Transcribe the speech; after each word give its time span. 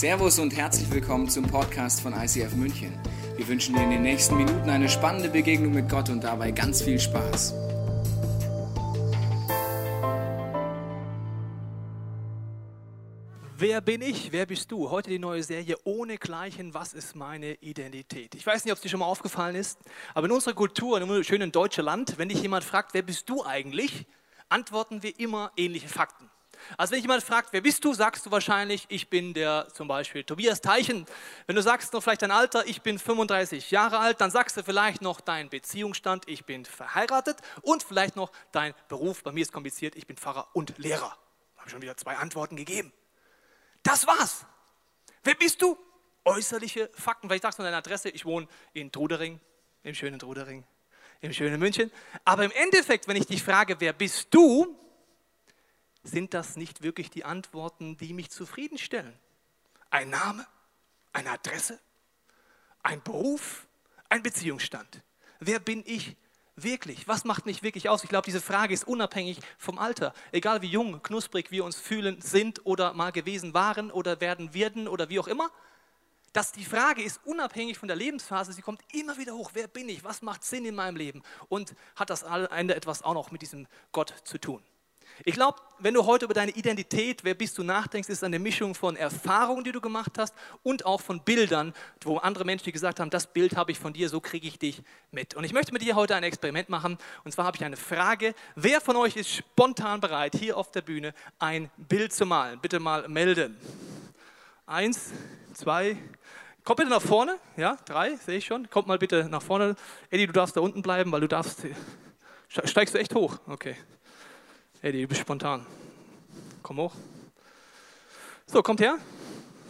Servus 0.00 0.38
und 0.38 0.56
herzlich 0.56 0.90
willkommen 0.90 1.28
zum 1.28 1.46
Podcast 1.46 2.00
von 2.00 2.14
ICF 2.14 2.54
München. 2.54 2.98
Wir 3.36 3.46
wünschen 3.46 3.74
dir 3.74 3.82
in 3.82 3.90
den 3.90 4.00
nächsten 4.00 4.34
Minuten 4.34 4.70
eine 4.70 4.88
spannende 4.88 5.28
Begegnung 5.28 5.74
mit 5.74 5.90
Gott 5.90 6.08
und 6.08 6.24
dabei 6.24 6.52
ganz 6.52 6.80
viel 6.80 6.98
Spaß. 6.98 7.52
Wer 13.58 13.82
bin 13.82 14.00
ich? 14.00 14.32
Wer 14.32 14.46
bist 14.46 14.72
du? 14.72 14.90
Heute 14.90 15.10
die 15.10 15.18
neue 15.18 15.42
Serie 15.42 15.76
ohne 15.84 16.16
Gleichen. 16.16 16.72
Was 16.72 16.94
ist 16.94 17.14
meine 17.14 17.56
Identität? 17.56 18.34
Ich 18.34 18.46
weiß 18.46 18.64
nicht, 18.64 18.72
ob 18.72 18.78
es 18.78 18.82
dir 18.82 18.88
schon 18.88 19.00
mal 19.00 19.06
aufgefallen 19.06 19.54
ist, 19.54 19.78
aber 20.14 20.28
in 20.28 20.32
unserer 20.32 20.54
Kultur, 20.54 20.96
in 20.96 21.02
unserem 21.02 21.24
schönen 21.24 21.52
deutschen 21.52 21.84
Land, 21.84 22.16
wenn 22.16 22.30
dich 22.30 22.40
jemand 22.40 22.64
fragt, 22.64 22.94
wer 22.94 23.02
bist 23.02 23.28
du 23.28 23.44
eigentlich, 23.44 24.06
antworten 24.48 25.02
wir 25.02 25.20
immer 25.20 25.52
ähnliche 25.58 25.88
Fakten. 25.88 26.30
Also 26.76 26.92
wenn 26.92 27.00
jemand 27.00 27.22
fragt, 27.22 27.52
wer 27.52 27.60
bist 27.60 27.84
du, 27.84 27.94
sagst 27.94 28.26
du 28.26 28.30
wahrscheinlich, 28.30 28.86
ich 28.88 29.08
bin 29.08 29.34
der 29.34 29.68
zum 29.72 29.88
Beispiel 29.88 30.24
Tobias 30.24 30.60
Teichen. 30.60 31.06
Wenn 31.46 31.56
du 31.56 31.62
sagst 31.62 31.92
noch 31.92 32.02
vielleicht 32.02 32.22
dein 32.22 32.30
Alter, 32.30 32.66
ich 32.66 32.82
bin 32.82 32.98
35 32.98 33.70
Jahre 33.70 33.98
alt, 33.98 34.20
dann 34.20 34.30
sagst 34.30 34.56
du 34.56 34.62
vielleicht 34.62 35.02
noch 35.02 35.20
deinen 35.20 35.48
Beziehungsstand, 35.48 36.28
ich 36.28 36.44
bin 36.44 36.64
verheiratet 36.64 37.38
und 37.62 37.82
vielleicht 37.82 38.16
noch 38.16 38.32
dein 38.52 38.74
Beruf. 38.88 39.22
Bei 39.22 39.32
mir 39.32 39.42
ist 39.42 39.52
kompliziert, 39.52 39.96
ich 39.96 40.06
bin 40.06 40.16
Pfarrer 40.16 40.48
und 40.52 40.78
Lehrer. 40.78 41.16
Da 41.54 41.60
habe 41.60 41.68
ich 41.68 41.72
schon 41.72 41.82
wieder 41.82 41.96
zwei 41.96 42.16
Antworten 42.16 42.56
gegeben. 42.56 42.92
Das 43.82 44.06
war's. 44.06 44.46
Wer 45.22 45.34
bist 45.34 45.60
du? 45.62 45.76
Äußerliche 46.24 46.90
Fakten. 46.94 47.28
Vielleicht 47.28 47.42
sagst 47.42 47.58
du 47.58 47.62
deine 47.62 47.76
Adresse, 47.76 48.10
ich 48.10 48.24
wohne 48.24 48.46
in 48.72 48.92
Trudering, 48.92 49.40
im 49.82 49.94
schönen 49.94 50.18
Trudering, 50.18 50.64
im 51.20 51.32
schönen 51.32 51.58
München. 51.58 51.90
Aber 52.24 52.44
im 52.44 52.52
Endeffekt, 52.52 53.08
wenn 53.08 53.16
ich 53.16 53.26
dich 53.26 53.42
frage, 53.42 53.76
wer 53.80 53.92
bist 53.92 54.28
du, 54.30 54.76
sind 56.02 56.34
das 56.34 56.56
nicht 56.56 56.82
wirklich 56.82 57.10
die 57.10 57.24
Antworten, 57.24 57.96
die 57.96 58.12
mich 58.12 58.30
zufriedenstellen? 58.30 59.12
Ein 59.90 60.10
Name, 60.10 60.46
eine 61.12 61.30
Adresse, 61.30 61.78
ein 62.82 63.02
Beruf, 63.02 63.66
ein 64.08 64.22
Beziehungsstand. 64.22 65.02
Wer 65.40 65.58
bin 65.58 65.82
ich 65.86 66.16
wirklich? 66.56 67.08
Was 67.08 67.24
macht 67.24 67.46
mich 67.46 67.62
wirklich 67.62 67.88
aus? 67.88 68.02
Ich 68.04 68.10
glaube, 68.10 68.26
diese 68.26 68.40
Frage 68.40 68.74
ist 68.74 68.86
unabhängig 68.86 69.40
vom 69.58 69.78
Alter. 69.78 70.12
Egal 70.32 70.62
wie 70.62 70.68
jung, 70.68 71.02
knusprig 71.02 71.50
wir 71.50 71.64
uns 71.64 71.76
fühlen, 71.76 72.20
sind 72.20 72.64
oder 72.66 72.92
mal 72.94 73.12
gewesen 73.12 73.54
waren 73.54 73.90
oder 73.90 74.20
werden 74.20 74.54
werden 74.54 74.88
oder 74.88 75.08
wie 75.08 75.18
auch 75.18 75.28
immer. 75.28 75.50
Dass 76.32 76.52
die 76.52 76.64
Frage 76.64 77.02
ist 77.02 77.20
unabhängig 77.24 77.76
von 77.78 77.88
der 77.88 77.96
Lebensphase, 77.96 78.52
sie 78.52 78.62
kommt 78.62 78.82
immer 78.94 79.18
wieder 79.18 79.34
hoch. 79.34 79.50
Wer 79.54 79.66
bin 79.66 79.88
ich? 79.88 80.04
Was 80.04 80.22
macht 80.22 80.44
Sinn 80.44 80.64
in 80.64 80.76
meinem 80.76 80.96
Leben? 80.96 81.22
Und 81.48 81.74
hat 81.96 82.10
das 82.10 82.22
Ende 82.22 82.76
etwas 82.76 83.02
auch 83.02 83.14
noch 83.14 83.32
mit 83.32 83.42
diesem 83.42 83.66
Gott 83.90 84.14
zu 84.24 84.38
tun? 84.38 84.62
Ich 85.24 85.34
glaube, 85.34 85.58
wenn 85.78 85.94
du 85.94 86.06
heute 86.06 86.24
über 86.24 86.34
deine 86.34 86.52
Identität, 86.52 87.24
wer 87.24 87.34
bist 87.34 87.58
du, 87.58 87.62
nachdenkst, 87.62 88.08
ist 88.08 88.24
eine 88.24 88.38
Mischung 88.38 88.74
von 88.74 88.96
Erfahrungen, 88.96 89.64
die 89.64 89.72
du 89.72 89.80
gemacht 89.80 90.12
hast 90.18 90.34
und 90.62 90.86
auch 90.86 91.00
von 91.00 91.22
Bildern, 91.22 91.74
wo 92.02 92.18
andere 92.18 92.44
Menschen 92.44 92.64
die 92.64 92.72
gesagt 92.72 93.00
haben, 93.00 93.10
das 93.10 93.26
Bild 93.26 93.56
habe 93.56 93.72
ich 93.72 93.78
von 93.78 93.92
dir, 93.92 94.08
so 94.08 94.20
kriege 94.20 94.48
ich 94.48 94.58
dich 94.58 94.82
mit. 95.10 95.34
Und 95.34 95.44
ich 95.44 95.52
möchte 95.52 95.72
mit 95.72 95.82
dir 95.82 95.94
heute 95.94 96.14
ein 96.14 96.22
Experiment 96.22 96.68
machen. 96.68 96.96
Und 97.24 97.32
zwar 97.32 97.44
habe 97.44 97.56
ich 97.56 97.64
eine 97.64 97.76
Frage. 97.76 98.34
Wer 98.54 98.80
von 98.80 98.96
euch 98.96 99.16
ist 99.16 99.30
spontan 99.30 100.00
bereit, 100.00 100.34
hier 100.34 100.56
auf 100.56 100.70
der 100.70 100.82
Bühne 100.82 101.12
ein 101.38 101.70
Bild 101.76 102.12
zu 102.12 102.24
malen? 102.24 102.58
Bitte 102.60 102.80
mal 102.80 103.08
melden. 103.08 103.56
Eins, 104.66 105.10
zwei, 105.52 105.96
Kommt 106.64 106.76
bitte 106.76 106.90
nach 106.90 107.02
vorne. 107.02 107.38
Ja, 107.56 107.78
drei, 107.86 108.16
sehe 108.16 108.36
ich 108.36 108.44
schon. 108.44 108.68
Kommt 108.68 108.86
mal 108.86 108.98
bitte 108.98 109.26
nach 109.30 109.42
vorne. 109.42 109.76
Eddie, 110.10 110.26
du 110.26 110.32
darfst 110.32 110.56
da 110.56 110.60
unten 110.60 110.82
bleiben, 110.82 111.10
weil 111.10 111.20
du 111.20 111.28
darfst. 111.28 111.66
Steigst 112.48 112.94
du 112.94 112.98
echt 112.98 113.14
hoch? 113.14 113.38
Okay. 113.46 113.76
Eddie, 114.82 115.02
du 115.02 115.08
bist 115.08 115.20
spontan. 115.20 115.66
Komm 116.62 116.78
hoch. 116.78 116.94
So, 118.46 118.62
kommt 118.62 118.80
her. 118.80 118.96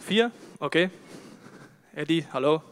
Vier, 0.07 0.31
okay. 0.59 0.89
Eddie, 1.93 2.25
hallo. 2.31 2.63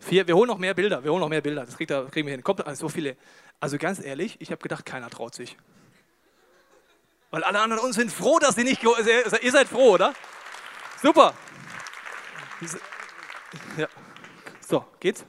Vier, 0.00 0.26
wir 0.26 0.34
holen 0.34 0.48
noch 0.48 0.56
mehr 0.56 0.72
Bilder, 0.72 1.04
wir 1.04 1.12
holen 1.12 1.20
noch 1.20 1.28
mehr 1.28 1.42
Bilder. 1.42 1.66
Das 1.66 1.76
kriegen 1.76 2.26
wir 2.26 2.30
hin. 2.30 2.42
Kommt 2.42 2.66
also 2.66 2.86
so 2.86 2.88
viele. 2.88 3.16
Also 3.60 3.76
ganz 3.76 4.02
ehrlich, 4.02 4.36
ich 4.40 4.50
habe 4.50 4.62
gedacht, 4.62 4.86
keiner 4.86 5.10
traut 5.10 5.34
sich. 5.34 5.56
Weil 7.30 7.44
alle 7.44 7.60
anderen 7.60 7.84
uns 7.84 7.96
sind 7.96 8.10
froh, 8.10 8.38
dass 8.38 8.54
sie 8.54 8.64
nicht. 8.64 8.82
Ihr 8.82 9.52
seid 9.52 9.68
froh, 9.68 9.92
oder? 9.92 10.14
Super. 11.02 11.34
Ja. 13.76 13.88
So, 14.66 14.84
geht's? 14.98 15.26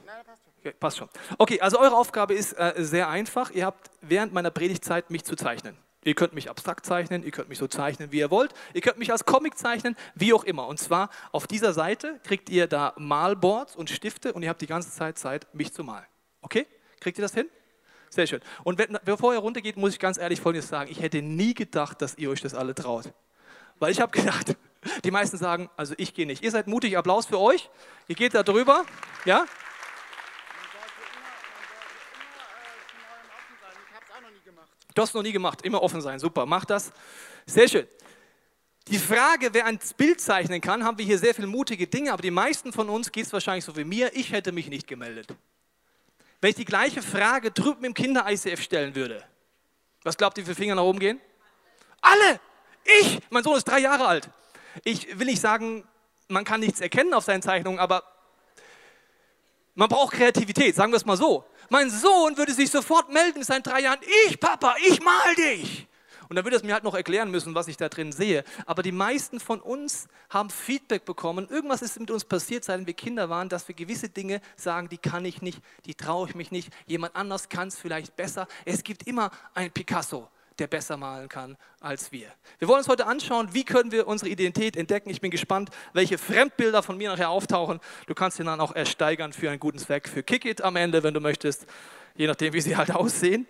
Okay, 0.60 0.72
passt 0.80 0.96
schon. 0.96 1.10
Okay, 1.36 1.60
also 1.60 1.78
eure 1.78 1.94
Aufgabe 1.94 2.32
ist 2.32 2.54
äh, 2.54 2.72
sehr 2.78 3.10
einfach. 3.10 3.50
Ihr 3.50 3.66
habt 3.66 3.90
während 4.00 4.32
meiner 4.32 4.50
Predigtzeit 4.50 5.10
mich 5.10 5.24
zu 5.24 5.36
zeichnen. 5.36 5.76
Ihr 6.04 6.14
könnt 6.14 6.34
mich 6.34 6.50
abstrakt 6.50 6.84
zeichnen, 6.84 7.22
ihr 7.22 7.30
könnt 7.30 7.48
mich 7.48 7.58
so 7.58 7.66
zeichnen, 7.66 8.12
wie 8.12 8.18
ihr 8.18 8.30
wollt. 8.30 8.52
Ihr 8.74 8.80
könnt 8.80 8.98
mich 8.98 9.10
als 9.10 9.24
Comic 9.24 9.56
zeichnen, 9.56 9.96
wie 10.14 10.32
auch 10.32 10.44
immer. 10.44 10.66
Und 10.66 10.78
zwar 10.78 11.10
auf 11.32 11.46
dieser 11.46 11.72
Seite 11.72 12.20
kriegt 12.24 12.50
ihr 12.50 12.66
da 12.66 12.92
Malboards 12.96 13.74
und 13.74 13.90
Stifte 13.90 14.32
und 14.32 14.42
ihr 14.42 14.50
habt 14.50 14.60
die 14.60 14.66
ganze 14.66 14.90
Zeit 14.90 15.18
Zeit, 15.18 15.46
mich 15.54 15.72
zu 15.72 15.82
malen. 15.82 16.04
Okay? 16.42 16.66
Kriegt 17.00 17.18
ihr 17.18 17.22
das 17.22 17.34
hin? 17.34 17.48
Sehr 18.10 18.26
schön. 18.26 18.40
Und 18.62 18.78
wenn, 18.78 18.98
bevor 19.04 19.32
ihr 19.32 19.40
runtergeht, 19.40 19.76
muss 19.76 19.92
ich 19.92 19.98
ganz 19.98 20.18
ehrlich 20.18 20.40
Folgendes 20.40 20.68
sagen. 20.68 20.90
Ich 20.90 21.00
hätte 21.00 21.20
nie 21.20 21.54
gedacht, 21.54 22.00
dass 22.00 22.16
ihr 22.16 22.30
euch 22.30 22.40
das 22.40 22.54
alle 22.54 22.74
traut. 22.74 23.12
Weil 23.78 23.90
ich 23.90 24.00
habe 24.00 24.12
gedacht, 24.12 24.56
die 25.04 25.10
meisten 25.10 25.36
sagen, 25.36 25.68
also 25.76 25.94
ich 25.96 26.14
gehe 26.14 26.26
nicht. 26.26 26.44
Ihr 26.44 26.50
seid 26.50 26.66
mutig, 26.66 26.96
Applaus 26.96 27.26
für 27.26 27.40
euch. 27.40 27.70
Ihr 28.06 28.14
geht 28.14 28.34
da 28.34 28.42
drüber. 28.42 28.84
Ja? 29.24 29.46
Du 34.94 35.02
hast 35.02 35.10
es 35.10 35.14
noch 35.14 35.22
nie 35.22 35.32
gemacht, 35.32 35.62
immer 35.62 35.82
offen 35.82 36.00
sein, 36.00 36.18
super, 36.18 36.46
mach 36.46 36.64
das. 36.64 36.92
Sehr 37.46 37.68
schön. 37.68 37.86
Die 38.88 38.98
Frage, 38.98 39.48
wer 39.52 39.64
ein 39.66 39.78
Bild 39.96 40.20
zeichnen 40.20 40.60
kann, 40.60 40.84
haben 40.84 40.98
wir 40.98 41.04
hier 41.04 41.18
sehr 41.18 41.34
viele 41.34 41.46
mutige 41.46 41.86
Dinge, 41.86 42.12
aber 42.12 42.22
die 42.22 42.30
meisten 42.30 42.72
von 42.72 42.88
uns 42.90 43.10
geht 43.10 43.26
es 43.26 43.32
wahrscheinlich 43.32 43.64
so 43.64 43.76
wie 43.76 43.84
mir, 43.84 44.14
ich 44.14 44.30
hätte 44.30 44.52
mich 44.52 44.68
nicht 44.68 44.86
gemeldet. 44.86 45.28
Wenn 46.40 46.50
ich 46.50 46.56
die 46.56 46.66
gleiche 46.66 47.00
Frage 47.00 47.50
drüben 47.50 47.84
im 47.84 47.94
Kinder-ICF 47.94 48.60
stellen 48.60 48.94
würde, 48.94 49.24
was 50.02 50.16
glaubt 50.16 50.36
ihr, 50.36 50.42
wie 50.42 50.46
viele 50.46 50.56
Finger 50.56 50.74
nach 50.74 50.82
oben 50.82 50.98
gehen? 50.98 51.20
Alle! 52.02 52.38
Ich! 53.00 53.18
Mein 53.30 53.42
Sohn 53.42 53.56
ist 53.56 53.64
drei 53.64 53.78
Jahre 53.78 54.06
alt. 54.06 54.28
Ich 54.84 55.18
will 55.18 55.26
nicht 55.26 55.40
sagen, 55.40 55.88
man 56.28 56.44
kann 56.44 56.60
nichts 56.60 56.82
erkennen 56.82 57.14
auf 57.14 57.24
seinen 57.24 57.40
Zeichnungen, 57.40 57.78
aber 57.78 58.04
man 59.74 59.88
braucht 59.88 60.14
Kreativität, 60.14 60.74
sagen 60.74 60.92
wir 60.92 60.96
es 60.96 61.04
mal 61.04 61.16
so. 61.16 61.44
Mein 61.70 61.90
Sohn 61.90 62.36
würde 62.36 62.52
sich 62.52 62.70
sofort 62.70 63.12
melden 63.12 63.38
in 63.38 63.44
seinen 63.44 63.62
drei 63.62 63.80
Jahren, 63.80 64.00
ich 64.26 64.38
Papa, 64.38 64.74
ich 64.86 65.02
mal 65.02 65.34
dich. 65.36 65.88
Und 66.28 66.36
dann 66.36 66.44
würde 66.44 66.56
es 66.56 66.62
mir 66.62 66.72
halt 66.72 66.84
noch 66.84 66.94
erklären 66.94 67.30
müssen, 67.30 67.54
was 67.54 67.68
ich 67.68 67.76
da 67.76 67.88
drin 67.88 68.10
sehe. 68.10 68.44
Aber 68.66 68.82
die 68.82 68.92
meisten 68.92 69.40
von 69.40 69.60
uns 69.60 70.08
haben 70.30 70.48
Feedback 70.50 71.04
bekommen. 71.04 71.48
Irgendwas 71.50 71.82
ist 71.82 72.00
mit 72.00 72.10
uns 72.10 72.24
passiert, 72.24 72.64
seit 72.64 72.86
wir 72.86 72.94
Kinder 72.94 73.28
waren, 73.28 73.48
dass 73.48 73.68
wir 73.68 73.74
gewisse 73.74 74.08
Dinge 74.08 74.40
sagen, 74.56 74.88
die 74.88 74.98
kann 74.98 75.24
ich 75.24 75.42
nicht, 75.42 75.60
die 75.84 75.94
traue 75.94 76.28
ich 76.28 76.34
mich 76.34 76.50
nicht. 76.50 76.72
Jemand 76.86 77.14
anders 77.14 77.48
kann 77.48 77.68
es 77.68 77.78
vielleicht 77.78 78.16
besser. 78.16 78.48
Es 78.64 78.82
gibt 78.82 79.06
immer 79.06 79.30
ein 79.54 79.70
Picasso 79.70 80.28
der 80.58 80.66
besser 80.66 80.96
malen 80.96 81.28
kann 81.28 81.56
als 81.80 82.12
wir. 82.12 82.28
Wir 82.58 82.68
wollen 82.68 82.78
uns 82.78 82.88
heute 82.88 83.06
anschauen, 83.06 83.52
wie 83.52 83.64
können 83.64 83.92
wir 83.92 84.06
unsere 84.06 84.30
Identität 84.30 84.76
entdecken. 84.76 85.10
Ich 85.10 85.20
bin 85.20 85.30
gespannt, 85.30 85.70
welche 85.92 86.18
Fremdbilder 86.18 86.82
von 86.82 86.96
mir 86.96 87.10
nachher 87.10 87.30
auftauchen. 87.30 87.80
Du 88.06 88.14
kannst 88.14 88.36
sie 88.36 88.44
dann 88.44 88.60
auch 88.60 88.74
ersteigern 88.74 89.32
für 89.32 89.50
einen 89.50 89.60
guten 89.60 89.78
Zweck, 89.78 90.08
für 90.08 90.22
Kick 90.22 90.64
am 90.64 90.76
Ende, 90.76 91.02
wenn 91.02 91.14
du 91.14 91.20
möchtest, 91.20 91.66
je 92.14 92.26
nachdem, 92.26 92.52
wie 92.52 92.60
sie 92.60 92.76
halt 92.76 92.90
aussehen. 92.90 93.46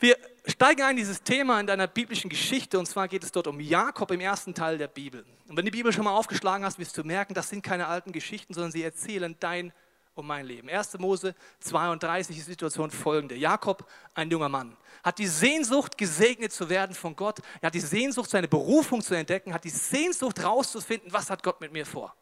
Wir 0.00 0.16
steigen 0.46 0.82
ein 0.82 0.92
in 0.92 0.96
dieses 0.96 1.22
Thema 1.22 1.60
in 1.60 1.66
deiner 1.66 1.86
biblischen 1.86 2.30
Geschichte 2.30 2.78
und 2.78 2.86
zwar 2.86 3.06
geht 3.06 3.22
es 3.22 3.32
dort 3.32 3.46
um 3.46 3.60
Jakob 3.60 4.10
im 4.10 4.20
ersten 4.20 4.54
Teil 4.54 4.78
der 4.78 4.88
Bibel. 4.88 5.24
Und 5.46 5.56
wenn 5.56 5.64
du 5.64 5.70
die 5.70 5.76
Bibel 5.76 5.92
schon 5.92 6.04
mal 6.04 6.16
aufgeschlagen 6.16 6.64
hast, 6.64 6.78
wirst 6.78 6.96
du 6.96 7.04
merken, 7.04 7.34
das 7.34 7.50
sind 7.50 7.62
keine 7.62 7.86
alten 7.86 8.12
Geschichten, 8.12 8.54
sondern 8.54 8.72
sie 8.72 8.82
erzählen 8.82 9.36
dein 9.40 9.72
um 10.14 10.26
mein 10.26 10.46
Leben. 10.46 10.68
1. 10.68 10.98
Mose 10.98 11.34
32 11.60 12.36
ist 12.36 12.46
die 12.46 12.50
Situation 12.52 12.90
folgende. 12.90 13.34
Jakob, 13.36 13.86
ein 14.14 14.30
junger 14.30 14.48
Mann, 14.48 14.76
hat 15.02 15.18
die 15.18 15.26
Sehnsucht, 15.26 15.96
gesegnet 15.96 16.52
zu 16.52 16.68
werden 16.68 16.94
von 16.94 17.16
Gott. 17.16 17.38
Er 17.60 17.68
hat 17.68 17.74
die 17.74 17.80
Sehnsucht, 17.80 18.30
seine 18.30 18.48
Berufung 18.48 19.02
zu 19.02 19.14
entdecken, 19.14 19.54
hat 19.54 19.64
die 19.64 19.70
Sehnsucht, 19.70 20.42
rauszufinden, 20.42 21.12
was 21.12 21.30
hat 21.30 21.42
Gott 21.42 21.60
mit 21.60 21.72
mir 21.72 21.86
vor. 21.86 22.14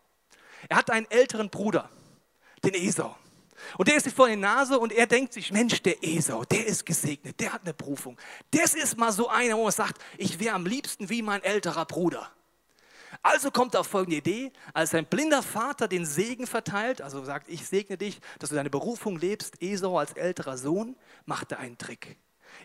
Er 0.68 0.76
hat 0.76 0.90
einen 0.90 1.10
älteren 1.10 1.50
Bruder, 1.50 1.88
den 2.64 2.74
Esau. 2.74 3.16
Und 3.76 3.88
der 3.88 3.96
ist 3.96 4.04
sich 4.04 4.14
vor 4.14 4.28
die 4.28 4.36
Nase 4.36 4.78
und 4.78 4.92
er 4.92 5.06
denkt 5.06 5.32
sich, 5.32 5.50
Mensch, 5.50 5.82
der 5.82 6.02
Esau, 6.02 6.44
der 6.44 6.66
ist 6.66 6.86
gesegnet, 6.86 7.40
der 7.40 7.52
hat 7.52 7.62
eine 7.62 7.74
Berufung. 7.74 8.16
Das 8.52 8.74
ist 8.74 8.96
mal 8.96 9.12
so 9.12 9.28
einer, 9.28 9.56
wo 9.56 9.64
man 9.64 9.72
sagt, 9.72 10.00
ich 10.16 10.38
wäre 10.38 10.54
am 10.54 10.64
liebsten 10.64 11.08
wie 11.08 11.22
mein 11.22 11.42
älterer 11.42 11.84
Bruder. 11.84 12.30
Also 13.22 13.50
kommt 13.50 13.74
er 13.74 13.80
auf 13.80 13.86
folgende 13.86 14.16
Idee, 14.16 14.52
als 14.74 14.90
sein 14.90 15.06
blinder 15.06 15.42
Vater 15.42 15.88
den 15.88 16.04
Segen 16.04 16.46
verteilt, 16.46 17.00
also 17.00 17.24
sagt, 17.24 17.48
ich 17.48 17.66
segne 17.66 17.96
dich, 17.96 18.20
dass 18.38 18.50
du 18.50 18.56
deine 18.56 18.70
Berufung 18.70 19.18
lebst, 19.18 19.62
Esau 19.62 19.98
als 19.98 20.12
älterer 20.12 20.58
Sohn, 20.58 20.96
macht 21.24 21.52
er 21.52 21.58
einen 21.58 21.78
Trick. 21.78 22.16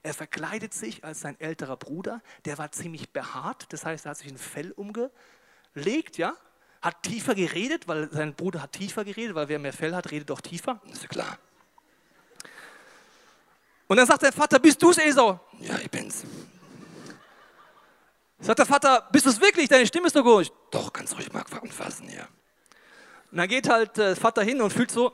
Er 0.02 0.14
verkleidet 0.14 0.74
sich 0.74 1.04
als 1.04 1.22
sein 1.22 1.40
älterer 1.40 1.78
Bruder, 1.78 2.22
der 2.46 2.58
war 2.58 2.72
ziemlich 2.72 3.12
behaart, 3.12 3.72
das 3.72 3.86
heißt, 3.86 4.06
er 4.06 4.12
hat 4.12 4.18
sich 4.18 4.32
ein 4.32 4.38
Fell 4.38 4.72
umgelegt, 4.72 6.18
ja, 6.18 6.34
hat 6.82 7.04
tiefer 7.04 7.36
geredet, 7.36 7.88
weil 7.88 8.12
sein 8.12 8.36
Bruder 8.36 8.62
hat 8.62 8.74
tiefer 8.74 9.06
geredet, 9.06 9.36
weil 9.36 9.48
wer 9.48 9.60
mehr 9.60 9.74
Fell 9.74 9.96
hat, 9.96 10.12
redet 10.12 10.30
doch 10.30 10.42
tiefer, 10.42 10.82
ist 10.92 11.04
ja 11.04 11.08
klar. 11.08 11.38
Und 13.88 13.98
dann 13.98 14.08
sagt 14.08 14.24
der 14.24 14.34
Vater, 14.34 14.60
bist 14.60 14.82
du 14.82 14.90
es, 14.90 14.98
Esau? 14.98 15.40
Ja, 15.60 15.78
ich 15.78 15.90
bin's. 15.90 16.24
Sagt 18.44 18.60
der 18.60 18.66
Vater, 18.66 19.08
bist 19.10 19.26
du 19.26 19.30
es 19.30 19.40
wirklich? 19.40 19.70
Deine 19.70 19.88
Stimme 19.88 20.08
ist 20.08 20.16
doch 20.18 20.24
gut. 20.24 20.52
Doch, 20.70 20.92
kannst 20.92 21.14
du 21.14 21.18
ruhig 21.18 21.32
mal 21.32 21.46
anfassen, 21.62 22.10
ja. 22.10 22.28
Und 23.32 23.38
dann 23.38 23.48
geht 23.48 23.70
halt 23.70 23.98
äh, 23.98 24.18
Vater 24.18 24.44
hin 24.44 24.62
und 24.62 24.72
fühlt 24.72 24.92
so, 24.92 25.14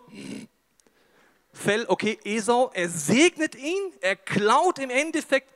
Fell, 1.53 1.85
okay, 1.87 2.17
Esau, 2.23 2.71
er 2.73 2.89
segnet 2.89 3.53
ihn, 3.53 3.93
er 4.01 4.15
klaut 4.15 4.79
im 4.79 4.89
Endeffekt, 4.89 5.47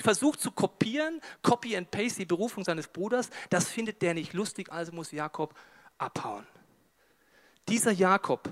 versucht 0.00 0.40
zu 0.40 0.52
kopieren, 0.52 1.20
Copy 1.42 1.76
and 1.76 1.90
Paste, 1.90 2.20
die 2.20 2.24
Berufung 2.24 2.62
seines 2.62 2.86
Bruders. 2.86 3.30
Das 3.50 3.68
findet 3.68 4.00
der 4.00 4.14
nicht 4.14 4.32
lustig, 4.32 4.70
also 4.70 4.92
muss 4.92 5.10
Jakob 5.10 5.54
abhauen. 5.98 6.46
Dieser 7.68 7.90
Jakob 7.90 8.48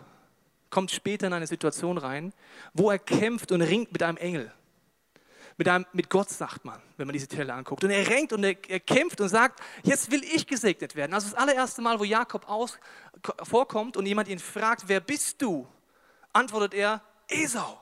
kommt 0.71 0.91
später 0.91 1.29
in 1.29 1.33
eine 1.33 1.47
Situation 1.47 1.99
rein, 1.99 2.33
wo 2.75 2.91
er 2.91 2.99
kämpft 2.99 3.53
und 3.53 3.63
ringt 3.63 3.93
mit 3.93 4.03
einem 4.03 4.17
Engel. 4.17 4.53
Mit, 5.59 5.69
einem, 5.69 5.87
mit 5.93 6.11
Gott, 6.11 6.29
sagt 6.29 6.65
man, 6.67 6.83
wenn 6.99 7.07
man 7.07 7.15
diese 7.15 7.25
Stelle 7.25 7.55
anguckt. 7.55 7.83
Und 7.83 7.91
er 7.91 8.07
ringt 8.09 8.33
und 8.33 8.45
er, 8.45 8.57
er, 8.69 8.81
kämpft 8.81 9.21
und 9.21 9.29
sagt, 9.31 9.61
jetzt 9.83 10.11
will 10.11 10.23
ich 10.23 10.47
gesegnet 10.47 10.95
werden. 10.97 11.15
Also 11.15 11.31
das 11.31 11.39
allererste 11.39 11.81
Mal, 11.81 11.99
wo 11.99 12.05
Jakob 12.05 12.49
aus, 12.49 12.79
vorkommt 13.43 13.97
und 13.97 14.05
jemand 14.05 14.29
ihn 14.29 14.39
fragt, 14.39 14.89
wer 14.89 15.01
bist 15.01 15.41
du? 15.41 15.67
Antwortet 16.35 16.75
er, 16.75 17.03
Esau, 17.29 17.81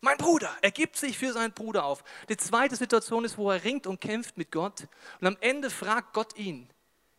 mein 0.00 0.16
Bruder. 0.18 0.50
Er 0.62 0.70
gibt 0.70 0.96
sich 0.96 1.18
für 1.18 1.32
seinen 1.32 1.52
Bruder 1.52 1.84
auf. 1.84 2.04
Die 2.28 2.36
zweite 2.36 2.76
Situation 2.76 3.24
ist, 3.24 3.38
wo 3.38 3.50
er 3.50 3.64
ringt 3.64 3.88
und 3.88 4.00
kämpft 4.00 4.36
mit 4.36 4.52
Gott. 4.52 4.86
Und 5.20 5.26
am 5.26 5.36
Ende 5.40 5.70
fragt 5.70 6.12
Gott 6.12 6.36
ihn, 6.36 6.68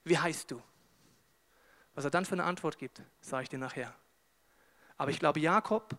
wie 0.06 0.18
heißt 0.18 0.52
du? 0.52 0.62
Was 1.96 2.06
er 2.06 2.12
dann 2.12 2.26
für 2.26 2.34
eine 2.34 2.44
Antwort 2.44 2.78
gibt, 2.78 3.02
sage 3.20 3.44
ich 3.44 3.50
dir 3.50 3.60
nachher. 3.60 3.94
Aber 4.98 5.12
ich 5.12 5.20
glaube, 5.20 5.40
Jakob 5.40 5.98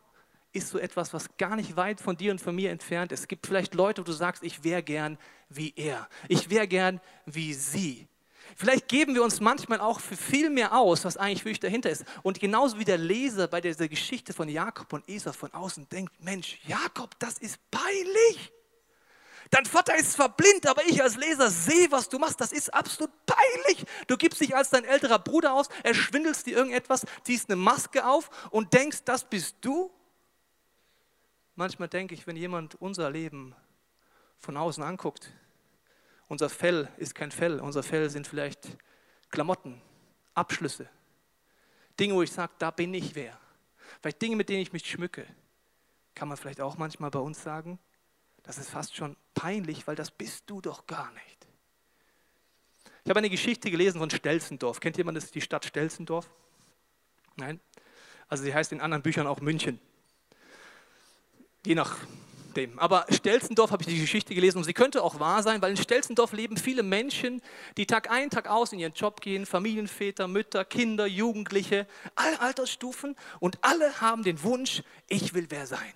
ist 0.56 0.68
so 0.68 0.78
etwas, 0.78 1.12
was 1.12 1.36
gar 1.36 1.56
nicht 1.56 1.76
weit 1.76 2.00
von 2.00 2.16
dir 2.16 2.32
und 2.32 2.40
von 2.40 2.54
mir 2.54 2.70
entfernt 2.70 3.12
ist. 3.12 3.20
Es 3.20 3.28
gibt 3.28 3.46
vielleicht 3.46 3.74
Leute, 3.74 4.00
wo 4.02 4.04
du 4.04 4.12
sagst, 4.12 4.42
ich 4.42 4.64
wäre 4.64 4.82
gern 4.82 5.18
wie 5.48 5.72
er. 5.76 6.08
Ich 6.28 6.50
wäre 6.50 6.66
gern 6.66 7.00
wie 7.24 7.54
sie. 7.54 8.08
Vielleicht 8.54 8.88
geben 8.88 9.14
wir 9.14 9.22
uns 9.22 9.40
manchmal 9.40 9.80
auch 9.80 10.00
für 10.00 10.16
viel 10.16 10.50
mehr 10.50 10.76
aus, 10.76 11.04
was 11.04 11.16
eigentlich 11.16 11.44
wirklich 11.44 11.60
dahinter 11.60 11.90
ist. 11.90 12.04
Und 12.22 12.38
genauso 12.40 12.78
wie 12.78 12.84
der 12.84 12.98
Leser 12.98 13.48
bei 13.48 13.60
dieser 13.60 13.88
Geschichte 13.88 14.32
von 14.32 14.48
Jakob 14.48 14.92
und 14.92 15.08
Esau 15.08 15.32
von 15.32 15.52
außen 15.52 15.88
denkt, 15.88 16.12
Mensch, 16.20 16.58
Jakob, 16.66 17.18
das 17.18 17.38
ist 17.38 17.58
peinlich. 17.70 18.52
Dein 19.50 19.64
Vater 19.64 19.94
ist 19.96 20.12
zwar 20.12 20.28
blind, 20.28 20.66
aber 20.66 20.84
ich 20.86 21.02
als 21.02 21.16
Leser 21.16 21.50
sehe, 21.50 21.90
was 21.90 22.08
du 22.08 22.18
machst. 22.18 22.40
Das 22.40 22.52
ist 22.52 22.72
absolut 22.72 23.10
peinlich. 23.26 23.84
Du 24.06 24.16
gibst 24.16 24.40
dich 24.40 24.56
als 24.56 24.70
dein 24.70 24.84
älterer 24.84 25.18
Bruder 25.18 25.54
aus, 25.54 25.68
erschwindelst 25.82 26.46
dir 26.46 26.56
irgendetwas, 26.56 27.06
ziehst 27.22 27.48
eine 27.48 27.56
Maske 27.56 28.06
auf 28.06 28.30
und 28.50 28.72
denkst, 28.72 29.04
das 29.04 29.24
bist 29.28 29.56
du. 29.60 29.90
Manchmal 31.56 31.88
denke 31.88 32.14
ich, 32.14 32.26
wenn 32.26 32.36
jemand 32.36 32.74
unser 32.76 33.10
Leben 33.10 33.54
von 34.38 34.58
außen 34.58 34.82
anguckt, 34.82 35.32
unser 36.28 36.50
Fell 36.50 36.88
ist 36.98 37.14
kein 37.14 37.30
Fell, 37.30 37.60
unser 37.60 37.82
Fell 37.82 38.10
sind 38.10 38.26
vielleicht 38.26 38.76
Klamotten, 39.30 39.80
Abschlüsse, 40.34 40.88
Dinge, 41.98 42.14
wo 42.14 42.22
ich 42.22 42.30
sage, 42.30 42.52
da 42.58 42.70
bin 42.70 42.92
ich 42.92 43.14
wer. 43.14 43.38
Vielleicht 44.02 44.20
Dinge, 44.20 44.36
mit 44.36 44.50
denen 44.50 44.60
ich 44.60 44.74
mich 44.74 44.84
schmücke. 44.84 45.26
Kann 46.14 46.28
man 46.28 46.36
vielleicht 46.36 46.60
auch 46.60 46.76
manchmal 46.76 47.10
bei 47.10 47.20
uns 47.20 47.42
sagen, 47.42 47.78
das 48.42 48.58
ist 48.58 48.68
fast 48.68 48.94
schon 48.94 49.16
peinlich, 49.34 49.86
weil 49.86 49.96
das 49.96 50.10
bist 50.10 50.44
du 50.50 50.60
doch 50.60 50.86
gar 50.86 51.10
nicht. 51.12 51.46
Ich 53.04 53.08
habe 53.08 53.18
eine 53.18 53.30
Geschichte 53.30 53.70
gelesen 53.70 53.98
von 53.98 54.10
Stelzendorf. 54.10 54.78
Kennt 54.80 54.98
jemand 54.98 55.16
das, 55.16 55.30
die 55.30 55.40
Stadt 55.40 55.64
Stelzendorf? 55.64 56.28
Nein? 57.36 57.60
Also 58.28 58.44
sie 58.44 58.52
heißt 58.52 58.72
in 58.72 58.80
anderen 58.82 59.02
Büchern 59.02 59.26
auch 59.26 59.40
München. 59.40 59.80
Je 61.66 61.74
nachdem. 61.74 62.78
Aber 62.78 63.06
Stelzendorf 63.10 63.72
habe 63.72 63.82
ich 63.82 63.88
die 63.88 64.00
Geschichte 64.00 64.36
gelesen 64.36 64.58
und 64.58 64.64
sie 64.64 64.72
könnte 64.72 65.02
auch 65.02 65.18
wahr 65.18 65.42
sein, 65.42 65.60
weil 65.60 65.72
in 65.72 65.76
Stelzendorf 65.76 66.32
leben 66.32 66.56
viele 66.56 66.84
Menschen, 66.84 67.42
die 67.76 67.86
Tag 67.86 68.08
ein, 68.08 68.30
Tag 68.30 68.48
aus 68.48 68.72
in 68.72 68.78
ihren 68.78 68.92
Job 68.92 69.20
gehen, 69.20 69.46
Familienväter, 69.46 70.28
Mütter, 70.28 70.64
Kinder, 70.64 71.06
Jugendliche, 71.06 71.88
alle 72.14 72.40
Altersstufen 72.40 73.16
und 73.40 73.58
alle 73.62 74.00
haben 74.00 74.22
den 74.22 74.40
Wunsch, 74.44 74.84
ich 75.08 75.34
will 75.34 75.46
wer 75.48 75.66
sein. 75.66 75.92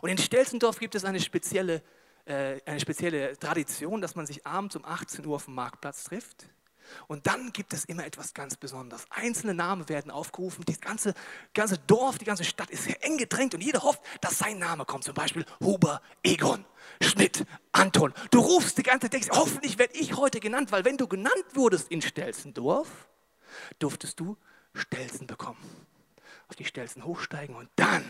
Und 0.00 0.08
in 0.08 0.16
Stelzendorf 0.16 0.78
gibt 0.78 0.94
es 0.94 1.04
eine 1.04 1.20
spezielle, 1.20 1.82
äh, 2.24 2.58
eine 2.64 2.80
spezielle 2.80 3.38
Tradition, 3.38 4.00
dass 4.00 4.14
man 4.14 4.24
sich 4.24 4.46
abends 4.46 4.74
um 4.74 4.86
18 4.86 5.26
Uhr 5.26 5.36
auf 5.36 5.44
dem 5.44 5.54
Marktplatz 5.54 6.04
trifft. 6.04 6.46
Und 7.06 7.26
dann 7.26 7.52
gibt 7.52 7.72
es 7.72 7.84
immer 7.84 8.04
etwas 8.04 8.34
ganz 8.34 8.56
Besonderes. 8.56 9.04
Einzelne 9.10 9.54
Namen 9.54 9.88
werden 9.88 10.10
aufgerufen. 10.10 10.64
Das 10.66 10.80
ganze, 10.80 11.14
ganze 11.54 11.78
Dorf, 11.78 12.18
die 12.18 12.24
ganze 12.24 12.44
Stadt 12.44 12.70
ist 12.70 12.86
eng 13.02 13.18
gedrängt 13.18 13.54
und 13.54 13.62
jeder 13.62 13.82
hofft, 13.82 14.00
dass 14.20 14.38
sein 14.38 14.58
Name 14.58 14.84
kommt. 14.84 15.04
Zum 15.04 15.14
Beispiel 15.14 15.44
Huber, 15.62 16.00
Egon, 16.22 16.64
Schmidt, 17.02 17.44
Anton. 17.72 18.12
Du 18.30 18.40
rufst 18.40 18.78
die 18.78 18.82
ganze 18.82 19.06
Zeit, 19.06 19.14
denkst, 19.14 19.28
hoffentlich 19.32 19.78
werde 19.78 19.94
ich 19.94 20.16
heute 20.16 20.40
genannt, 20.40 20.72
weil 20.72 20.84
wenn 20.84 20.96
du 20.96 21.06
genannt 21.06 21.44
wurdest 21.54 21.90
in 21.90 22.02
Stelzendorf, 22.02 22.88
durftest 23.78 24.20
du 24.20 24.36
Stelzen 24.74 25.26
bekommen. 25.26 25.58
Auf 26.48 26.56
die 26.56 26.64
Stelzen 26.64 27.04
hochsteigen 27.04 27.54
und 27.54 27.68
dann 27.76 28.04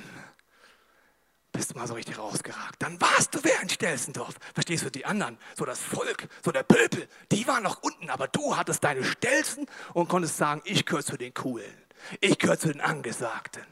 bist 1.61 1.77
mal 1.77 1.87
so 1.87 1.93
richtig 1.93 2.17
rausgeragt. 2.17 2.77
Dann 2.81 2.99
warst 3.03 3.35
du 3.35 3.41
wer 3.43 3.61
in 3.61 3.69
Stelzendorf. 3.69 4.35
Verstehst 4.55 4.83
du, 4.83 4.91
die 4.91 5.05
anderen, 5.05 5.37
so 5.55 5.67
das 5.67 5.79
Volk, 5.79 6.27
so 6.43 6.53
der 6.53 6.63
Pöbel, 6.63 7.07
die 7.31 7.47
waren 7.47 7.63
noch 7.63 7.83
unten, 7.83 8.09
aber 8.09 8.29
du 8.29 8.57
hattest 8.57 8.83
deine 8.83 9.05
Stelzen 9.05 9.67
und 9.93 10.09
konntest 10.09 10.39
sagen, 10.39 10.63
ich 10.65 10.87
gehöre 10.87 11.05
zu 11.05 11.19
den 11.19 11.35
Coolen, 11.35 11.75
ich 12.23 12.39
gehöre 12.39 12.59
zu 12.59 12.69
den 12.69 12.81
Angesagten. 12.81 13.67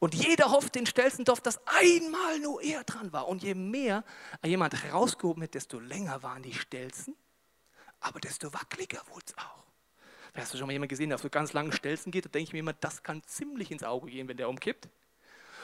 Und 0.00 0.16
jeder 0.16 0.50
hofft 0.50 0.74
in 0.74 0.84
Stelzendorf, 0.84 1.40
dass 1.40 1.60
einmal 1.66 2.40
nur 2.40 2.60
er 2.60 2.82
dran 2.82 3.12
war. 3.12 3.28
Und 3.28 3.44
je 3.44 3.54
mehr 3.54 4.02
jemand 4.42 4.74
rausgehoben 4.92 5.42
wird, 5.42 5.54
desto 5.54 5.78
länger 5.78 6.24
waren 6.24 6.42
die 6.42 6.54
Stelzen, 6.54 7.14
aber 8.00 8.18
desto 8.18 8.52
wackeliger 8.52 9.00
wurde 9.12 9.26
es 9.28 9.38
auch. 9.38 9.62
Hast 10.34 10.54
du 10.54 10.58
schon 10.58 10.66
mal 10.66 10.72
jemanden 10.72 10.88
gesehen, 10.88 11.10
der 11.10 11.16
auf 11.16 11.22
so 11.22 11.30
ganz 11.30 11.52
langen 11.52 11.70
Stelzen 11.70 12.10
geht? 12.10 12.24
Da 12.24 12.30
denke 12.30 12.48
ich 12.48 12.52
mir 12.52 12.58
immer, 12.58 12.72
das 12.72 13.04
kann 13.04 13.22
ziemlich 13.22 13.70
ins 13.70 13.84
Auge 13.84 14.10
gehen, 14.10 14.26
wenn 14.26 14.36
der 14.36 14.48
umkippt. 14.48 14.88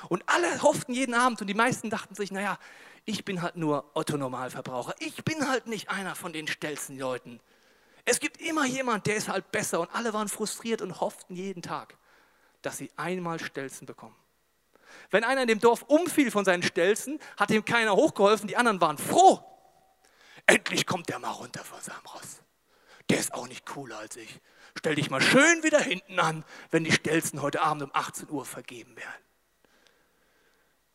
Und 0.08 0.22
alle 0.26 0.62
hofften 0.62 0.92
jeden 0.92 1.14
Abend 1.14 1.40
und 1.40 1.46
die 1.46 1.54
meisten 1.54 1.90
dachten 1.90 2.14
sich, 2.14 2.30
naja, 2.30 2.58
ich 3.04 3.24
bin 3.24 3.42
halt 3.42 3.56
nur 3.56 3.90
Otto-Normalverbraucher. 3.94 4.94
Ich 4.98 5.24
bin 5.24 5.48
halt 5.48 5.66
nicht 5.66 5.90
einer 5.90 6.14
von 6.14 6.32
den 6.32 6.46
stelzen 6.46 6.98
Leuten. 6.98 7.40
Es 8.04 8.20
gibt 8.20 8.40
immer 8.40 8.64
jemand, 8.64 9.06
der 9.06 9.16
ist 9.16 9.28
halt 9.28 9.50
besser. 9.50 9.80
Und 9.80 9.94
alle 9.94 10.12
waren 10.12 10.28
frustriert 10.28 10.82
und 10.82 11.00
hofften 11.00 11.34
jeden 11.34 11.62
Tag, 11.62 11.96
dass 12.62 12.78
sie 12.78 12.90
einmal 12.96 13.40
Stelzen 13.40 13.86
bekommen. 13.86 14.16
Wenn 15.10 15.24
einer 15.24 15.42
in 15.42 15.48
dem 15.48 15.58
Dorf 15.58 15.82
umfiel 15.82 16.30
von 16.30 16.44
seinen 16.44 16.62
Stelzen, 16.62 17.18
hat 17.36 17.50
ihm 17.50 17.64
keiner 17.64 17.94
hochgeholfen, 17.94 18.48
die 18.48 18.56
anderen 18.56 18.80
waren 18.80 18.98
froh. 18.98 19.42
Endlich 20.46 20.86
kommt 20.86 21.08
der 21.08 21.18
mal 21.18 21.30
runter 21.30 21.62
von 21.62 21.80
seinem 21.80 22.06
Ross. 22.14 22.40
Der 23.10 23.18
ist 23.18 23.32
auch 23.34 23.48
nicht 23.48 23.66
cooler 23.66 23.98
als 23.98 24.16
ich. 24.16 24.40
Stell 24.76 24.94
dich 24.94 25.10
mal 25.10 25.20
schön 25.20 25.62
wieder 25.62 25.80
hinten 25.80 26.20
an, 26.20 26.44
wenn 26.70 26.84
die 26.84 26.92
Stelzen 26.92 27.42
heute 27.42 27.60
Abend 27.62 27.82
um 27.82 27.90
18 27.92 28.30
Uhr 28.30 28.44
vergeben 28.44 28.96
werden. 28.96 29.27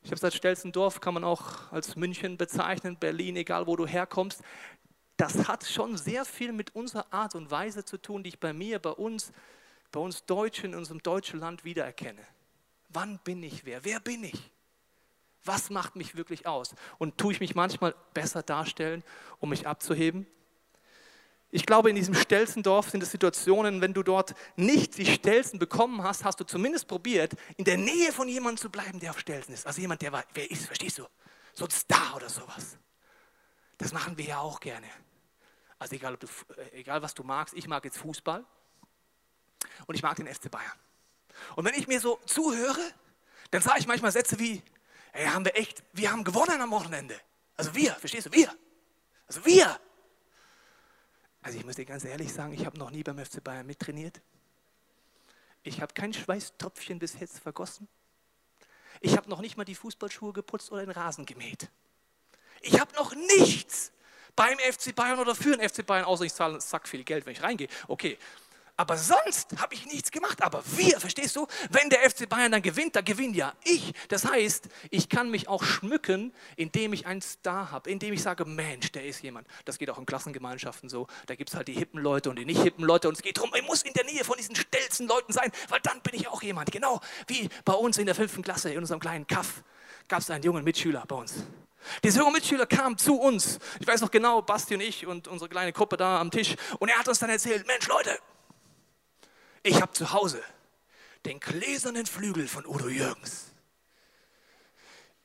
Ich 0.03 0.10
habe 0.10 0.15
es 0.15 0.24
als 0.24 0.36
Stelzendorf, 0.36 1.00
kann 1.00 1.13
man 1.13 1.24
auch 1.24 1.72
als 1.72 1.95
München 1.95 2.38
bezeichnen, 2.38 2.98
Berlin, 2.98 3.38
egal 3.38 3.67
wo 3.67 3.77
du 3.77 3.88
herkommst. 3.88 4.41
Das 5.15 5.48
hat 5.48 5.65
schon 5.65 5.95
sehr 5.95 6.25
viel 6.25 6.51
mit 6.51 6.75
unserer 6.75 7.05
Art 7.13 7.36
und 7.36 7.50
Weise 7.50 7.86
zu 7.86 7.98
tun, 7.98 8.24
die 8.24 8.29
ich 8.29 8.39
bei 8.39 8.51
mir, 8.51 8.79
bei 8.79 8.89
uns, 8.89 9.31
bei 9.91 10.01
uns 10.01 10.25
Deutschen 10.25 10.74
in 10.74 10.75
unserem 10.75 11.01
deutschen 11.01 11.39
Land 11.39 11.63
wiedererkenne. 11.63 12.22
Wann 12.89 13.17
bin 13.19 13.41
ich 13.43 13.63
wer? 13.65 13.86
Wer 13.86 14.01
bin 14.01 14.25
ich? 14.25 14.51
Was 15.45 15.69
macht 15.69 15.95
mich 15.95 16.15
wirklich 16.15 16.48
aus? 16.48 16.75
Und 16.98 17.17
tue 17.17 17.33
ich 17.33 17.39
mich 17.39 17.55
manchmal 17.55 17.95
besser 18.13 18.43
darstellen, 18.43 19.03
um 19.39 19.50
mich 19.50 19.67
abzuheben? 19.67 20.27
Ich 21.55 21.67
glaube, 21.67 21.91
in 21.91 21.95
diesem 21.95 22.15
Stelzendorf 22.15 22.89
sind 22.89 23.03
es 23.03 23.12
Situationen, 23.12 23.79
wenn 23.79 23.93
du 23.93 24.01
dort 24.01 24.33
nicht 24.55 24.98
die 24.98 25.05
Stelzen 25.05 25.60
bekommen 25.60 26.01
hast, 26.01 26.25
hast 26.25 26.39
du 26.39 26.45
zumindest 26.45 26.88
probiert, 26.88 27.33
in 27.57 27.63
der 27.63 27.77
Nähe 27.77 28.12
von 28.12 28.27
jemandem 28.27 28.60
zu 28.60 28.72
bleiben, 28.72 29.00
der 29.00 29.12
auf 29.12 29.19
Stelzen 29.19 29.53
ist. 29.53 29.67
Also 29.67 29.79
jemand, 29.79 30.01
der 30.01 30.12
war, 30.12 30.24
wer 30.33 30.50
ist, 30.50 30.65
verstehst 30.65 30.98
du? 30.98 31.05
So 31.53 31.65
ein 31.65 31.69
Star 31.69 32.15
oder 32.15 32.27
sowas. 32.27 32.79
Das 33.77 33.93
machen 33.93 34.17
wir 34.17 34.25
ja 34.25 34.39
auch 34.39 34.60
gerne. 34.60 34.88
Also 35.77 35.95
egal, 35.95 36.17
du, 36.17 36.25
äh, 36.57 36.79
egal 36.79 37.03
was 37.03 37.13
du 37.13 37.22
magst, 37.22 37.53
ich 37.53 37.67
mag 37.67 37.86
jetzt 37.86 38.00
Fußball 38.00 38.43
und 39.86 39.93
ich 39.93 40.01
mag 40.01 40.15
den 40.15 40.25
FC 40.25 40.50
Bayern. 40.50 40.79
Und 41.55 41.65
wenn 41.65 41.75
ich 41.75 41.88
mir 41.88 42.00
so 42.00 42.19
zuhöre, 42.25 42.81
dann 43.51 43.62
sage 43.62 43.77
ich 43.79 43.86
manchmal 43.86 44.12
Sätze 44.12 44.39
wie, 44.39 44.63
ey, 45.12 45.27
haben 45.27 45.45
wir 45.45 45.55
echt, 45.55 45.83
wir 45.93 46.12
haben 46.12 46.24
gewonnen 46.24 46.60
am 46.60 46.72
Wochenende. 46.72 47.15
Also 47.55 47.75
wir, 47.75 47.93
verstehst 47.93 48.25
du, 48.25 48.31
wir. 48.31 48.51
Also 49.27 49.45
wir. 49.45 49.79
Also 51.43 51.57
ich 51.57 51.65
muss 51.65 51.75
dir 51.75 51.85
ganz 51.85 52.05
ehrlich 52.05 52.31
sagen, 52.31 52.53
ich 52.53 52.65
habe 52.65 52.77
noch 52.77 52.89
nie 52.89 53.03
beim 53.03 53.23
FC 53.23 53.43
Bayern 53.43 53.67
mittrainiert. 53.67 54.21
Ich 55.63 55.81
habe 55.81 55.93
kein 55.93 56.13
Schweißtröpfchen 56.13 57.00
bis 57.00 57.19
jetzt 57.19 57.39
vergossen. 57.39 57.88
Ich 59.01 59.17
habe 59.17 59.29
noch 59.29 59.41
nicht 59.41 59.57
mal 59.57 59.65
die 59.65 59.75
Fußballschuhe 59.75 60.31
geputzt 60.31 60.71
oder 60.71 60.81
den 60.81 60.91
Rasen 60.91 61.25
gemäht. 61.25 61.69
Ich 62.62 62.79
habe 62.79 62.95
noch 62.95 63.13
nichts 63.13 63.91
beim 64.35 64.57
FC 64.57 64.95
Bayern 64.95 65.19
oder 65.19 65.35
für 65.35 65.55
den 65.55 65.69
FC 65.69 65.85
Bayern, 65.85 66.05
außer 66.05 66.23
ich 66.23 66.33
zahle 66.33 66.53
einen 66.53 66.62
Sack 66.62 66.88
viel 66.88 67.03
Geld, 67.03 67.25
wenn 67.25 67.33
ich 67.33 67.43
reingehe. 67.43 67.67
Okay, 67.89 68.17
Aber 68.75 68.97
sonst 68.97 69.49
habe 69.59 69.75
ich 69.75 69.85
nichts 69.85 70.09
gemacht. 70.09 70.41
Aber 70.41 70.63
wir, 70.75 70.99
verstehst 70.99 71.35
du? 71.35 71.45
Wenn 71.69 71.89
der 71.89 72.09
FC 72.09 72.27
Bayern 72.27 72.51
dann 72.51 72.61
gewinnt, 72.61 72.95
dann 72.95 73.05
gewinnt 73.05 73.35
ja 73.35 73.53
ich. 73.63 73.93
Das 74.07 74.25
heißt, 74.25 74.67
ich 74.89 75.09
kann 75.09 75.29
mich 75.29 75.47
auch 75.47 75.63
schmücken, 75.63 76.33
indem 76.55 76.93
ich 76.93 77.05
einen 77.05 77.21
Star 77.21 77.69
habe, 77.69 77.91
indem 77.91 78.13
ich 78.13 78.23
sage, 78.23 78.45
Mensch, 78.45 78.91
der 78.91 79.05
ist 79.05 79.21
jemand. 79.21 79.47
Das 79.65 79.77
geht 79.77 79.91
auch 79.91 79.99
in 79.99 80.07
Klassengemeinschaften 80.07 80.89
so. 80.89 81.07
Da 81.27 81.35
gibt 81.35 81.51
es 81.51 81.55
halt 81.55 81.67
die 81.67 81.73
hippen 81.73 82.01
Leute 82.01 82.31
und 82.31 82.39
die 82.39 82.45
nicht 82.45 82.61
hippen 82.61 82.83
Leute. 82.83 83.07
Und 83.07 83.15
es 83.15 83.21
geht 83.21 83.37
darum, 83.37 83.51
ich 83.55 83.63
muss 83.63 83.83
in 83.83 83.93
der 83.93 84.05
Nähe 84.05 84.23
von 84.23 84.37
diesen 84.37 84.55
stelzen 84.55 85.07
Leuten 85.07 85.33
sein, 85.33 85.51
weil 85.69 85.79
dann 85.81 86.01
bin 86.01 86.15
ich 86.15 86.27
auch 86.27 86.41
jemand. 86.41 86.71
Genau 86.71 86.99
wie 87.27 87.49
bei 87.65 87.73
uns 87.73 87.99
in 87.99 88.07
der 88.07 88.15
fünften 88.15 88.41
Klasse, 88.41 88.71
in 88.71 88.79
unserem 88.79 88.99
kleinen 88.99 89.27
Kaff, 89.27 89.63
gab 90.07 90.19
es 90.19 90.31
einen 90.31 90.43
jungen 90.43 90.63
Mitschüler 90.63 91.03
bei 91.07 91.15
uns. 91.15 91.35
Dieser 92.03 92.21
junge 92.21 92.31
Mitschüler 92.31 92.65
kam 92.65 92.97
zu 92.97 93.19
uns. 93.19 93.59
Ich 93.79 93.85
weiß 93.85 94.01
noch 94.01 94.09
genau, 94.09 94.41
Basti 94.41 94.73
und 94.73 94.81
ich 94.81 95.05
und 95.05 95.27
unsere 95.27 95.49
kleine 95.49 95.73
Gruppe 95.73 95.97
da 95.97 96.19
am 96.19 96.31
Tisch. 96.31 96.55
Und 96.79 96.89
er 96.89 96.97
hat 96.97 97.07
uns 97.07 97.19
dann 97.19 97.29
erzählt, 97.29 97.67
Mensch 97.67 97.87
Leute, 97.87 98.17
ich 99.63 99.82
habe 99.82 99.91
zu 99.93 100.12
Hause 100.13 100.41
den 101.25 101.39
gläsernen 101.39 102.05
Flügel 102.05 102.48
von 102.48 102.65
Udo 102.65 102.89
Jürgens. 102.89 103.46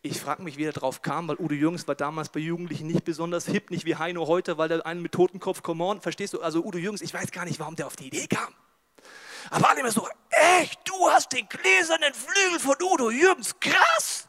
Ich 0.01 0.21
frage 0.21 0.43
mich, 0.45 0.57
wie 0.57 0.65
er 0.65 0.73
drauf 0.73 1.03
kam, 1.03 1.27
weil 1.27 1.37
Udo 1.41 1.55
Jürgens 1.55 1.89
war 1.89 1.97
damals 1.97 2.29
bei 2.29 2.39
Jugendlichen 2.39 2.87
nicht 2.87 3.05
besonders 3.05 3.47
hip, 3.47 3.71
nicht 3.71 3.85
wie 3.85 3.97
Heino 3.97 4.29
heute, 4.29 4.57
weil 4.57 4.69
der 4.69 4.87
einen 4.87 5.03
mit 5.03 5.11
Totenkopf, 5.13 5.63
come 5.63 5.85
on, 5.85 6.01
verstehst 6.01 6.35
du? 6.35 6.41
Also 6.41 6.65
Udo 6.65 6.79
Jürgens, 6.79 7.03
ich 7.03 7.13
weiß 7.13 7.33
gar 7.33 7.45
nicht, 7.45 7.59
warum 7.59 7.75
der 7.75 7.89
auf 7.89 7.97
die 7.97 8.07
Idee 8.07 8.29
kam. 8.29 8.55
Aber 9.51 9.71
alle 9.71 9.81
immer 9.81 9.91
so, 9.91 10.09
echt, 10.31 10.81
du 10.89 11.11
hast 11.11 11.33
den 11.33 11.49
gläsernen 11.49 12.15
Flügel 12.15 12.61
von 12.61 12.77
Udo 12.81 13.11
Jürgens, 13.11 13.59
krass! 13.59 14.29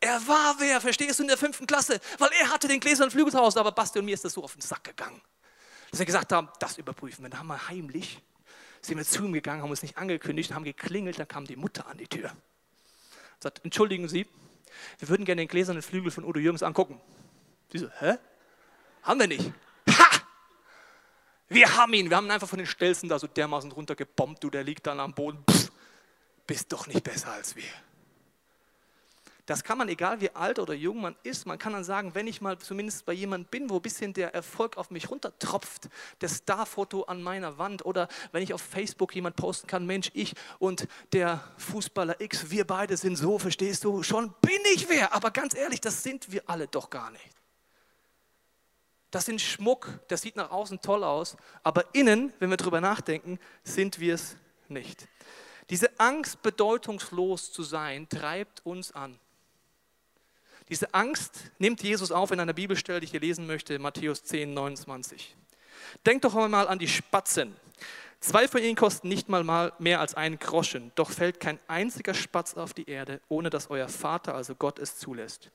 Er 0.00 0.26
war 0.26 0.56
wer, 0.58 0.80
verstehst 0.80 1.18
du, 1.18 1.24
in 1.24 1.28
der 1.28 1.36
fünften 1.36 1.66
Klasse, 1.66 2.00
weil 2.18 2.30
er 2.40 2.50
hatte 2.50 2.66
den 2.66 2.80
gläsernen 2.80 3.10
Flügel 3.10 3.30
zu 3.30 3.38
Hause, 3.38 3.60
aber 3.60 3.70
Basti 3.70 3.98
und 3.98 4.06
mir 4.06 4.14
ist 4.14 4.24
das 4.24 4.32
so 4.32 4.42
auf 4.42 4.54
den 4.54 4.62
Sack 4.62 4.82
gegangen. 4.82 5.20
Dass 5.90 6.00
wir 6.00 6.06
gesagt 6.06 6.32
haben, 6.32 6.48
das 6.58 6.78
überprüfen 6.78 7.22
wir. 7.22 7.30
Dann 7.30 7.40
haben 7.40 7.48
wir 7.48 7.68
heimlich 7.68 8.20
sind 8.82 8.98
wir 8.98 9.04
zu 9.04 9.24
ihm 9.24 9.32
gegangen, 9.32 9.62
haben 9.62 9.70
uns 9.70 9.82
nicht 9.82 9.98
angekündigt, 9.98 10.54
haben 10.54 10.64
geklingelt, 10.64 11.18
dann 11.18 11.28
kam 11.28 11.44
die 11.44 11.56
Mutter 11.56 11.86
an 11.86 11.98
die 11.98 12.08
Tür. 12.08 12.30
Sagt, 13.38 13.64
entschuldigen 13.64 14.08
Sie, 14.08 14.26
wir 14.98 15.08
würden 15.08 15.24
gerne 15.24 15.42
den 15.42 15.48
gläsernen 15.48 15.82
Flügel 15.82 16.10
von 16.10 16.24
Udo 16.24 16.38
Jürgens 16.38 16.62
angucken. 16.62 17.00
Sie 17.72 17.78
so, 17.78 17.88
hä? 17.98 18.16
Haben 19.02 19.20
wir 19.20 19.26
nicht. 19.28 19.52
Ha! 19.88 20.20
Wir 21.48 21.76
haben 21.76 21.92
ihn. 21.94 22.10
Wir 22.10 22.16
haben 22.16 22.26
ihn 22.26 22.30
einfach 22.30 22.48
von 22.48 22.58
den 22.58 22.66
Stelzen 22.66 23.08
da 23.08 23.18
so 23.18 23.26
dermaßen 23.26 23.72
runtergebombt. 23.72 24.42
Du, 24.42 24.50
der 24.50 24.62
liegt 24.62 24.86
dann 24.86 25.00
am 25.00 25.14
Boden. 25.14 25.42
Pff, 25.50 25.70
bist 26.46 26.72
doch 26.72 26.86
nicht 26.86 27.02
besser 27.02 27.32
als 27.32 27.56
wir. 27.56 27.64
Das 29.50 29.64
kann 29.64 29.78
man, 29.78 29.88
egal 29.88 30.20
wie 30.20 30.30
alt 30.30 30.60
oder 30.60 30.74
jung 30.74 31.00
man 31.00 31.16
ist, 31.24 31.44
man 31.44 31.58
kann 31.58 31.72
dann 31.72 31.82
sagen, 31.82 32.14
wenn 32.14 32.28
ich 32.28 32.40
mal 32.40 32.56
zumindest 32.58 33.04
bei 33.04 33.12
jemandem 33.12 33.50
bin, 33.50 33.68
wo 33.68 33.74
ein 33.78 33.82
bisschen 33.82 34.12
der 34.12 34.32
Erfolg 34.32 34.76
auf 34.76 34.92
mich 34.92 35.10
runtertropft, 35.10 35.88
das 36.20 36.36
Starfoto 36.36 37.02
an 37.02 37.20
meiner 37.20 37.58
Wand 37.58 37.84
oder 37.84 38.06
wenn 38.30 38.44
ich 38.44 38.54
auf 38.54 38.62
Facebook 38.62 39.12
jemand 39.12 39.34
posten 39.34 39.66
kann, 39.66 39.86
Mensch, 39.86 40.12
ich 40.14 40.36
und 40.60 40.86
der 41.12 41.42
Fußballer 41.58 42.20
X, 42.20 42.50
wir 42.50 42.64
beide 42.64 42.96
sind 42.96 43.16
so, 43.16 43.40
verstehst 43.40 43.82
du, 43.82 44.04
schon 44.04 44.32
bin 44.40 44.60
ich 44.72 44.88
wer. 44.88 45.16
Aber 45.16 45.32
ganz 45.32 45.56
ehrlich, 45.56 45.80
das 45.80 46.04
sind 46.04 46.30
wir 46.30 46.44
alle 46.46 46.68
doch 46.68 46.88
gar 46.88 47.10
nicht. 47.10 47.34
Das 49.10 49.24
sind 49.24 49.40
Schmuck, 49.40 49.98
das 50.06 50.22
sieht 50.22 50.36
nach 50.36 50.52
außen 50.52 50.80
toll 50.80 51.02
aus, 51.02 51.36
aber 51.64 51.92
innen, 51.92 52.32
wenn 52.38 52.50
wir 52.50 52.56
darüber 52.56 52.80
nachdenken, 52.80 53.40
sind 53.64 53.98
wir 53.98 54.14
es 54.14 54.36
nicht. 54.68 55.08
Diese 55.70 55.98
Angst, 55.98 56.40
bedeutungslos 56.40 57.50
zu 57.50 57.64
sein, 57.64 58.08
treibt 58.08 58.64
uns 58.64 58.92
an. 58.92 59.18
Diese 60.70 60.94
Angst 60.94 61.50
nimmt 61.58 61.82
Jesus 61.82 62.12
auf 62.12 62.30
in 62.30 62.38
einer 62.38 62.52
Bibelstelle, 62.52 63.00
die 63.00 63.06
ich 63.06 63.10
hier 63.10 63.20
lesen 63.20 63.46
möchte, 63.46 63.78
Matthäus 63.80 64.22
10, 64.22 64.54
29. 64.54 65.36
Denkt 66.06 66.24
doch 66.24 66.36
einmal 66.36 66.68
an 66.68 66.78
die 66.78 66.86
Spatzen. 66.86 67.56
Zwei 68.20 68.46
von 68.46 68.62
ihnen 68.62 68.76
kosten 68.76 69.08
nicht 69.08 69.28
mal 69.28 69.72
mehr 69.78 69.98
als 69.98 70.14
einen 70.14 70.38
Groschen, 70.38 70.92
doch 70.94 71.10
fällt 71.10 71.40
kein 71.40 71.58
einziger 71.66 72.14
Spatz 72.14 72.54
auf 72.54 72.72
die 72.72 72.88
Erde, 72.88 73.20
ohne 73.28 73.50
dass 73.50 73.70
euer 73.70 73.88
Vater, 73.88 74.34
also 74.34 74.54
Gott, 74.54 74.78
es 74.78 74.96
zulässt. 74.96 75.50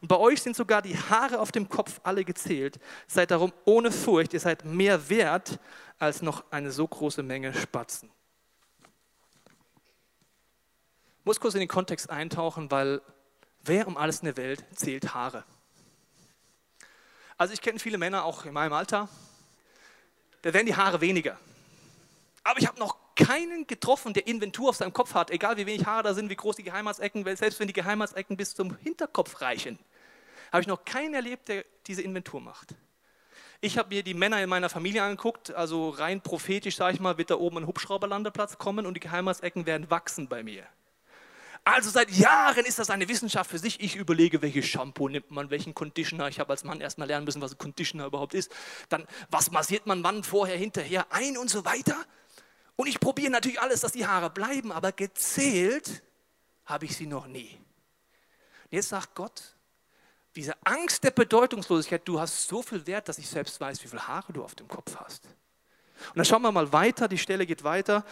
Und 0.00 0.08
bei 0.08 0.16
euch 0.16 0.42
sind 0.42 0.56
sogar 0.56 0.82
die 0.82 0.96
Haare 0.96 1.38
auf 1.38 1.52
dem 1.52 1.68
Kopf 1.68 2.00
alle 2.02 2.24
gezählt. 2.24 2.80
Seid 3.06 3.30
darum 3.30 3.52
ohne 3.64 3.92
Furcht, 3.92 4.32
ihr 4.32 4.40
seid 4.40 4.64
mehr 4.64 5.08
wert 5.08 5.60
als 5.98 6.22
noch 6.22 6.44
eine 6.50 6.72
so 6.72 6.88
große 6.88 7.22
Menge 7.22 7.54
Spatzen. 7.54 8.10
Ich 11.20 11.24
muss 11.26 11.38
kurz 11.38 11.54
in 11.54 11.60
den 11.60 11.68
Kontext 11.68 12.08
eintauchen, 12.08 12.70
weil 12.70 13.02
Wer 13.68 13.86
um 13.86 13.98
alles 13.98 14.20
in 14.20 14.24
der 14.24 14.38
Welt 14.38 14.64
zählt 14.74 15.12
Haare? 15.12 15.44
Also 17.36 17.52
ich 17.52 17.60
kenne 17.60 17.78
viele 17.78 17.98
Männer, 17.98 18.24
auch 18.24 18.46
in 18.46 18.54
meinem 18.54 18.72
Alter, 18.72 19.10
da 20.40 20.54
werden 20.54 20.64
die 20.64 20.74
Haare 20.74 21.02
weniger. 21.02 21.38
Aber 22.44 22.58
ich 22.58 22.66
habe 22.66 22.78
noch 22.78 22.96
keinen 23.14 23.66
getroffen, 23.66 24.14
der 24.14 24.26
Inventur 24.26 24.70
auf 24.70 24.76
seinem 24.76 24.94
Kopf 24.94 25.12
hat, 25.12 25.30
egal 25.30 25.58
wie 25.58 25.66
wenig 25.66 25.84
Haare 25.84 26.02
da 26.02 26.14
sind, 26.14 26.30
wie 26.30 26.36
groß 26.36 26.56
die 26.56 26.62
Geheimratsecken, 26.62 27.24
selbst 27.36 27.60
wenn 27.60 27.66
die 27.66 27.74
Geheimratsecken 27.74 28.38
bis 28.38 28.54
zum 28.54 28.74
Hinterkopf 28.78 29.42
reichen, 29.42 29.78
habe 30.50 30.62
ich 30.62 30.66
noch 30.66 30.86
keinen 30.86 31.12
erlebt, 31.12 31.48
der 31.48 31.66
diese 31.86 32.00
Inventur 32.00 32.40
macht. 32.40 32.74
Ich 33.60 33.76
habe 33.76 33.94
mir 33.94 34.02
die 34.02 34.14
Männer 34.14 34.42
in 34.42 34.48
meiner 34.48 34.70
Familie 34.70 35.02
angeguckt, 35.02 35.50
also 35.50 35.90
rein 35.90 36.22
prophetisch, 36.22 36.76
sage 36.76 36.94
ich 36.94 37.00
mal, 37.00 37.18
wird 37.18 37.30
da 37.30 37.34
oben 37.34 37.58
ein 37.58 37.66
Hubschrauberlandeplatz 37.66 38.56
kommen 38.56 38.86
und 38.86 38.94
die 38.94 39.00
Geheimratsecken 39.00 39.66
werden 39.66 39.90
wachsen 39.90 40.26
bei 40.26 40.42
mir. 40.42 40.66
Also 41.70 41.90
seit 41.90 42.10
Jahren 42.10 42.64
ist 42.64 42.78
das 42.78 42.88
eine 42.88 43.08
Wissenschaft 43.10 43.50
für 43.50 43.58
sich. 43.58 43.78
Ich 43.80 43.94
überlege, 43.94 44.40
welches 44.40 44.64
Shampoo 44.64 45.06
nimmt 45.06 45.30
man, 45.30 45.50
welchen 45.50 45.74
Conditioner. 45.74 46.26
Ich 46.28 46.40
habe 46.40 46.48
als 46.48 46.64
Mann 46.64 46.80
erstmal 46.80 47.08
lernen 47.08 47.26
müssen, 47.26 47.42
was 47.42 47.52
ein 47.52 47.58
Conditioner 47.58 48.06
überhaupt 48.06 48.32
ist. 48.32 48.50
Dann, 48.88 49.06
was 49.30 49.50
massiert 49.50 49.84
man 49.84 50.02
wann, 50.02 50.24
vorher, 50.24 50.56
hinterher 50.56 51.06
ein 51.10 51.36
und 51.36 51.50
so 51.50 51.66
weiter. 51.66 51.94
Und 52.76 52.86
ich 52.86 52.98
probiere 52.98 53.30
natürlich 53.30 53.60
alles, 53.60 53.82
dass 53.82 53.92
die 53.92 54.06
Haare 54.06 54.30
bleiben, 54.30 54.72
aber 54.72 54.92
gezählt 54.92 56.02
habe 56.64 56.86
ich 56.86 56.96
sie 56.96 57.06
noch 57.06 57.26
nie. 57.26 57.50
Und 58.64 58.72
jetzt 58.72 58.88
sagt 58.88 59.14
Gott, 59.14 59.54
diese 60.36 60.54
Angst 60.64 61.04
der 61.04 61.10
Bedeutungslosigkeit, 61.10 62.00
du 62.06 62.18
hast 62.18 62.48
so 62.48 62.62
viel 62.62 62.86
Wert, 62.86 63.10
dass 63.10 63.18
ich 63.18 63.28
selbst 63.28 63.60
weiß, 63.60 63.84
wie 63.84 63.88
viele 63.88 64.08
Haare 64.08 64.32
du 64.32 64.42
auf 64.42 64.54
dem 64.54 64.68
Kopf 64.68 64.96
hast. 64.96 65.26
Und 65.26 66.16
dann 66.16 66.24
schauen 66.24 66.40
wir 66.40 66.50
mal 66.50 66.72
weiter, 66.72 67.08
die 67.08 67.18
Stelle 67.18 67.44
geht 67.44 67.62
weiter. 67.62 68.06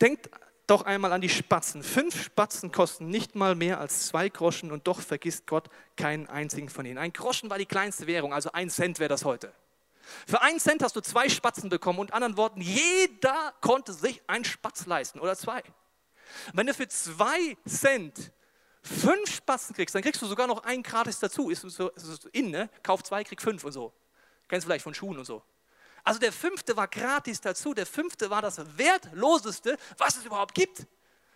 Denkt 0.00 0.30
doch 0.72 0.86
einmal 0.86 1.12
an 1.12 1.20
die 1.20 1.28
Spatzen. 1.28 1.82
Fünf 1.82 2.24
Spatzen 2.24 2.72
kosten 2.72 3.08
nicht 3.08 3.34
mal 3.34 3.54
mehr 3.54 3.78
als 3.78 4.06
zwei 4.06 4.30
Groschen 4.30 4.72
und 4.72 4.86
doch 4.86 5.00
vergisst 5.00 5.46
Gott 5.46 5.68
keinen 5.96 6.26
einzigen 6.28 6.70
von 6.70 6.86
ihnen. 6.86 6.96
Ein 6.96 7.12
Groschen 7.12 7.50
war 7.50 7.58
die 7.58 7.66
kleinste 7.66 8.06
Währung, 8.06 8.32
also 8.32 8.50
ein 8.52 8.70
Cent 8.70 8.98
wäre 8.98 9.10
das 9.10 9.26
heute. 9.26 9.52
Für 10.26 10.40
einen 10.40 10.58
Cent 10.58 10.82
hast 10.82 10.96
du 10.96 11.02
zwei 11.02 11.28
Spatzen 11.28 11.68
bekommen 11.68 11.98
und 11.98 12.14
anderen 12.14 12.38
Worten, 12.38 12.62
jeder 12.62 13.52
konnte 13.60 13.92
sich 13.92 14.22
einen 14.26 14.46
Spatz 14.46 14.86
leisten 14.86 15.20
oder 15.20 15.36
zwei. 15.36 15.62
Wenn 16.54 16.66
du 16.66 16.72
für 16.72 16.88
zwei 16.88 17.54
Cent 17.68 18.32
fünf 18.80 19.36
Spatzen 19.36 19.76
kriegst, 19.76 19.94
dann 19.94 20.02
kriegst 20.02 20.22
du 20.22 20.26
sogar 20.26 20.46
noch 20.46 20.64
einen 20.64 20.82
gratis 20.82 21.18
dazu. 21.18 21.50
Ist 21.50 21.60
so, 21.60 21.90
ist 21.90 22.22
so 22.22 22.28
in, 22.32 22.50
ne? 22.50 22.70
Kauf 22.82 23.02
zwei, 23.02 23.22
krieg 23.24 23.42
fünf 23.42 23.62
und 23.64 23.72
so. 23.72 23.92
Kennst 24.48 24.64
du 24.64 24.68
vielleicht 24.68 24.84
von 24.84 24.94
Schuhen 24.94 25.18
und 25.18 25.26
so. 25.26 25.42
Also 26.04 26.18
der 26.18 26.32
fünfte 26.32 26.76
war 26.76 26.88
gratis 26.88 27.40
dazu. 27.40 27.74
Der 27.74 27.86
fünfte 27.86 28.30
war 28.30 28.42
das 28.42 28.60
wertloseste, 28.76 29.76
was 29.98 30.16
es 30.16 30.24
überhaupt 30.24 30.54
gibt. 30.54 30.86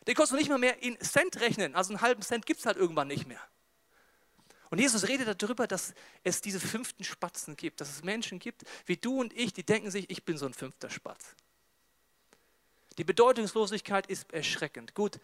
Den 0.07 0.15
konntest 0.15 0.33
du 0.33 0.37
nicht 0.37 0.49
mal 0.49 0.59
mehr 0.59 0.83
in 0.83 0.99
Cent 1.01 1.41
rechnen. 1.41 1.75
Also 1.75 1.93
einen 1.93 2.01
halben 2.01 2.23
Cent 2.23 2.47
gibt 2.47 2.61
es 2.61 2.67
halt 2.67 2.77
irgendwann 2.77 3.09
nicht 3.09 3.27
mehr. 3.27 3.41
Und 4.71 4.81
Jesus 4.81 5.07
redet 5.07 5.41
darüber, 5.43 5.67
dass 5.67 5.95
es 6.25 6.41
diese 6.41 6.59
fünften 6.59 7.05
Spatzen 7.05 7.57
gibt, 7.57 7.81
dass 7.81 7.91
es 7.91 8.03
Menschen 8.03 8.39
gibt 8.39 8.65
wie 8.85 8.97
du 8.97 9.21
und 9.21 9.33
ich, 9.33 9.53
die 9.53 9.65
denken 9.65 9.91
sich, 9.91 10.11
ich 10.11 10.25
bin 10.25 10.39
so 10.39 10.47
ein 10.47 10.55
fünfter 10.55 10.91
Spatz. 10.91 11.37
Die 12.99 13.05
Bedeutungslosigkeit 13.05 14.07
ist 14.07 14.33
erschreckend. 14.33 14.95
Gut, 14.95 15.21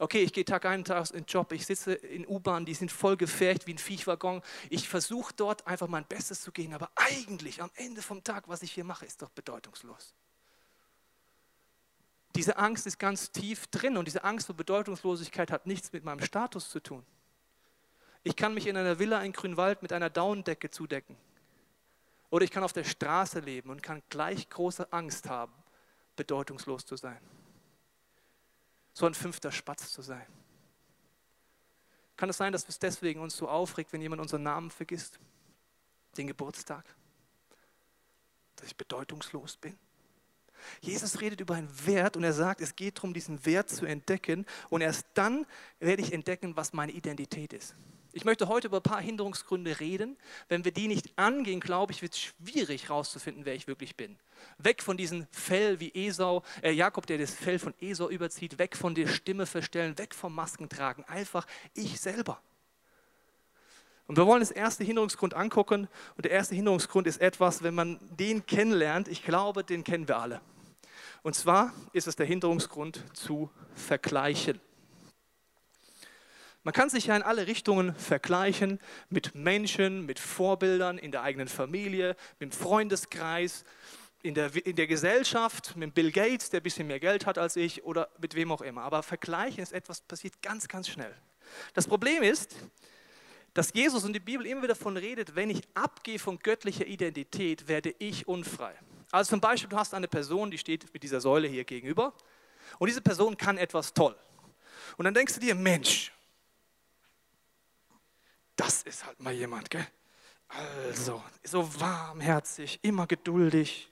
Okay, 0.00 0.22
ich 0.22 0.32
gehe 0.32 0.44
Tag 0.44 0.64
ein, 0.64 0.84
Tag 0.84 1.10
in 1.10 1.16
den 1.22 1.24
Job, 1.26 1.50
ich 1.50 1.66
sitze 1.66 1.92
in 1.92 2.24
U-Bahn, 2.24 2.64
die 2.64 2.74
sind 2.74 2.92
voll 2.92 3.16
gefärbt 3.16 3.66
wie 3.66 3.74
ein 3.74 3.78
Viechwaggon. 3.78 4.42
Ich 4.70 4.88
versuche 4.88 5.34
dort 5.34 5.66
einfach 5.66 5.88
mein 5.88 6.04
Bestes 6.04 6.40
zu 6.40 6.52
gehen, 6.52 6.72
aber 6.72 6.88
eigentlich 6.94 7.60
am 7.60 7.70
Ende 7.74 8.00
vom 8.00 8.22
Tag, 8.22 8.48
was 8.48 8.62
ich 8.62 8.70
hier 8.70 8.84
mache, 8.84 9.04
ist 9.04 9.22
doch 9.22 9.30
bedeutungslos. 9.30 10.14
Diese 12.36 12.58
Angst 12.58 12.86
ist 12.86 13.00
ganz 13.00 13.32
tief 13.32 13.66
drin 13.66 13.96
und 13.96 14.04
diese 14.04 14.22
Angst 14.22 14.46
vor 14.46 14.54
Bedeutungslosigkeit 14.54 15.50
hat 15.50 15.66
nichts 15.66 15.92
mit 15.92 16.04
meinem 16.04 16.24
Status 16.24 16.70
zu 16.70 16.78
tun. 16.78 17.04
Ich 18.22 18.36
kann 18.36 18.54
mich 18.54 18.68
in 18.68 18.76
einer 18.76 19.00
Villa 19.00 19.20
in 19.22 19.32
Grünwald 19.32 19.82
mit 19.82 19.92
einer 19.92 20.10
Daunendecke 20.10 20.70
zudecken. 20.70 21.16
Oder 22.30 22.44
ich 22.44 22.52
kann 22.52 22.62
auf 22.62 22.72
der 22.72 22.84
Straße 22.84 23.40
leben 23.40 23.70
und 23.70 23.82
kann 23.82 24.02
gleich 24.10 24.48
große 24.48 24.92
Angst 24.92 25.28
haben, 25.28 25.52
bedeutungslos 26.14 26.86
zu 26.86 26.94
sein 26.94 27.18
so 28.98 29.06
ein 29.06 29.14
fünfter 29.14 29.52
Spatz 29.52 29.92
zu 29.92 30.02
sein? 30.02 30.26
Kann 32.16 32.28
es 32.28 32.36
sein, 32.36 32.52
dass 32.52 32.68
es 32.68 32.80
deswegen 32.80 33.20
uns 33.20 33.36
so 33.36 33.48
aufregt, 33.48 33.92
wenn 33.92 34.00
jemand 34.00 34.20
unseren 34.20 34.42
Namen 34.42 34.72
vergisst, 34.72 35.20
den 36.16 36.26
Geburtstag, 36.26 36.84
dass 38.56 38.66
ich 38.66 38.76
bedeutungslos 38.76 39.56
bin? 39.56 39.78
Jesus 40.80 41.20
redet 41.20 41.40
über 41.40 41.54
einen 41.54 41.70
Wert 41.86 42.16
und 42.16 42.24
er 42.24 42.32
sagt, 42.32 42.60
es 42.60 42.74
geht 42.74 42.98
darum, 42.98 43.14
diesen 43.14 43.46
Wert 43.46 43.70
zu 43.70 43.86
entdecken 43.86 44.44
und 44.68 44.80
erst 44.80 45.06
dann 45.14 45.46
werde 45.78 46.02
ich 46.02 46.12
entdecken, 46.12 46.56
was 46.56 46.72
meine 46.72 46.90
Identität 46.90 47.52
ist. 47.52 47.76
Ich 48.12 48.24
möchte 48.24 48.48
heute 48.48 48.68
über 48.68 48.78
ein 48.78 48.82
paar 48.82 49.00
Hinderungsgründe 49.00 49.80
reden. 49.80 50.16
Wenn 50.48 50.64
wir 50.64 50.72
die 50.72 50.88
nicht 50.88 51.18
angehen, 51.18 51.60
glaube 51.60 51.92
ich, 51.92 52.00
wird 52.00 52.14
es 52.14 52.20
schwierig 52.20 52.88
herauszufinden, 52.88 53.44
wer 53.44 53.54
ich 53.54 53.66
wirklich 53.66 53.96
bin. 53.96 54.18
Weg 54.56 54.82
von 54.82 54.96
diesem 54.96 55.26
Fell 55.30 55.78
wie 55.78 55.92
Esau, 55.94 56.42
äh 56.62 56.72
Jakob, 56.72 57.06
der 57.06 57.18
das 57.18 57.34
Fell 57.34 57.58
von 57.58 57.74
Esau 57.80 58.08
überzieht, 58.08 58.58
weg 58.58 58.76
von 58.76 58.94
der 58.94 59.08
Stimme 59.08 59.44
verstellen, 59.44 59.98
weg 59.98 60.14
vom 60.14 60.34
Maskentragen. 60.34 61.04
Einfach 61.04 61.46
ich 61.74 62.00
selber. 62.00 62.40
Und 64.06 64.16
wir 64.16 64.26
wollen 64.26 64.40
das 64.40 64.50
erste 64.50 64.84
Hinderungsgrund 64.84 65.34
angucken. 65.34 65.86
Und 66.16 66.24
der 66.24 66.32
erste 66.32 66.54
Hinderungsgrund 66.54 67.06
ist 67.06 67.20
etwas, 67.20 67.62
wenn 67.62 67.74
man 67.74 67.98
den 68.18 68.46
kennenlernt, 68.46 69.06
ich 69.06 69.22
glaube, 69.22 69.64
den 69.64 69.84
kennen 69.84 70.08
wir 70.08 70.18
alle. 70.18 70.40
Und 71.22 71.34
zwar 71.34 71.74
ist 71.92 72.06
es 72.06 72.16
der 72.16 72.24
Hinderungsgrund 72.24 73.04
zu 73.12 73.50
vergleichen. 73.74 74.60
Man 76.68 76.74
kann 76.74 76.90
sich 76.90 77.06
ja 77.06 77.16
in 77.16 77.22
alle 77.22 77.46
Richtungen 77.46 77.94
vergleichen 77.94 78.78
mit 79.08 79.34
Menschen, 79.34 80.04
mit 80.04 80.18
Vorbildern 80.18 80.98
in 80.98 81.12
der 81.12 81.22
eigenen 81.22 81.48
Familie, 81.48 82.14
mit 82.38 82.52
dem 82.52 82.52
Freundeskreis, 82.52 83.64
in 84.20 84.34
der, 84.34 84.54
in 84.66 84.76
der 84.76 84.86
Gesellschaft, 84.86 85.76
mit 85.76 85.94
Bill 85.94 86.12
Gates, 86.12 86.50
der 86.50 86.60
ein 86.60 86.62
bisschen 86.62 86.86
mehr 86.86 87.00
Geld 87.00 87.24
hat 87.24 87.38
als 87.38 87.56
ich 87.56 87.84
oder 87.84 88.10
mit 88.20 88.34
wem 88.34 88.52
auch 88.52 88.60
immer. 88.60 88.82
Aber 88.82 89.02
vergleichen 89.02 89.62
ist 89.62 89.72
etwas, 89.72 90.02
passiert 90.02 90.42
ganz, 90.42 90.68
ganz 90.68 90.88
schnell. 90.88 91.14
Das 91.72 91.86
Problem 91.86 92.22
ist, 92.22 92.54
dass 93.54 93.72
Jesus 93.72 94.04
und 94.04 94.12
die 94.12 94.20
Bibel 94.20 94.46
immer 94.46 94.60
wieder 94.60 94.74
davon 94.74 94.98
redet, 94.98 95.34
wenn 95.34 95.48
ich 95.48 95.62
abgehe 95.72 96.18
von 96.18 96.38
göttlicher 96.38 96.86
Identität, 96.86 97.66
werde 97.66 97.94
ich 97.98 98.28
unfrei. 98.28 98.74
Also 99.10 99.30
zum 99.30 99.40
Beispiel, 99.40 99.70
du 99.70 99.78
hast 99.78 99.94
eine 99.94 100.06
Person, 100.06 100.50
die 100.50 100.58
steht 100.58 100.92
mit 100.92 101.02
dieser 101.02 101.22
Säule 101.22 101.48
hier 101.48 101.64
gegenüber 101.64 102.12
und 102.78 102.88
diese 102.88 103.00
Person 103.00 103.38
kann 103.38 103.56
etwas 103.56 103.94
toll. 103.94 104.14
Und 104.98 105.06
dann 105.06 105.14
denkst 105.14 105.32
du 105.32 105.40
dir, 105.40 105.54
Mensch, 105.54 106.12
das 108.58 108.82
ist 108.82 109.06
halt 109.06 109.20
mal 109.20 109.32
jemand, 109.32 109.70
gell? 109.70 109.86
Also, 110.48 111.22
so 111.44 111.80
warmherzig, 111.80 112.80
immer 112.82 113.06
geduldig. 113.06 113.90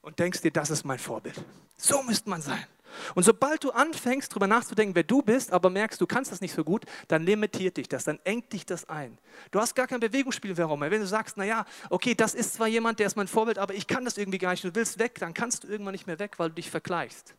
Und 0.00 0.18
denkst 0.18 0.40
dir, 0.40 0.50
das 0.50 0.70
ist 0.70 0.84
mein 0.84 0.98
Vorbild. 0.98 1.44
So 1.76 2.02
müsste 2.02 2.30
man 2.30 2.40
sein. 2.40 2.66
Und 3.14 3.22
sobald 3.22 3.64
du 3.64 3.70
anfängst, 3.70 4.32
darüber 4.32 4.46
nachzudenken, 4.46 4.94
wer 4.94 5.02
du 5.02 5.22
bist, 5.22 5.52
aber 5.52 5.70
merkst, 5.70 6.00
du 6.00 6.06
kannst 6.06 6.32
das 6.32 6.40
nicht 6.40 6.54
so 6.54 6.64
gut, 6.64 6.84
dann 7.08 7.22
limitiert 7.22 7.76
dich 7.76 7.88
das, 7.88 8.04
dann 8.04 8.18
engt 8.24 8.52
dich 8.52 8.66
das 8.66 8.88
ein. 8.88 9.18
Du 9.50 9.60
hast 9.60 9.74
gar 9.74 9.86
kein 9.86 10.00
Bewegungsspielraum 10.00 10.80
mehr. 10.80 10.90
Wenn 10.90 11.00
du 11.00 11.06
sagst, 11.06 11.36
naja, 11.36 11.64
okay, 11.88 12.14
das 12.14 12.34
ist 12.34 12.54
zwar 12.54 12.68
jemand, 12.68 12.98
der 12.98 13.06
ist 13.06 13.16
mein 13.16 13.28
Vorbild, 13.28 13.58
aber 13.58 13.74
ich 13.74 13.86
kann 13.86 14.04
das 14.04 14.18
irgendwie 14.18 14.38
gar 14.38 14.50
nicht, 14.50 14.64
du 14.64 14.74
willst 14.74 14.98
weg, 14.98 15.16
dann 15.18 15.34
kannst 15.34 15.64
du 15.64 15.68
irgendwann 15.68 15.92
nicht 15.92 16.06
mehr 16.06 16.18
weg, 16.18 16.38
weil 16.38 16.48
du 16.48 16.56
dich 16.56 16.70
vergleichst. 16.70 17.34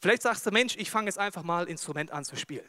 Vielleicht 0.00 0.22
sagst 0.22 0.44
du, 0.46 0.50
Mensch, 0.50 0.76
ich 0.76 0.90
fange 0.90 1.06
jetzt 1.06 1.18
einfach 1.18 1.42
mal 1.42 1.68
Instrument 1.68 2.10
an 2.10 2.24
zu 2.24 2.36
spielen. 2.36 2.68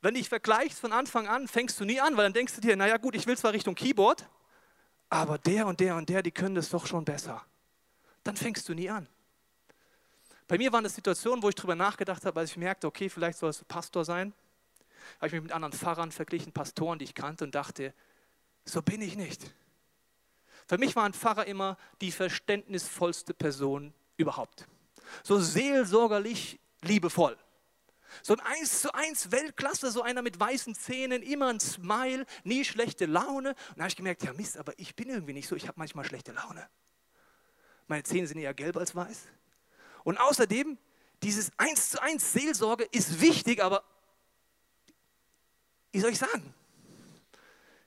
Wenn 0.00 0.14
du 0.14 0.20
dich 0.20 0.28
vergleichst 0.28 0.78
von 0.78 0.92
Anfang 0.92 1.26
an, 1.26 1.48
fängst 1.48 1.78
du 1.80 1.84
nie 1.84 2.00
an, 2.00 2.16
weil 2.16 2.24
dann 2.24 2.32
denkst 2.32 2.54
du 2.54 2.60
dir, 2.60 2.76
naja 2.76 2.96
gut, 2.98 3.14
ich 3.14 3.26
will 3.26 3.36
zwar 3.36 3.52
Richtung 3.52 3.74
Keyboard, 3.74 4.28
aber 5.10 5.38
der 5.38 5.66
und 5.66 5.80
der 5.80 5.96
und 5.96 6.08
der, 6.08 6.22
die 6.22 6.30
können 6.30 6.54
das 6.54 6.68
doch 6.68 6.86
schon 6.86 7.04
besser. 7.04 7.44
Dann 8.24 8.36
fängst 8.36 8.68
du 8.68 8.74
nie 8.74 8.90
an. 8.90 9.08
Bei 10.48 10.56
mir 10.56 10.72
waren 10.72 10.82
das 10.82 10.94
Situationen, 10.94 11.42
wo 11.42 11.50
ich 11.50 11.54
darüber 11.54 11.74
nachgedacht 11.74 12.24
habe, 12.24 12.40
als 12.40 12.50
ich 12.50 12.56
merkte, 12.56 12.86
okay, 12.86 13.10
vielleicht 13.10 13.38
soll 13.38 13.50
es 13.50 13.62
Pastor 13.64 14.04
sein. 14.04 14.32
Habe 15.16 15.26
ich 15.28 15.32
mich 15.34 15.42
mit 15.42 15.52
anderen 15.52 15.74
Pfarrern 15.74 16.10
verglichen, 16.10 16.52
Pastoren, 16.52 16.98
die 16.98 17.04
ich 17.04 17.14
kannte 17.14 17.44
und 17.44 17.54
dachte, 17.54 17.94
so 18.64 18.80
bin 18.80 19.02
ich 19.02 19.16
nicht. 19.16 19.42
Für 20.66 20.78
mich 20.78 20.96
war 20.96 21.04
ein 21.04 21.12
Pfarrer 21.12 21.46
immer 21.46 21.76
die 22.00 22.10
verständnisvollste 22.10 23.34
Person 23.34 23.92
überhaupt. 24.16 24.66
So 25.22 25.38
seelsorgerlich 25.38 26.58
liebevoll. 26.82 27.36
So 28.22 28.34
ein 28.34 28.40
Eins 28.40 28.80
zu 28.80 28.94
eins 28.94 29.30
Weltklasse, 29.30 29.90
so 29.90 30.02
einer 30.02 30.22
mit 30.22 30.40
weißen 30.40 30.74
Zähnen, 30.74 31.22
immer 31.22 31.48
ein 31.48 31.60
Smile, 31.60 32.24
nie 32.44 32.64
schlechte 32.64 33.04
Laune. 33.04 33.50
Und 33.50 33.76
da 33.76 33.82
habe 33.82 33.88
ich 33.88 33.96
gemerkt, 33.96 34.22
ja 34.24 34.32
Mist, 34.32 34.56
aber 34.56 34.78
ich 34.78 34.96
bin 34.96 35.10
irgendwie 35.10 35.34
nicht 35.34 35.48
so, 35.48 35.56
ich 35.56 35.68
habe 35.68 35.78
manchmal 35.78 36.06
schlechte 36.06 36.32
Laune. 36.32 36.66
Meine 37.86 38.02
Zähne 38.02 38.26
sind 38.26 38.38
eher 38.38 38.54
gelb 38.54 38.78
als 38.78 38.94
weiß. 38.94 39.26
Und 40.08 40.16
außerdem, 40.16 40.78
dieses 41.22 41.52
eins 41.58 41.90
zu 41.90 42.00
eins 42.00 42.32
Seelsorge 42.32 42.88
ist 42.92 43.20
wichtig, 43.20 43.62
aber 43.62 43.84
wie 45.92 46.00
soll 46.00 46.12
ich 46.12 46.18
sagen? 46.18 46.54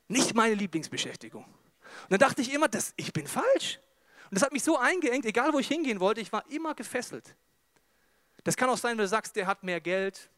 Nicht 0.07 0.35
meine 0.35 0.53
Lieblingsbeschäftigung. 0.53 1.43
Und 1.43 2.11
dann 2.11 2.19
dachte 2.19 2.43
ich 2.43 2.53
immer, 2.53 2.67
das, 2.67 2.93
ich 2.95 3.11
bin 3.11 3.25
falsch. 3.25 3.79
Und 4.25 4.35
das 4.35 4.43
hat 4.43 4.51
mich 4.51 4.63
so 4.63 4.77
eingeengt, 4.77 5.25
egal 5.25 5.51
wo 5.51 5.57
ich 5.57 5.67
hingehen 5.67 5.99
wollte, 5.99 6.21
ich 6.21 6.31
war 6.31 6.47
immer 6.51 6.75
gefesselt. 6.75 7.35
Das 8.43 8.55
kann 8.55 8.69
auch 8.69 8.77
sein, 8.77 8.91
wenn 8.91 9.05
du 9.05 9.07
sagst, 9.07 9.35
der 9.35 9.47
hat 9.47 9.63
mehr 9.63 9.81
Geld, 9.81 10.29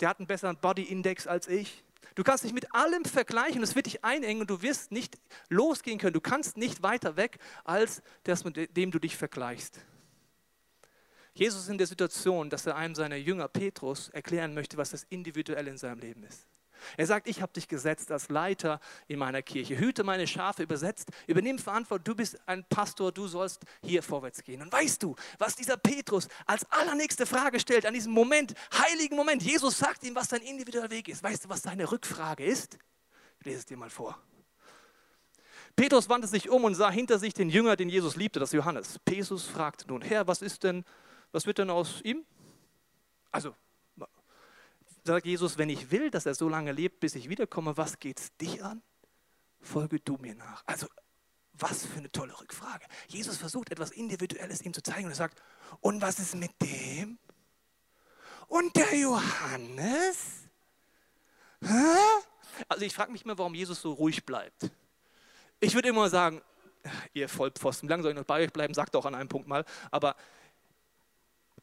der 0.00 0.08
hat 0.08 0.18
einen 0.18 0.26
besseren 0.26 0.56
Body-Index 0.56 1.26
als 1.26 1.46
ich. 1.46 1.84
Du 2.14 2.24
kannst 2.24 2.42
dich 2.42 2.54
mit 2.54 2.74
allem 2.74 3.04
vergleichen, 3.04 3.60
das 3.60 3.74
wird 3.74 3.84
dich 3.84 4.02
einengen 4.02 4.40
und 4.40 4.48
du 4.48 4.62
wirst 4.62 4.92
nicht 4.92 5.18
losgehen 5.50 5.98
können. 5.98 6.14
Du 6.14 6.22
kannst 6.22 6.56
nicht 6.56 6.82
weiter 6.82 7.16
weg, 7.16 7.38
als 7.64 8.00
das, 8.24 8.44
mit 8.44 8.74
dem 8.74 8.90
du 8.90 8.98
dich 8.98 9.14
vergleichst. 9.14 9.78
Jesus 11.36 11.64
ist 11.64 11.68
in 11.68 11.76
der 11.76 11.86
Situation, 11.86 12.48
dass 12.48 12.66
er 12.66 12.76
einem 12.76 12.94
seiner 12.94 13.16
Jünger 13.16 13.46
Petrus 13.46 14.08
erklären 14.08 14.54
möchte, 14.54 14.78
was 14.78 14.90
das 14.90 15.04
individuell 15.10 15.68
in 15.68 15.76
seinem 15.76 15.98
Leben 15.98 16.22
ist. 16.24 16.46
Er 16.96 17.06
sagt, 17.06 17.26
ich 17.26 17.42
habe 17.42 17.52
dich 17.52 17.68
gesetzt 17.68 18.10
als 18.10 18.30
Leiter 18.30 18.80
in 19.06 19.18
meiner 19.18 19.42
Kirche. 19.42 19.78
Hüte 19.78 20.02
meine 20.02 20.26
Schafe, 20.26 20.62
übersetzt, 20.62 21.08
übernimm 21.26 21.58
Verantwortung. 21.58 22.04
Du 22.04 22.14
bist 22.14 22.38
ein 22.46 22.64
Pastor, 22.64 23.12
du 23.12 23.26
sollst 23.26 23.62
hier 23.82 24.02
vorwärts 24.02 24.42
gehen. 24.42 24.62
Und 24.62 24.72
weißt 24.72 25.02
du, 25.02 25.14
was 25.38 25.56
dieser 25.56 25.76
Petrus 25.76 26.28
als 26.46 26.64
allernächste 26.70 27.26
Frage 27.26 27.60
stellt, 27.60 27.84
an 27.84 27.92
diesem 27.92 28.12
Moment, 28.12 28.54
heiligen 28.72 29.16
Moment? 29.16 29.42
Jesus 29.42 29.78
sagt 29.78 30.04
ihm, 30.04 30.14
was 30.14 30.28
sein 30.28 30.40
individueller 30.40 30.90
Weg 30.90 31.08
ist. 31.08 31.22
Weißt 31.22 31.44
du, 31.44 31.48
was 31.50 31.62
seine 31.62 31.90
Rückfrage 31.90 32.44
ist? 32.44 32.78
Ich 33.40 33.46
lese 33.46 33.58
es 33.58 33.66
dir 33.66 33.76
mal 33.76 33.90
vor. 33.90 34.18
Petrus 35.74 36.08
wandte 36.08 36.28
sich 36.28 36.48
um 36.48 36.64
und 36.64 36.74
sah 36.74 36.90
hinter 36.90 37.18
sich 37.18 37.34
den 37.34 37.50
Jünger, 37.50 37.76
den 37.76 37.90
Jesus 37.90 38.16
liebte, 38.16 38.40
das 38.40 38.52
Johannes. 38.52 38.98
Petrus 39.04 39.44
fragte 39.44 39.86
nun, 39.88 40.00
Herr, 40.00 40.26
was 40.26 40.40
ist 40.40 40.64
denn 40.64 40.84
was 41.32 41.46
wird 41.46 41.58
denn 41.58 41.70
aus 41.70 42.00
ihm? 42.02 42.24
Also, 43.30 43.54
sagt 45.04 45.26
Jesus, 45.26 45.56
wenn 45.58 45.68
ich 45.68 45.90
will, 45.90 46.10
dass 46.10 46.26
er 46.26 46.34
so 46.34 46.48
lange 46.48 46.72
lebt, 46.72 47.00
bis 47.00 47.14
ich 47.14 47.28
wiederkomme, 47.28 47.76
was 47.76 47.98
geht 47.98 48.18
es 48.18 48.36
dich 48.36 48.62
an? 48.62 48.82
Folge 49.60 50.00
du 50.00 50.16
mir 50.16 50.34
nach. 50.34 50.62
Also, 50.66 50.86
was 51.54 51.86
für 51.86 51.98
eine 51.98 52.10
tolle 52.10 52.38
Rückfrage. 52.38 52.84
Jesus 53.08 53.36
versucht 53.38 53.70
etwas 53.70 53.90
Individuelles 53.90 54.62
ihm 54.62 54.74
zu 54.74 54.82
zeigen 54.82 55.06
und 55.06 55.12
er 55.12 55.16
sagt, 55.16 55.42
und 55.80 56.02
was 56.02 56.18
ist 56.18 56.34
mit 56.34 56.50
dem? 56.60 57.18
Und 58.48 58.76
der 58.76 58.94
Johannes? 58.94 60.48
Hä? 61.62 61.96
Also 62.68 62.84
ich 62.84 62.94
frage 62.94 63.12
mich 63.12 63.24
immer, 63.24 63.38
warum 63.38 63.54
Jesus 63.54 63.80
so 63.80 63.92
ruhig 63.92 64.24
bleibt. 64.24 64.70
Ich 65.60 65.74
würde 65.74 65.88
immer 65.88 66.08
sagen, 66.08 66.42
ihr 67.12 67.28
Vollpfosten, 67.28 67.88
wie 67.88 67.90
lange 67.90 68.02
soll 68.02 68.12
ich 68.12 68.18
noch 68.18 68.24
bei 68.24 68.44
euch 68.44 68.52
bleiben, 68.52 68.74
sagt 68.74 68.94
auch 68.94 69.06
an 69.06 69.14
einem 69.14 69.28
Punkt 69.28 69.48
mal, 69.48 69.64
aber 69.90 70.14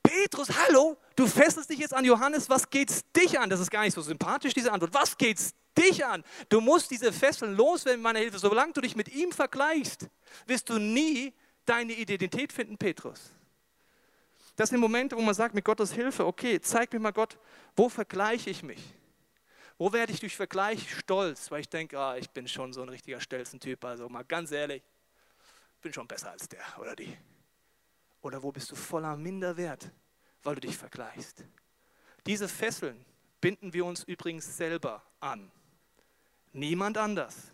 Petrus, 0.03 0.49
hallo, 0.49 0.97
du 1.15 1.25
fesselst 1.27 1.69
dich 1.69 1.79
jetzt 1.79 1.93
an 1.93 2.05
Johannes, 2.05 2.49
was 2.49 2.69
geht's 2.69 3.03
dich 3.13 3.39
an? 3.39 3.49
Das 3.49 3.59
ist 3.59 3.71
gar 3.71 3.83
nicht 3.83 3.93
so 3.93 4.01
sympathisch, 4.01 4.53
diese 4.53 4.71
Antwort. 4.71 4.93
Was 4.93 5.17
geht's 5.17 5.53
dich 5.77 6.05
an? 6.05 6.23
Du 6.49 6.61
musst 6.61 6.91
diese 6.91 7.11
Fesseln 7.11 7.55
loswerden 7.55 8.01
mit 8.01 8.03
meiner 8.03 8.19
Hilfe. 8.19 8.37
Solange 8.37 8.73
du 8.73 8.81
dich 8.81 8.95
mit 8.95 9.07
ihm 9.09 9.31
vergleichst, 9.31 10.09
wirst 10.45 10.69
du 10.69 10.77
nie 10.77 11.33
deine 11.65 11.93
Identität 11.93 12.51
finden, 12.51 12.77
Petrus. 12.77 13.31
Das 14.55 14.69
sind 14.69 14.79
Momente, 14.79 15.15
wo 15.15 15.21
man 15.21 15.33
sagt, 15.33 15.55
mit 15.55 15.65
Gottes 15.65 15.93
Hilfe, 15.93 16.25
okay, 16.25 16.59
zeig 16.61 16.93
mir 16.93 16.99
mal 16.99 17.11
Gott, 17.11 17.39
wo 17.75 17.89
vergleiche 17.89 18.49
ich 18.49 18.61
mich? 18.61 18.93
Wo 19.77 19.91
werde 19.91 20.13
ich 20.13 20.19
durch 20.19 20.35
Vergleich 20.35 20.95
stolz? 20.95 21.49
Weil 21.49 21.61
ich 21.61 21.69
denke, 21.69 21.97
ah, 21.97 22.15
ich 22.17 22.29
bin 22.29 22.47
schon 22.47 22.71
so 22.73 22.83
ein 22.83 22.89
richtiger 22.89 23.19
Stelzentyp. 23.19 23.83
Also 23.83 24.07
mal 24.09 24.23
ganz 24.23 24.51
ehrlich, 24.51 24.83
bin 25.81 25.91
schon 25.91 26.07
besser 26.07 26.31
als 26.31 26.47
der 26.47 26.63
oder 26.79 26.95
die. 26.95 27.17
Oder 28.23 28.41
wo 28.41 28.51
bist 28.51 28.71
du 28.71 28.75
voller 28.75 29.15
Minderwert, 29.15 29.91
weil 30.41 30.55
du 30.55 30.62
dich 30.62 30.77
vergleichst? 30.77 31.43
Diese 32.25 32.47
Fesseln 32.47 33.05
binden 33.41 33.73
wir 33.73 33.86
uns 33.86 34.03
übrigens 34.05 34.57
selber 34.57 35.03
an. 35.19 35.51
Niemand 36.53 36.97
anders, 36.97 37.51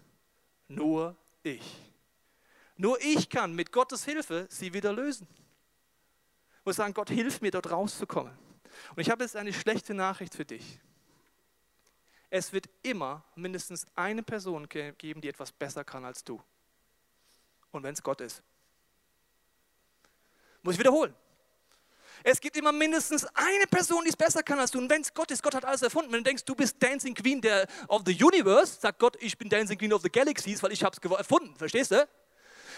nur 0.67 1.17
ich. 1.41 1.91
Nur 2.77 3.01
ich 3.01 3.29
kann 3.29 3.53
mit 3.55 3.71
Gottes 3.71 4.05
Hilfe 4.05 4.47
sie 4.49 4.71
wieder 4.71 4.93
lösen. 4.93 5.27
Ich 6.59 6.65
muss 6.65 6.75
sagen, 6.75 6.93
Gott 6.93 7.09
hilf 7.09 7.41
mir, 7.41 7.49
dort 7.49 7.71
rauszukommen. 7.71 8.37
Und 8.95 9.01
ich 9.01 9.09
habe 9.09 9.23
jetzt 9.23 9.35
eine 9.35 9.51
schlechte 9.51 9.95
Nachricht 9.95 10.35
für 10.35 10.45
dich. 10.45 10.79
Es 12.29 12.53
wird 12.53 12.69
immer 12.83 13.25
mindestens 13.33 13.87
eine 13.95 14.21
Person 14.21 14.69
geben, 14.69 15.19
die 15.19 15.29
etwas 15.29 15.51
besser 15.51 15.83
kann 15.83 16.05
als 16.05 16.23
du. 16.23 16.39
Und 17.71 17.81
wenn 17.81 17.93
es 17.93 18.03
Gott 18.03 18.21
ist. 18.21 18.43
Muss 20.61 20.75
ich 20.75 20.79
wiederholen. 20.79 21.13
Es 22.23 22.41
gibt 22.41 22.57
immer 22.57 22.71
mindestens 22.71 23.25
eine 23.33 23.65
Person, 23.69 24.03
die 24.03 24.09
es 24.09 24.17
besser 24.17 24.43
kann 24.43 24.59
als 24.59 24.71
du. 24.71 24.79
Und 24.79 24.89
wenn 24.89 25.01
es 25.01 25.13
Gott 25.13 25.31
ist, 25.31 25.41
Gott 25.41 25.55
hat 25.55 25.63
alles 25.63 25.81
erfunden. 25.81 26.11
Wenn 26.11 26.19
du 26.19 26.25
denkst, 26.25 26.43
du 26.43 26.53
bist 26.53 26.75
Dancing 26.79 27.15
Queen 27.15 27.39
der, 27.39 27.65
of 27.87 28.01
the 28.05 28.23
Universe, 28.23 28.79
sagt 28.79 28.99
Gott, 28.99 29.15
ich 29.21 29.37
bin 29.37 29.47
Dancing 29.47 29.77
Queen 29.77 29.93
of 29.93 30.01
the 30.01 30.09
Galaxies, 30.09 30.61
weil 30.61 30.73
ich 30.73 30.83
habe 30.83 30.95
es 31.01 31.11
erfunden. 31.11 31.55
Verstehst 31.55 31.91
du? 31.91 32.07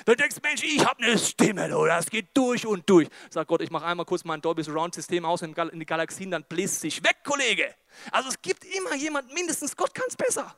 Wenn 0.05 0.15
du 0.15 0.23
denkst, 0.23 0.37
Mensch, 0.41 0.63
ich 0.63 0.85
habe 0.85 1.03
eine 1.03 1.17
Stimme, 1.17 1.77
oder 1.77 1.97
das 1.97 2.09
geht 2.09 2.29
durch 2.33 2.65
und 2.65 2.89
durch. 2.89 3.07
Sag 3.29 3.47
Gott, 3.47 3.61
ich 3.61 3.69
mache 3.69 3.85
einmal 3.85 4.05
kurz 4.05 4.23
mein 4.23 4.41
Dolby 4.41 4.63
Surround 4.63 4.95
System 4.95 5.25
aus 5.25 5.41
in 5.41 5.53
die 5.53 5.85
Galaxien, 5.85 6.31
dann 6.31 6.43
bläst 6.43 6.81
sich 6.81 7.03
weg, 7.03 7.17
Kollege. 7.23 7.75
Also 8.11 8.29
es 8.29 8.41
gibt 8.41 8.65
immer 8.65 8.95
jemand, 8.95 9.31
mindestens 9.33 9.75
Gott 9.75 9.93
kann 9.93 10.05
es 10.07 10.15
besser. 10.15 10.55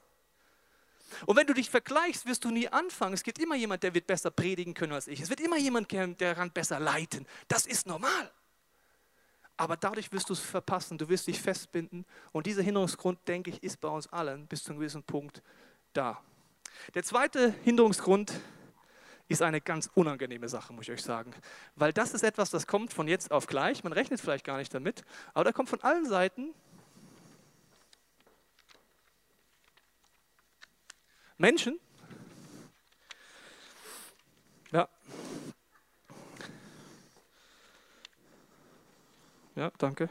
Und 1.26 1.36
wenn 1.36 1.48
du 1.48 1.54
dich 1.54 1.70
vergleichst, 1.70 2.26
wirst 2.26 2.44
du 2.44 2.52
nie 2.52 2.68
anfangen. 2.68 3.14
Es 3.14 3.24
gibt 3.24 3.40
immer 3.40 3.56
jemand, 3.56 3.84
der 3.84 3.94
wird 3.94 4.08
besser 4.08 4.32
predigen 4.32 4.74
können 4.74 4.94
als 4.94 5.08
ich. 5.08 5.22
Es 5.22 5.30
wird 5.30 5.40
immer 5.40 5.58
jemand, 5.58 5.92
der 5.92 6.36
kann 6.36 6.52
besser 6.52 6.80
leiten. 6.80 7.26
Das 7.48 7.66
ist 7.66 7.88
normal. 7.88 8.32
Aber 9.58 9.78
dadurch 9.78 10.12
wirst 10.12 10.30
du 10.30 10.34
es 10.34 10.40
verpassen, 10.40 10.98
du 10.98 11.08
wirst 11.10 11.28
dich 11.28 11.40
festbinden. 11.40 12.06
Und 12.32 12.48
dieser 12.48 12.64
Hinderungsgrund, 12.64 13.20
denke 13.28 13.52
ich, 13.52 13.62
ist 13.64 13.80
bei 13.80 13.88
uns 13.88 14.08
allen 14.08 14.48
bis 14.48 14.64
zu 14.64 14.72
einem 14.72 14.80
gewissen 14.80 15.04
Punkt 15.04 15.42
da. 15.94 16.20
Der 16.96 17.04
zweite 17.04 17.54
Hinderungsgrund 17.64 18.34
ist 19.28 19.42
eine 19.42 19.62
ganz 19.62 19.90
unangenehme 19.94 20.50
Sache, 20.50 20.74
muss 20.74 20.84
ich 20.84 20.92
euch 20.92 21.04
sagen. 21.04 21.34
Weil 21.76 21.94
das 21.94 22.14
ist 22.14 22.24
etwas, 22.24 22.50
das 22.50 22.68
kommt 22.68 22.94
von 22.94 23.08
jetzt 23.08 23.32
auf 23.32 23.48
gleich. 23.48 23.84
Man 23.84 23.94
rechnet 23.94 24.20
vielleicht 24.20 24.46
gar 24.46 24.58
nicht 24.58 24.74
damit, 24.74 25.04
aber 25.34 25.46
da 25.46 25.52
kommt 25.52 25.70
von 25.70 25.82
allen 25.82 26.06
Seiten 26.06 26.54
Menschen. 31.44 31.78
Ja. 34.72 34.88
Ja, 39.56 39.70
danke. 39.78 40.10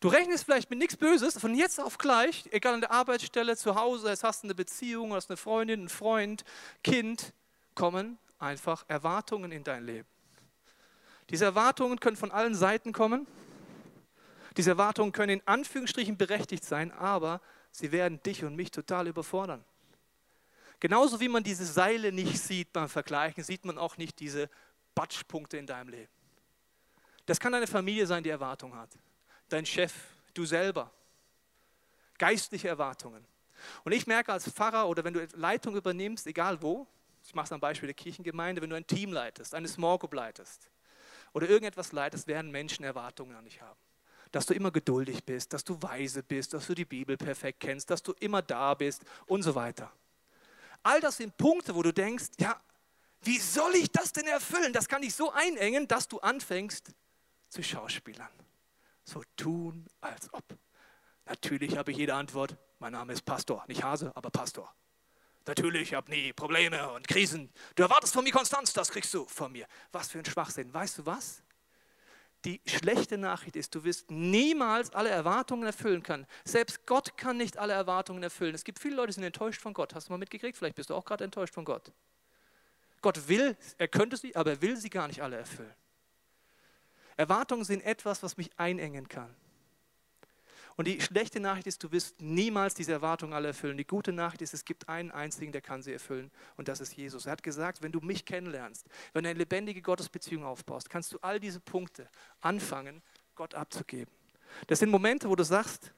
Du 0.00 0.08
rechnest 0.08 0.46
vielleicht 0.46 0.68
mit 0.68 0.80
nichts 0.80 0.96
Böses, 0.96 1.38
von 1.38 1.54
jetzt 1.54 1.78
auf 1.78 1.96
gleich, 1.96 2.48
egal 2.50 2.74
an 2.74 2.80
der 2.80 2.90
Arbeitsstelle, 2.90 3.56
zu 3.56 3.76
Hause, 3.76 4.08
jetzt 4.08 4.24
hast 4.24 4.42
du 4.42 4.48
eine 4.48 4.56
Beziehung, 4.56 5.14
hast 5.14 5.30
eine 5.30 5.36
Freundin, 5.36 5.78
einen 5.78 5.88
Freund, 5.88 6.44
Kind, 6.82 7.32
kommen 7.76 8.18
einfach 8.40 8.84
Erwartungen 8.88 9.52
in 9.52 9.62
dein 9.62 9.86
Leben. 9.86 10.08
Diese 11.30 11.44
Erwartungen 11.44 12.00
können 12.00 12.16
von 12.16 12.32
allen 12.32 12.56
Seiten 12.56 12.92
kommen. 12.92 13.28
Diese 14.56 14.70
Erwartungen 14.70 15.12
können 15.12 15.38
in 15.38 15.46
Anführungsstrichen 15.46 16.16
berechtigt 16.16 16.64
sein, 16.64 16.90
aber 16.90 17.40
sie 17.72 17.90
werden 17.90 18.22
dich 18.22 18.44
und 18.44 18.54
mich 18.54 18.70
total 18.70 19.08
überfordern. 19.08 19.64
Genauso 20.78 21.20
wie 21.20 21.28
man 21.28 21.42
diese 21.42 21.66
Seile 21.66 22.12
nicht 22.12 22.38
sieht 22.38 22.72
beim 22.72 22.88
Vergleichen, 22.88 23.42
sieht 23.42 23.64
man 23.64 23.78
auch 23.78 23.96
nicht 23.96 24.20
diese 24.20 24.48
Batschpunkte 24.94 25.56
in 25.56 25.66
deinem 25.66 25.88
Leben. 25.88 26.12
Das 27.26 27.40
kann 27.40 27.54
eine 27.54 27.66
Familie 27.66 28.06
sein, 28.06 28.22
die 28.22 28.30
Erwartung 28.30 28.76
hat 28.76 28.90
dein 29.52 29.66
Chef, 29.66 29.92
du 30.34 30.44
selber. 30.44 30.90
Geistliche 32.18 32.68
Erwartungen. 32.68 33.24
Und 33.84 33.92
ich 33.92 34.06
merke 34.06 34.32
als 34.32 34.50
Pfarrer 34.50 34.88
oder 34.88 35.04
wenn 35.04 35.14
du 35.14 35.26
Leitung 35.34 35.76
übernimmst, 35.76 36.26
egal 36.26 36.60
wo, 36.62 36.86
ich 37.24 37.34
mache 37.34 37.46
es 37.46 37.52
am 37.52 37.60
Beispiel 37.60 37.86
der 37.86 37.94
Kirchengemeinde, 37.94 38.60
wenn 38.60 38.70
du 38.70 38.76
ein 38.76 38.86
Team 38.86 39.12
leitest, 39.12 39.54
eine 39.54 39.68
Small 39.68 39.98
Group 39.98 40.14
leitest 40.14 40.68
oder 41.32 41.48
irgendetwas 41.48 41.92
leitest, 41.92 42.26
werden 42.26 42.50
Menschen 42.50 42.84
Erwartungen 42.84 43.36
an 43.36 43.44
dich 43.44 43.60
haben. 43.60 43.78
Dass 44.32 44.46
du 44.46 44.54
immer 44.54 44.70
geduldig 44.70 45.24
bist, 45.24 45.52
dass 45.52 45.62
du 45.62 45.80
weise 45.80 46.22
bist, 46.22 46.54
dass 46.54 46.66
du 46.66 46.74
die 46.74 46.84
Bibel 46.84 47.16
perfekt 47.16 47.60
kennst, 47.60 47.90
dass 47.90 48.02
du 48.02 48.12
immer 48.18 48.42
da 48.42 48.74
bist 48.74 49.04
und 49.26 49.42
so 49.42 49.54
weiter. 49.54 49.92
All 50.82 51.00
das 51.00 51.18
sind 51.18 51.36
Punkte, 51.36 51.74
wo 51.74 51.82
du 51.82 51.92
denkst, 51.92 52.26
ja, 52.40 52.60
wie 53.22 53.38
soll 53.38 53.76
ich 53.76 53.92
das 53.92 54.12
denn 54.12 54.26
erfüllen? 54.26 54.72
Das 54.72 54.88
kann 54.88 55.02
dich 55.02 55.14
so 55.14 55.30
einengen, 55.30 55.86
dass 55.86 56.08
du 56.08 56.18
anfängst 56.18 56.90
zu 57.48 57.62
schauspielern 57.62 58.28
so 59.04 59.22
tun, 59.36 59.86
als 60.00 60.32
ob. 60.32 60.44
Natürlich 61.26 61.76
habe 61.76 61.92
ich 61.92 61.98
jede 61.98 62.14
Antwort. 62.14 62.56
Mein 62.78 62.92
Name 62.92 63.12
ist 63.12 63.24
Pastor, 63.24 63.64
nicht 63.68 63.82
Hase, 63.82 64.12
aber 64.14 64.30
Pastor. 64.30 64.72
Natürlich, 65.46 65.82
ich 65.82 65.94
habe 65.94 66.10
nie 66.10 66.32
Probleme 66.32 66.90
und 66.92 67.06
Krisen. 67.08 67.50
Du 67.74 67.82
erwartest 67.82 68.12
von 68.12 68.22
mir 68.22 68.32
Konstanz, 68.32 68.72
das 68.72 68.90
kriegst 68.90 69.12
du 69.14 69.26
von 69.26 69.50
mir. 69.50 69.66
Was 69.90 70.08
für 70.08 70.18
ein 70.18 70.24
Schwachsinn. 70.24 70.72
Weißt 70.72 70.98
du 70.98 71.06
was? 71.06 71.41
Die 72.44 72.60
schlechte 72.66 73.18
Nachricht 73.18 73.54
ist, 73.54 73.74
du 73.74 73.84
wirst 73.84 74.10
niemals 74.10 74.90
alle 74.90 75.10
Erwartungen 75.10 75.64
erfüllen 75.64 76.02
können. 76.02 76.26
Selbst 76.44 76.86
Gott 76.86 77.16
kann 77.16 77.36
nicht 77.36 77.56
alle 77.56 77.72
Erwartungen 77.72 78.22
erfüllen. 78.22 78.54
Es 78.54 78.64
gibt 78.64 78.80
viele 78.80 78.96
Leute, 78.96 79.08
die 79.08 79.14
sind 79.14 79.24
enttäuscht 79.24 79.60
von 79.60 79.72
Gott. 79.72 79.94
Hast 79.94 80.08
du 80.08 80.12
mal 80.12 80.18
mitgekriegt? 80.18 80.58
Vielleicht 80.58 80.74
bist 80.74 80.90
du 80.90 80.94
auch 80.94 81.04
gerade 81.04 81.22
enttäuscht 81.22 81.54
von 81.54 81.64
Gott. 81.64 81.92
Gott 83.00 83.28
will, 83.28 83.56
er 83.78 83.88
könnte 83.88 84.16
sie, 84.16 84.34
aber 84.34 84.50
er 84.50 84.62
will 84.62 84.76
sie 84.76 84.90
gar 84.90 85.06
nicht 85.06 85.22
alle 85.22 85.36
erfüllen. 85.36 85.74
Erwartungen 87.16 87.64
sind 87.64 87.82
etwas, 87.82 88.22
was 88.22 88.36
mich 88.36 88.50
einengen 88.58 89.08
kann. 89.08 89.34
Und 90.76 90.86
die 90.86 91.00
schlechte 91.00 91.40
Nachricht 91.40 91.66
ist, 91.66 91.82
du 91.82 91.92
wirst 91.92 92.20
niemals 92.20 92.74
diese 92.74 92.92
Erwartungen 92.92 93.32
alle 93.32 93.48
erfüllen. 93.48 93.76
Die 93.76 93.86
gute 93.86 94.12
Nachricht 94.12 94.42
ist, 94.42 94.54
es 94.54 94.64
gibt 94.64 94.88
einen 94.88 95.10
einzigen, 95.10 95.52
der 95.52 95.60
kann 95.60 95.82
sie 95.82 95.92
erfüllen. 95.92 96.30
Und 96.56 96.68
das 96.68 96.80
ist 96.80 96.96
Jesus. 96.96 97.26
Er 97.26 97.32
hat 97.32 97.42
gesagt, 97.42 97.82
wenn 97.82 97.92
du 97.92 98.00
mich 98.00 98.24
kennenlernst, 98.24 98.86
wenn 99.12 99.24
du 99.24 99.30
eine 99.30 99.38
lebendige 99.38 99.82
Gottesbeziehung 99.82 100.44
aufbaust, 100.44 100.88
kannst 100.88 101.12
du 101.12 101.18
all 101.20 101.40
diese 101.40 101.60
Punkte 101.60 102.08
anfangen, 102.40 103.02
Gott 103.34 103.54
abzugeben. 103.54 104.12
Das 104.66 104.78
sind 104.78 104.90
Momente, 104.90 105.28
wo 105.28 105.36
du 105.36 105.44
sagst, 105.44 105.92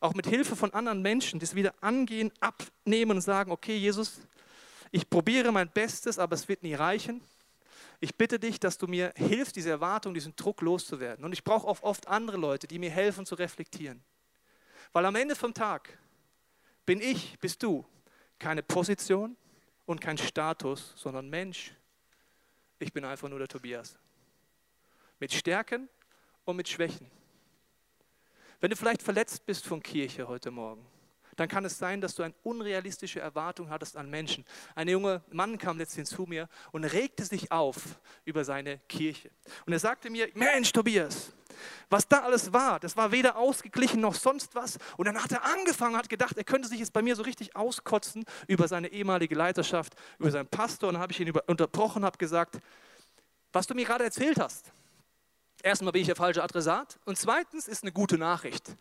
auch 0.00 0.14
mit 0.14 0.26
Hilfe 0.26 0.56
von 0.56 0.72
anderen 0.74 1.02
Menschen, 1.02 1.40
das 1.40 1.54
wieder 1.54 1.74
angehen, 1.80 2.30
abnehmen 2.40 3.12
und 3.12 3.20
sagen, 3.20 3.50
okay, 3.50 3.76
Jesus, 3.76 4.20
ich 4.90 5.08
probiere 5.08 5.50
mein 5.52 5.68
Bestes, 5.68 6.18
aber 6.18 6.34
es 6.34 6.48
wird 6.48 6.62
nie 6.62 6.74
reichen 6.74 7.22
ich 8.00 8.16
bitte 8.16 8.38
dich, 8.38 8.60
dass 8.60 8.78
du 8.78 8.86
mir 8.86 9.12
hilfst, 9.16 9.56
diese 9.56 9.70
Erwartung, 9.70 10.14
diesen 10.14 10.36
Druck 10.36 10.60
loszuwerden. 10.60 11.24
Und 11.24 11.32
ich 11.32 11.44
brauche 11.44 11.66
auch 11.66 11.82
oft 11.82 12.08
andere 12.08 12.36
Leute, 12.36 12.66
die 12.66 12.78
mir 12.78 12.90
helfen 12.90 13.24
zu 13.24 13.34
reflektieren. 13.34 14.02
Weil 14.92 15.04
am 15.04 15.16
Ende 15.16 15.34
vom 15.34 15.52
Tag 15.52 15.98
bin 16.84 17.00
ich, 17.00 17.38
bist 17.38 17.62
du, 17.62 17.84
keine 18.38 18.62
Position 18.62 19.36
und 19.86 20.00
kein 20.00 20.18
Status, 20.18 20.92
sondern 20.96 21.28
Mensch. 21.28 21.72
Ich 22.78 22.92
bin 22.92 23.04
einfach 23.04 23.28
nur 23.28 23.38
der 23.38 23.48
Tobias. 23.48 23.98
Mit 25.18 25.32
Stärken 25.32 25.88
und 26.44 26.56
mit 26.56 26.68
Schwächen. 26.68 27.10
Wenn 28.60 28.70
du 28.70 28.76
vielleicht 28.76 29.02
verletzt 29.02 29.44
bist 29.46 29.66
von 29.66 29.82
Kirche 29.82 30.28
heute 30.28 30.50
Morgen, 30.50 30.86
dann 31.36 31.48
kann 31.48 31.64
es 31.64 31.78
sein, 31.78 32.00
dass 32.00 32.14
du 32.14 32.22
eine 32.22 32.34
unrealistische 32.42 33.20
Erwartung 33.20 33.68
hattest 33.68 33.96
an 33.96 34.08
Menschen. 34.08 34.44
Ein 34.74 34.88
junger 34.88 35.22
Mann 35.30 35.58
kam 35.58 35.78
letztens 35.78 36.10
zu 36.10 36.22
mir 36.22 36.48
und 36.72 36.84
regte 36.84 37.24
sich 37.24 37.52
auf 37.52 37.76
über 38.24 38.44
seine 38.44 38.78
Kirche. 38.88 39.30
Und 39.66 39.72
er 39.72 39.78
sagte 39.78 40.10
mir, 40.10 40.28
Mensch, 40.34 40.72
Tobias, 40.72 41.32
was 41.90 42.08
da 42.08 42.20
alles 42.20 42.52
war, 42.52 42.80
das 42.80 42.96
war 42.96 43.12
weder 43.12 43.36
ausgeglichen 43.36 44.00
noch 44.00 44.14
sonst 44.14 44.54
was. 44.54 44.78
Und 44.96 45.06
dann 45.06 45.22
hat 45.22 45.30
er 45.30 45.44
angefangen, 45.44 45.96
hat 45.96 46.08
gedacht, 46.08 46.36
er 46.36 46.44
könnte 46.44 46.68
sich 46.68 46.80
jetzt 46.80 46.92
bei 46.92 47.02
mir 47.02 47.14
so 47.14 47.22
richtig 47.22 47.54
auskotzen 47.54 48.24
über 48.46 48.66
seine 48.66 48.88
ehemalige 48.88 49.34
Leiterschaft, 49.34 49.94
über 50.18 50.30
seinen 50.30 50.48
Pastor. 50.48 50.88
Und 50.88 50.94
dann 50.94 51.02
habe 51.02 51.12
ich 51.12 51.20
ihn 51.20 51.30
unterbrochen, 51.46 52.04
habe 52.04 52.18
gesagt, 52.18 52.58
was 53.52 53.66
du 53.66 53.74
mir 53.74 53.84
gerade 53.84 54.04
erzählt 54.04 54.38
hast, 54.38 54.72
erstmal 55.62 55.92
bin 55.92 56.00
ich 56.00 56.06
der 56.06 56.16
falsche 56.16 56.42
Adressat 56.42 56.98
und 57.04 57.18
zweitens 57.18 57.68
ist 57.68 57.82
eine 57.82 57.92
gute 57.92 58.18
Nachricht 58.18 58.76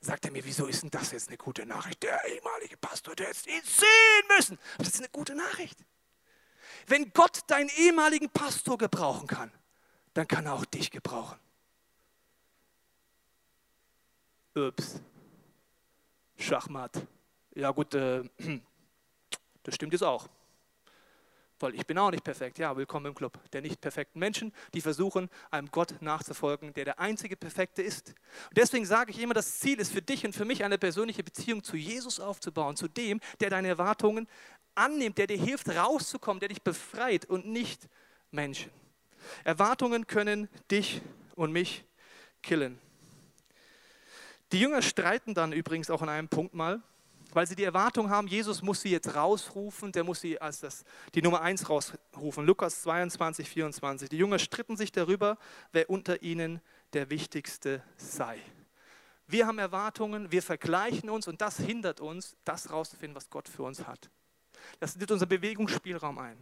sagt 0.00 0.24
er 0.24 0.30
mir, 0.30 0.44
wieso 0.44 0.66
ist 0.66 0.82
denn 0.82 0.90
das 0.90 1.12
jetzt 1.12 1.28
eine 1.28 1.36
gute 1.36 1.66
Nachricht? 1.66 2.02
Der 2.02 2.24
ehemalige 2.24 2.76
Pastor, 2.76 3.14
der 3.16 3.28
hätte 3.28 3.50
ihn 3.50 3.62
sehen 3.62 4.36
müssen. 4.36 4.58
Aber 4.74 4.84
das 4.84 4.94
ist 4.94 5.00
eine 5.00 5.08
gute 5.08 5.34
Nachricht. 5.34 5.78
Wenn 6.86 7.12
Gott 7.12 7.42
deinen 7.48 7.68
ehemaligen 7.70 8.30
Pastor 8.30 8.78
gebrauchen 8.78 9.26
kann, 9.26 9.52
dann 10.14 10.26
kann 10.26 10.46
er 10.46 10.54
auch 10.54 10.64
dich 10.64 10.90
gebrauchen. 10.90 11.38
Ups. 14.54 15.00
Schachmatt. 16.36 17.06
Ja 17.54 17.70
gut, 17.72 17.94
äh, 17.94 18.22
das 19.62 19.74
stimmt 19.74 19.92
jetzt 19.92 20.02
auch. 20.02 20.28
Weil 21.60 21.74
ich 21.74 21.86
bin 21.86 21.98
auch 21.98 22.12
nicht 22.12 22.22
perfekt. 22.22 22.58
Ja, 22.58 22.76
willkommen 22.76 23.06
im 23.06 23.14
Club 23.14 23.38
der 23.52 23.62
nicht 23.62 23.80
perfekten 23.80 24.20
Menschen, 24.20 24.52
die 24.74 24.80
versuchen, 24.80 25.28
einem 25.50 25.68
Gott 25.72 26.00
nachzufolgen, 26.00 26.72
der 26.74 26.84
der 26.84 27.00
einzige 27.00 27.36
Perfekte 27.36 27.82
ist. 27.82 28.10
Und 28.48 28.56
deswegen 28.56 28.86
sage 28.86 29.10
ich 29.10 29.18
immer, 29.20 29.34
das 29.34 29.58
Ziel 29.58 29.80
ist 29.80 29.92
für 29.92 30.02
dich 30.02 30.24
und 30.24 30.34
für 30.34 30.44
mich 30.44 30.62
eine 30.62 30.78
persönliche 30.78 31.24
Beziehung 31.24 31.64
zu 31.64 31.76
Jesus 31.76 32.20
aufzubauen, 32.20 32.76
zu 32.76 32.86
dem, 32.86 33.20
der 33.40 33.50
deine 33.50 33.68
Erwartungen 33.68 34.28
annimmt, 34.76 35.18
der 35.18 35.26
dir 35.26 35.38
hilft, 35.38 35.68
rauszukommen, 35.68 36.38
der 36.38 36.50
dich 36.50 36.62
befreit 36.62 37.24
und 37.24 37.46
nicht 37.46 37.88
Menschen. 38.30 38.70
Erwartungen 39.42 40.06
können 40.06 40.48
dich 40.70 41.02
und 41.34 41.50
mich 41.50 41.84
killen. 42.40 42.78
Die 44.52 44.60
Jünger 44.60 44.80
streiten 44.80 45.34
dann 45.34 45.52
übrigens 45.52 45.90
auch 45.90 46.02
an 46.02 46.08
einem 46.08 46.28
Punkt 46.28 46.54
mal 46.54 46.80
weil 47.32 47.46
sie 47.46 47.56
die 47.56 47.64
Erwartung 47.64 48.10
haben, 48.10 48.26
Jesus 48.26 48.62
muss 48.62 48.80
sie 48.80 48.90
jetzt 48.90 49.14
rausrufen, 49.14 49.92
der 49.92 50.04
muss 50.04 50.20
sie 50.20 50.40
als 50.40 50.60
das, 50.60 50.84
die 51.14 51.22
Nummer 51.22 51.42
1 51.42 51.68
rausrufen. 51.68 52.46
Lukas 52.46 52.82
22, 52.82 53.48
24. 53.48 54.08
Die 54.08 54.18
Jünger 54.18 54.38
stritten 54.38 54.76
sich 54.76 54.92
darüber, 54.92 55.38
wer 55.72 55.90
unter 55.90 56.22
ihnen 56.22 56.60
der 56.92 57.10
Wichtigste 57.10 57.82
sei. 57.96 58.38
Wir 59.26 59.46
haben 59.46 59.58
Erwartungen, 59.58 60.32
wir 60.32 60.42
vergleichen 60.42 61.10
uns 61.10 61.28
und 61.28 61.42
das 61.42 61.58
hindert 61.58 62.00
uns, 62.00 62.34
das 62.44 62.70
rauszufinden, 62.70 63.14
was 63.14 63.28
Gott 63.28 63.46
für 63.46 63.62
uns 63.62 63.86
hat. 63.86 64.10
Das 64.80 64.96
nimmt 64.96 65.10
unser 65.10 65.26
Bewegungsspielraum 65.26 66.18
ein. 66.18 66.38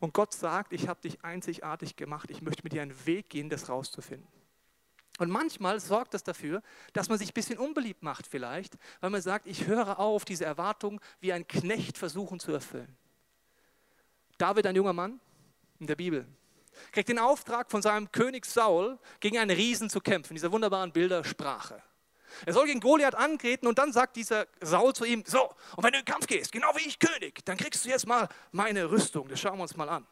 Und 0.00 0.12
Gott 0.12 0.32
sagt, 0.32 0.72
ich 0.72 0.88
habe 0.88 1.00
dich 1.00 1.22
einzigartig 1.22 1.96
gemacht, 1.96 2.30
ich 2.30 2.42
möchte 2.42 2.62
mit 2.64 2.72
dir 2.72 2.82
einen 2.82 3.06
Weg 3.06 3.28
gehen, 3.28 3.48
das 3.48 3.68
rauszufinden. 3.68 4.26
Und 5.18 5.30
manchmal 5.30 5.80
sorgt 5.80 6.14
das 6.14 6.22
dafür, 6.22 6.62
dass 6.92 7.08
man 7.08 7.18
sich 7.18 7.30
ein 7.30 7.34
bisschen 7.34 7.58
unbeliebt 7.58 8.02
macht 8.02 8.26
vielleicht, 8.26 8.74
weil 9.00 9.10
man 9.10 9.22
sagt, 9.22 9.46
ich 9.46 9.66
höre 9.66 9.98
auf, 9.98 10.24
diese 10.24 10.44
Erwartung 10.44 11.00
wie 11.20 11.32
ein 11.32 11.46
Knecht 11.46 11.96
versuchen 11.96 12.38
zu 12.38 12.52
erfüllen. 12.52 12.96
David, 14.38 14.66
ein 14.66 14.76
junger 14.76 14.92
Mann 14.92 15.20
in 15.78 15.86
der 15.86 15.96
Bibel, 15.96 16.26
kriegt 16.92 17.08
den 17.08 17.18
Auftrag 17.18 17.70
von 17.70 17.80
seinem 17.80 18.12
König 18.12 18.44
Saul, 18.44 18.98
gegen 19.20 19.38
einen 19.38 19.56
Riesen 19.56 19.88
zu 19.88 20.00
kämpfen, 20.00 20.34
dieser 20.34 20.52
wunderbaren 20.52 20.92
Bildersprache. 20.92 21.82
Er 22.44 22.52
soll 22.52 22.66
gegen 22.66 22.80
Goliath 22.80 23.14
antreten 23.14 23.66
und 23.66 23.78
dann 23.78 23.92
sagt 23.92 24.16
dieser 24.16 24.46
Saul 24.60 24.94
zu 24.94 25.06
ihm, 25.06 25.24
so, 25.26 25.54
und 25.76 25.84
wenn 25.84 25.92
du 25.92 25.98
in 25.98 26.04
den 26.04 26.12
Kampf 26.12 26.26
gehst, 26.26 26.52
genau 26.52 26.68
wie 26.76 26.86
ich 26.86 26.98
König, 26.98 27.42
dann 27.46 27.56
kriegst 27.56 27.84
du 27.84 27.88
jetzt 27.88 28.06
mal 28.06 28.28
meine 28.52 28.90
Rüstung. 28.90 29.28
Das 29.28 29.40
schauen 29.40 29.56
wir 29.56 29.62
uns 29.62 29.76
mal 29.76 29.88
an. 29.88 30.06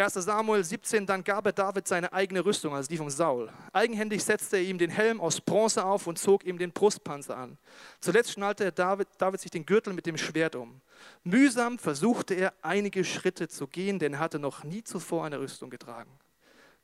1 0.00 0.14
Samuel 0.14 0.62
17, 0.62 1.06
dann 1.06 1.24
gab 1.24 1.44
er 1.46 1.52
David 1.52 1.88
seine 1.88 2.12
eigene 2.12 2.44
Rüstung, 2.44 2.72
also 2.72 2.88
die 2.88 2.96
von 2.96 3.10
Saul. 3.10 3.50
Eigenhändig 3.72 4.22
setzte 4.22 4.56
er 4.56 4.62
ihm 4.62 4.78
den 4.78 4.90
Helm 4.90 5.20
aus 5.20 5.40
Bronze 5.40 5.84
auf 5.84 6.06
und 6.06 6.20
zog 6.20 6.44
ihm 6.44 6.56
den 6.56 6.70
Brustpanzer 6.70 7.36
an. 7.36 7.58
Zuletzt 8.00 8.30
schnallte 8.30 8.70
David, 8.70 9.08
David 9.18 9.40
sich 9.40 9.50
den 9.50 9.66
Gürtel 9.66 9.92
mit 9.92 10.06
dem 10.06 10.16
Schwert 10.16 10.54
um. 10.54 10.80
Mühsam 11.24 11.80
versuchte 11.80 12.34
er 12.34 12.54
einige 12.62 13.02
Schritte 13.02 13.48
zu 13.48 13.66
gehen, 13.66 13.98
denn 13.98 14.12
er 14.12 14.20
hatte 14.20 14.38
noch 14.38 14.62
nie 14.62 14.84
zuvor 14.84 15.24
eine 15.24 15.40
Rüstung 15.40 15.68
getragen. 15.68 16.12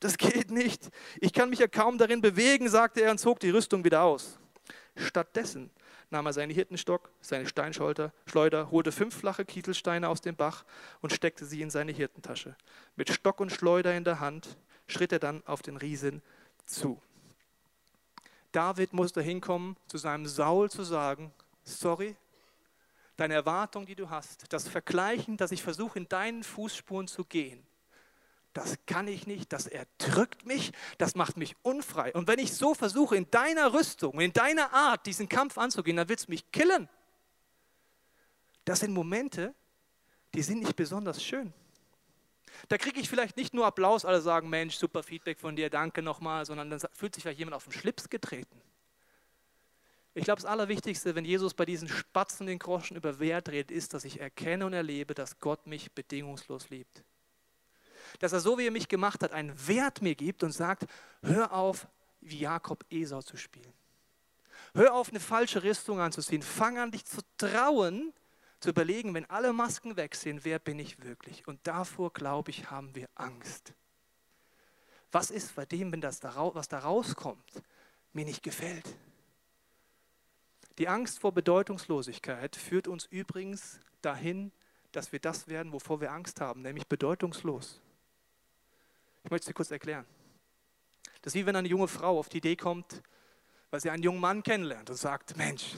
Das 0.01 0.19
geht 0.19 0.51
nicht. 0.51 0.91
Ich 1.21 1.33
kann 1.33 1.51
mich 1.51 1.61
ja 1.61 1.69
kaum 1.69 1.99
darin 1.99 2.21
bewegen, 2.21 2.69
sagte 2.69 3.03
er 3.03 3.13
und 3.13 3.19
zog 3.19 3.39
die 3.39 3.51
Rüstung 3.51 3.85
wieder 3.85 4.03
aus. 4.03 4.41
Stattdessen 4.97 5.71
nahm 6.11 6.27
er 6.27 6.33
seinen 6.33 6.51
Hirtenstock, 6.51 7.11
seine 7.21 7.47
Steinschleuder, 7.47 8.13
Schleuder, 8.27 8.71
holte 8.71 8.93
fünf 8.93 9.17
flache 9.17 9.45
Kieselsteine 9.45 10.09
aus 10.09 10.21
dem 10.21 10.37
Bach 10.37 10.65
und 11.01 11.13
steckte 11.13 11.45
sie 11.45 11.63
in 11.63 11.71
seine 11.71 11.93
Hirtentasche. 11.93 12.57
Mit 12.97 13.11
Stock 13.11 13.41
und 13.41 13.51
Schleuder 13.51 13.95
in 13.97 14.05
der 14.05 14.21
Hand 14.21 14.57
schritt 14.87 15.13
er 15.13 15.19
dann 15.19 15.43
auf 15.47 15.63
den 15.63 15.77
Riesen 15.77 16.23
zu. 16.67 17.01
David 18.53 18.93
musste 18.93 19.21
hinkommen, 19.21 19.77
zu 19.89 19.99
seinem 19.99 20.27
Saul 20.27 20.71
zu 20.71 20.85
sagen, 20.85 21.33
sorry, 21.65 22.17
deine 23.17 23.35
Erwartung, 23.35 23.87
die 23.87 23.97
du 23.97 24.11
hast, 24.11 24.53
das 24.53 24.69
Vergleichen, 24.69 25.37
dass 25.37 25.53
ich 25.53 25.63
versuche, 25.63 25.99
in 25.99 26.09
deinen 26.09 26.45
Fußspuren 26.45 27.09
zu 27.09 27.25
gehen, 27.25 27.67
das 28.55 28.79
kann 28.87 29.09
ich 29.09 29.27
nicht, 29.27 29.53
das 29.53 29.67
erdrückt 29.67 30.47
mich, 30.47 30.73
das 30.97 31.17
macht 31.17 31.37
mich 31.37 31.57
unfrei. 31.63 32.13
Und 32.15 32.29
wenn 32.29 32.39
ich 32.39 32.55
so 32.55 32.73
versuche, 32.73 33.17
in 33.17 33.29
deiner 33.31 33.75
Rüstung, 33.75 34.21
in 34.21 34.33
deiner 34.33 34.73
Art 34.73 35.05
diesen 35.07 35.29
Kampf 35.29 35.59
anzugehen, 35.59 35.97
dann 35.97 36.09
wird 36.09 36.21
es 36.21 36.29
mich 36.29 36.51
killen. 36.53 36.89
Das 38.65 38.81
sind 38.81 38.95
Momente, 38.95 39.53
die 40.35 40.43
sind 40.43 40.61
nicht 40.61 40.77
besonders 40.77 41.23
schön. 41.23 41.53
Da 42.69 42.79
kriege 42.79 43.01
ich 43.01 43.09
vielleicht 43.09 43.37
nicht 43.37 43.55
nur 43.55 43.67
Applaus, 43.67 44.05
alle 44.05 44.21
sagen, 44.21 44.49
Mensch, 44.49 44.77
super 44.77 45.03
Feedback 45.03 45.41
von 45.41 45.57
dir, 45.57 45.69
danke 45.69 46.01
nochmal, 46.01 46.47
sondern 46.47 46.71
dann 46.71 46.81
fühlt 46.93 47.13
sich 47.13 47.25
vielleicht 47.25 47.41
jemand 47.41 47.57
auf 47.57 47.65
den 47.65 47.73
Schlips 47.73 48.09
getreten. 48.09 48.63
Ich 50.15 50.23
glaube, 50.23 50.41
das 50.41 50.49
Allerwichtigste, 50.49 51.17
wenn 51.17 51.25
Jesus 51.25 51.55
bei 51.55 51.65
diesen 51.65 51.89
Spatzen 51.89 52.47
den 52.47 52.61
Groschen 52.61 52.97
über 52.97 53.19
Wert 53.19 53.49
redet, 53.49 53.73
ist, 53.73 53.95
dass 53.95 54.05
ich 54.05 54.21
erkenne 54.21 54.65
und 54.65 54.73
erlebe, 54.73 55.13
dass 55.13 55.41
Gott 55.41 55.67
mich 55.67 55.91
bedingungslos 55.91 56.71
liebt 56.71 57.03
dass 58.19 58.33
er 58.33 58.41
so, 58.41 58.59
wie 58.59 58.67
er 58.67 58.71
mich 58.71 58.89
gemacht 58.89 59.23
hat, 59.23 59.33
einen 59.33 59.55
Wert 59.67 60.03
mir 60.03 60.15
gibt 60.15 60.43
und 60.43 60.53
sagt, 60.53 60.87
hör 61.23 61.53
auf, 61.53 61.87
wie 62.21 62.39
Jakob 62.39 62.85
Esau 62.91 63.23
zu 63.23 63.37
spielen. 63.37 63.73
Hör 64.75 64.95
auf, 64.95 65.11
eine 65.11 65.21
falsche 65.21 65.63
Rüstung 65.63 66.01
anzuziehen. 66.01 66.43
Fang 66.43 66.79
an, 66.79 66.91
dich 66.91 67.05
zu 67.05 67.21
trauen, 67.39 68.13
zu 68.61 68.71
überlegen, 68.71 69.15
wenn 69.15 69.29
alle 69.31 69.53
Masken 69.53 69.97
weg 69.97 70.15
sind, 70.15 70.45
wer 70.45 70.59
bin 70.59 70.79
ich 70.79 71.03
wirklich? 71.03 71.47
Und 71.47 71.61
davor, 71.65 72.13
glaube 72.13 72.51
ich, 72.51 72.71
haben 72.71 72.95
wir 72.95 73.09
Angst. 73.15 73.75
Was 75.13 75.31
ist 75.31 75.55
bei 75.55 75.65
dem, 75.65 75.93
wenn 75.93 76.01
das 76.01 76.19
da, 76.19 76.35
was 76.55 76.69
da 76.69 76.81
rauskommt, 76.81 77.63
mir 78.13 78.25
nicht 78.25 78.43
gefällt? 78.43 78.97
Die 80.79 80.89
Angst 80.89 81.21
vor 81.21 81.33
Bedeutungslosigkeit 81.33 82.57
führt 82.57 82.89
uns 82.89 83.05
übrigens 83.07 83.79
dahin, 84.03 84.51
dass 84.91 85.13
wir 85.13 85.21
das 85.21 85.47
werden, 85.47 85.73
wovor 85.73 86.01
wir 86.01 86.11
Angst 86.11 86.41
haben, 86.41 86.63
nämlich 86.63 86.89
bedeutungslos. 86.89 87.81
Ich 89.25 89.31
möchte 89.31 89.45
es 89.45 89.47
dir 89.47 89.55
kurz 89.55 89.71
erklären. 89.71 90.05
Das 91.23 91.35
ist 91.35 91.41
wie 91.41 91.47
wenn 91.47 91.57
eine 91.57 91.69
junge 91.69 91.89
Frau 91.89 92.19
auf 92.19 92.29
die 92.29 92.39
Idee 92.39 92.57
kommt, 92.57 93.03
weil 93.71 93.81
sie 93.81 93.91
einen 93.91 94.03
jungen 94.03 94.21
Mann 94.21 94.43
kennenlernt 94.43 94.91
und 94.91 94.97
sagt, 94.97 95.37
Mensch, 95.37 95.77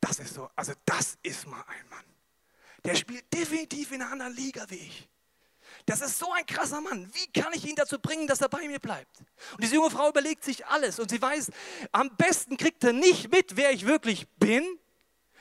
das 0.00 0.18
ist 0.18 0.34
so, 0.34 0.50
also 0.56 0.72
das 0.84 1.16
ist 1.22 1.46
mal 1.46 1.64
ein 1.68 1.88
Mann. 1.88 2.04
Der 2.84 2.96
spielt 2.96 3.32
definitiv 3.32 3.92
in 3.92 4.02
einer 4.02 4.10
anderen 4.10 4.34
Liga 4.34 4.64
wie 4.68 4.76
ich. 4.76 5.08
Das 5.86 6.00
ist 6.00 6.18
so 6.18 6.32
ein 6.32 6.44
krasser 6.44 6.80
Mann. 6.80 7.08
Wie 7.14 7.40
kann 7.40 7.52
ich 7.52 7.64
ihn 7.64 7.76
dazu 7.76 8.00
bringen, 8.00 8.26
dass 8.26 8.40
er 8.40 8.48
bei 8.48 8.66
mir 8.66 8.80
bleibt? 8.80 9.20
Und 9.52 9.62
diese 9.62 9.76
junge 9.76 9.90
Frau 9.90 10.08
überlegt 10.08 10.42
sich 10.42 10.66
alles 10.66 10.98
und 10.98 11.10
sie 11.10 11.22
weiß, 11.22 11.52
am 11.92 12.16
besten 12.16 12.56
kriegt 12.56 12.82
er 12.82 12.92
nicht 12.92 13.30
mit, 13.30 13.56
wer 13.56 13.70
ich 13.70 13.86
wirklich 13.86 14.28
bin, 14.38 14.78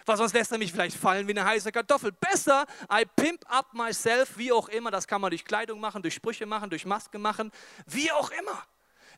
weil 0.09 0.17
sonst 0.17 0.33
lässt 0.33 0.51
er 0.51 0.57
mich 0.57 0.71
vielleicht 0.71 0.97
fallen 0.97 1.27
wie 1.27 1.33
eine 1.33 1.45
heiße 1.45 1.71
Kartoffel. 1.71 2.11
Besser, 2.11 2.65
I 2.91 3.05
pimp 3.05 3.45
up 3.47 3.75
myself, 3.75 4.39
wie 4.39 4.51
auch 4.51 4.67
immer. 4.67 4.89
Das 4.89 5.07
kann 5.07 5.21
man 5.21 5.29
durch 5.29 5.45
Kleidung 5.45 5.79
machen, 5.79 6.01
durch 6.01 6.15
Sprüche 6.15 6.47
machen, 6.47 6.71
durch 6.71 6.83
Maske 6.83 7.19
machen, 7.19 7.51
wie 7.85 8.11
auch 8.11 8.31
immer. 8.31 8.65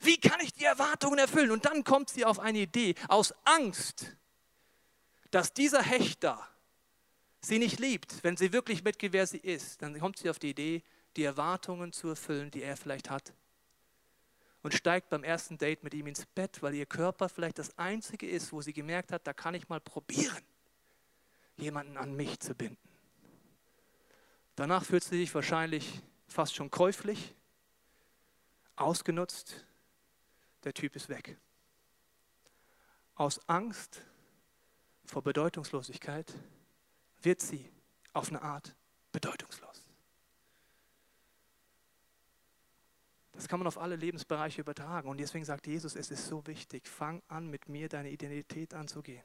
Wie 0.02 0.18
kann 0.18 0.42
ich 0.42 0.52
die 0.52 0.66
Erwartungen 0.66 1.18
erfüllen? 1.18 1.52
Und 1.52 1.64
dann 1.64 1.86
kommt 1.86 2.10
sie 2.10 2.26
auf 2.26 2.40
eine 2.40 2.60
Idee 2.60 2.96
aus 3.08 3.34
Angst, 3.46 4.18
dass 5.32 5.54
dieser 5.54 5.82
Hecht 5.82 6.26
da 6.26 6.46
sie 7.40 7.58
nicht 7.58 7.80
liebt, 7.80 8.22
wenn 8.24 8.36
sie 8.36 8.52
wirklich 8.52 8.84
mitgeht, 8.84 9.14
wer 9.14 9.26
sie 9.26 9.38
ist. 9.38 9.82
Dann 9.82 9.98
kommt 9.98 10.18
sie 10.18 10.30
auf 10.30 10.40
die 10.40 10.50
Idee, 10.50 10.84
die 11.16 11.24
Erwartungen 11.24 11.94
zu 11.94 12.10
erfüllen, 12.10 12.52
die 12.52 12.64
er 12.64 12.76
vielleicht 12.76 13.10
hat. 13.10 13.34
Und 14.62 14.74
steigt 14.74 15.10
beim 15.10 15.24
ersten 15.24 15.58
Date 15.58 15.86
mit 15.86 15.94
ihm 15.94 16.08
ins 16.08 16.26
Bett, 16.26 16.62
weil 16.62 16.76
ihr 16.76 16.86
Körper 16.86 17.30
vielleicht 17.30 17.60
das 17.60 17.78
Einzige 17.78 18.28
ist, 18.28 18.52
wo 18.52 18.62
sie 18.62 18.74
gemerkt 18.74 19.14
hat, 19.14 19.26
da 19.26 19.32
kann 19.32 19.56
ich 19.56 19.70
mal 19.70 19.80
probieren 19.80 20.44
jemanden 21.58 21.98
an 21.98 22.16
mich 22.16 22.40
zu 22.40 22.56
binden. 22.56 22.78
Danach 24.56 24.86
fühlt 24.86 25.04
sie 25.04 25.18
sich 25.18 25.34
wahrscheinlich 25.34 26.02
fast 26.28 26.56
schon 26.56 26.70
käuflich, 26.72 27.36
ausgenutzt, 28.76 29.66
der 30.64 30.74
Typ 30.74 30.96
ist 30.96 31.10
weg. 31.10 31.38
Aus 33.16 33.40
Angst 33.48 34.02
vor 35.06 35.22
Bedeutungslosigkeit 35.22 36.34
wird 37.22 37.42
sie 37.42 37.70
auf 38.14 38.30
eine 38.30 38.42
Art 38.42 38.76
bedeutungslos. 39.12 39.86
Das 43.34 43.48
kann 43.48 43.60
man 43.60 43.68
auf 43.68 43.78
alle 43.78 43.96
Lebensbereiche 43.96 44.62
übertragen. 44.62 45.10
Und 45.10 45.18
deswegen 45.18 45.46
sagt 45.46 45.66
Jesus, 45.66 45.96
es 45.96 46.12
ist 46.12 46.28
so 46.28 46.46
wichtig, 46.46 46.88
fang 46.88 47.22
an, 47.28 47.48
mit 47.48 47.70
mir 47.70 47.90
deine 47.90 48.10
Identität 48.10 48.74
anzugehen. 48.74 49.24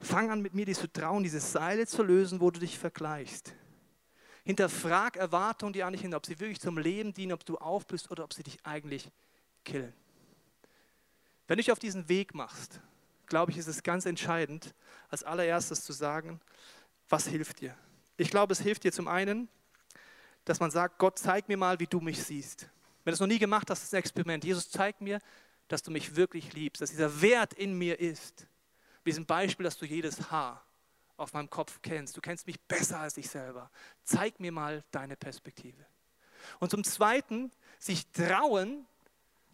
Fang 0.00 0.30
an 0.30 0.42
mit 0.42 0.54
mir, 0.54 0.66
zu 0.74 0.90
trauen, 0.90 1.22
diese 1.22 1.40
Seile 1.40 1.86
zu 1.86 2.02
lösen, 2.02 2.40
wo 2.40 2.50
du 2.50 2.60
dich 2.60 2.78
vergleichst. 2.78 3.52
Hinterfrag 4.44 5.16
Erwartungen, 5.16 5.72
die 5.72 5.82
eigentlich 5.82 6.02
hin, 6.02 6.14
ob 6.14 6.24
sie 6.24 6.38
wirklich 6.38 6.60
zum 6.60 6.78
Leben 6.78 7.12
dienen, 7.12 7.32
ob 7.32 7.44
du 7.44 7.58
aufbist 7.58 8.10
oder 8.10 8.24
ob 8.24 8.32
sie 8.32 8.42
dich 8.42 8.64
eigentlich 8.64 9.10
killen. 9.64 9.92
Wenn 11.46 11.56
du 11.56 11.62
dich 11.62 11.72
auf 11.72 11.78
diesen 11.78 12.08
Weg 12.08 12.34
machst, 12.34 12.80
glaube 13.26 13.52
ich, 13.52 13.58
ist 13.58 13.66
es 13.66 13.82
ganz 13.82 14.06
entscheidend, 14.06 14.74
als 15.10 15.24
allererstes 15.24 15.84
zu 15.84 15.92
sagen, 15.92 16.40
was 17.08 17.26
hilft 17.26 17.60
dir? 17.60 17.76
Ich 18.16 18.30
glaube, 18.30 18.52
es 18.52 18.60
hilft 18.60 18.84
dir 18.84 18.92
zum 18.92 19.08
einen, 19.08 19.48
dass 20.44 20.60
man 20.60 20.70
sagt, 20.70 20.98
Gott, 20.98 21.18
zeig 21.18 21.48
mir 21.48 21.56
mal, 21.56 21.78
wie 21.80 21.86
du 21.86 22.00
mich 22.00 22.22
siehst. 22.22 22.70
Wenn 23.04 23.12
du 23.12 23.14
es 23.14 23.20
noch 23.20 23.26
nie 23.26 23.38
gemacht 23.38 23.68
hast, 23.70 23.82
ist 23.82 23.94
ein 23.94 23.98
Experiment. 23.98 24.44
Jesus, 24.44 24.70
zeig 24.70 25.00
mir, 25.00 25.20
dass 25.68 25.82
du 25.82 25.90
mich 25.90 26.16
wirklich 26.16 26.54
liebst, 26.54 26.80
dass 26.80 26.90
dieser 26.90 27.20
Wert 27.20 27.52
in 27.52 27.76
mir 27.76 28.00
ist 28.00 28.47
diesem 29.08 29.26
Beispiel, 29.26 29.64
dass 29.64 29.76
du 29.78 29.86
jedes 29.86 30.30
Haar 30.30 30.64
auf 31.16 31.32
meinem 31.32 31.50
Kopf 31.50 31.80
kennst. 31.82 32.16
Du 32.16 32.20
kennst 32.20 32.46
mich 32.46 32.60
besser 32.60 33.00
als 33.00 33.16
ich 33.16 33.28
selber. 33.28 33.70
Zeig 34.04 34.38
mir 34.40 34.52
mal 34.52 34.84
deine 34.90 35.16
Perspektive. 35.16 35.84
Und 36.60 36.70
zum 36.70 36.84
Zweiten, 36.84 37.50
sich 37.78 38.06
trauen, 38.12 38.86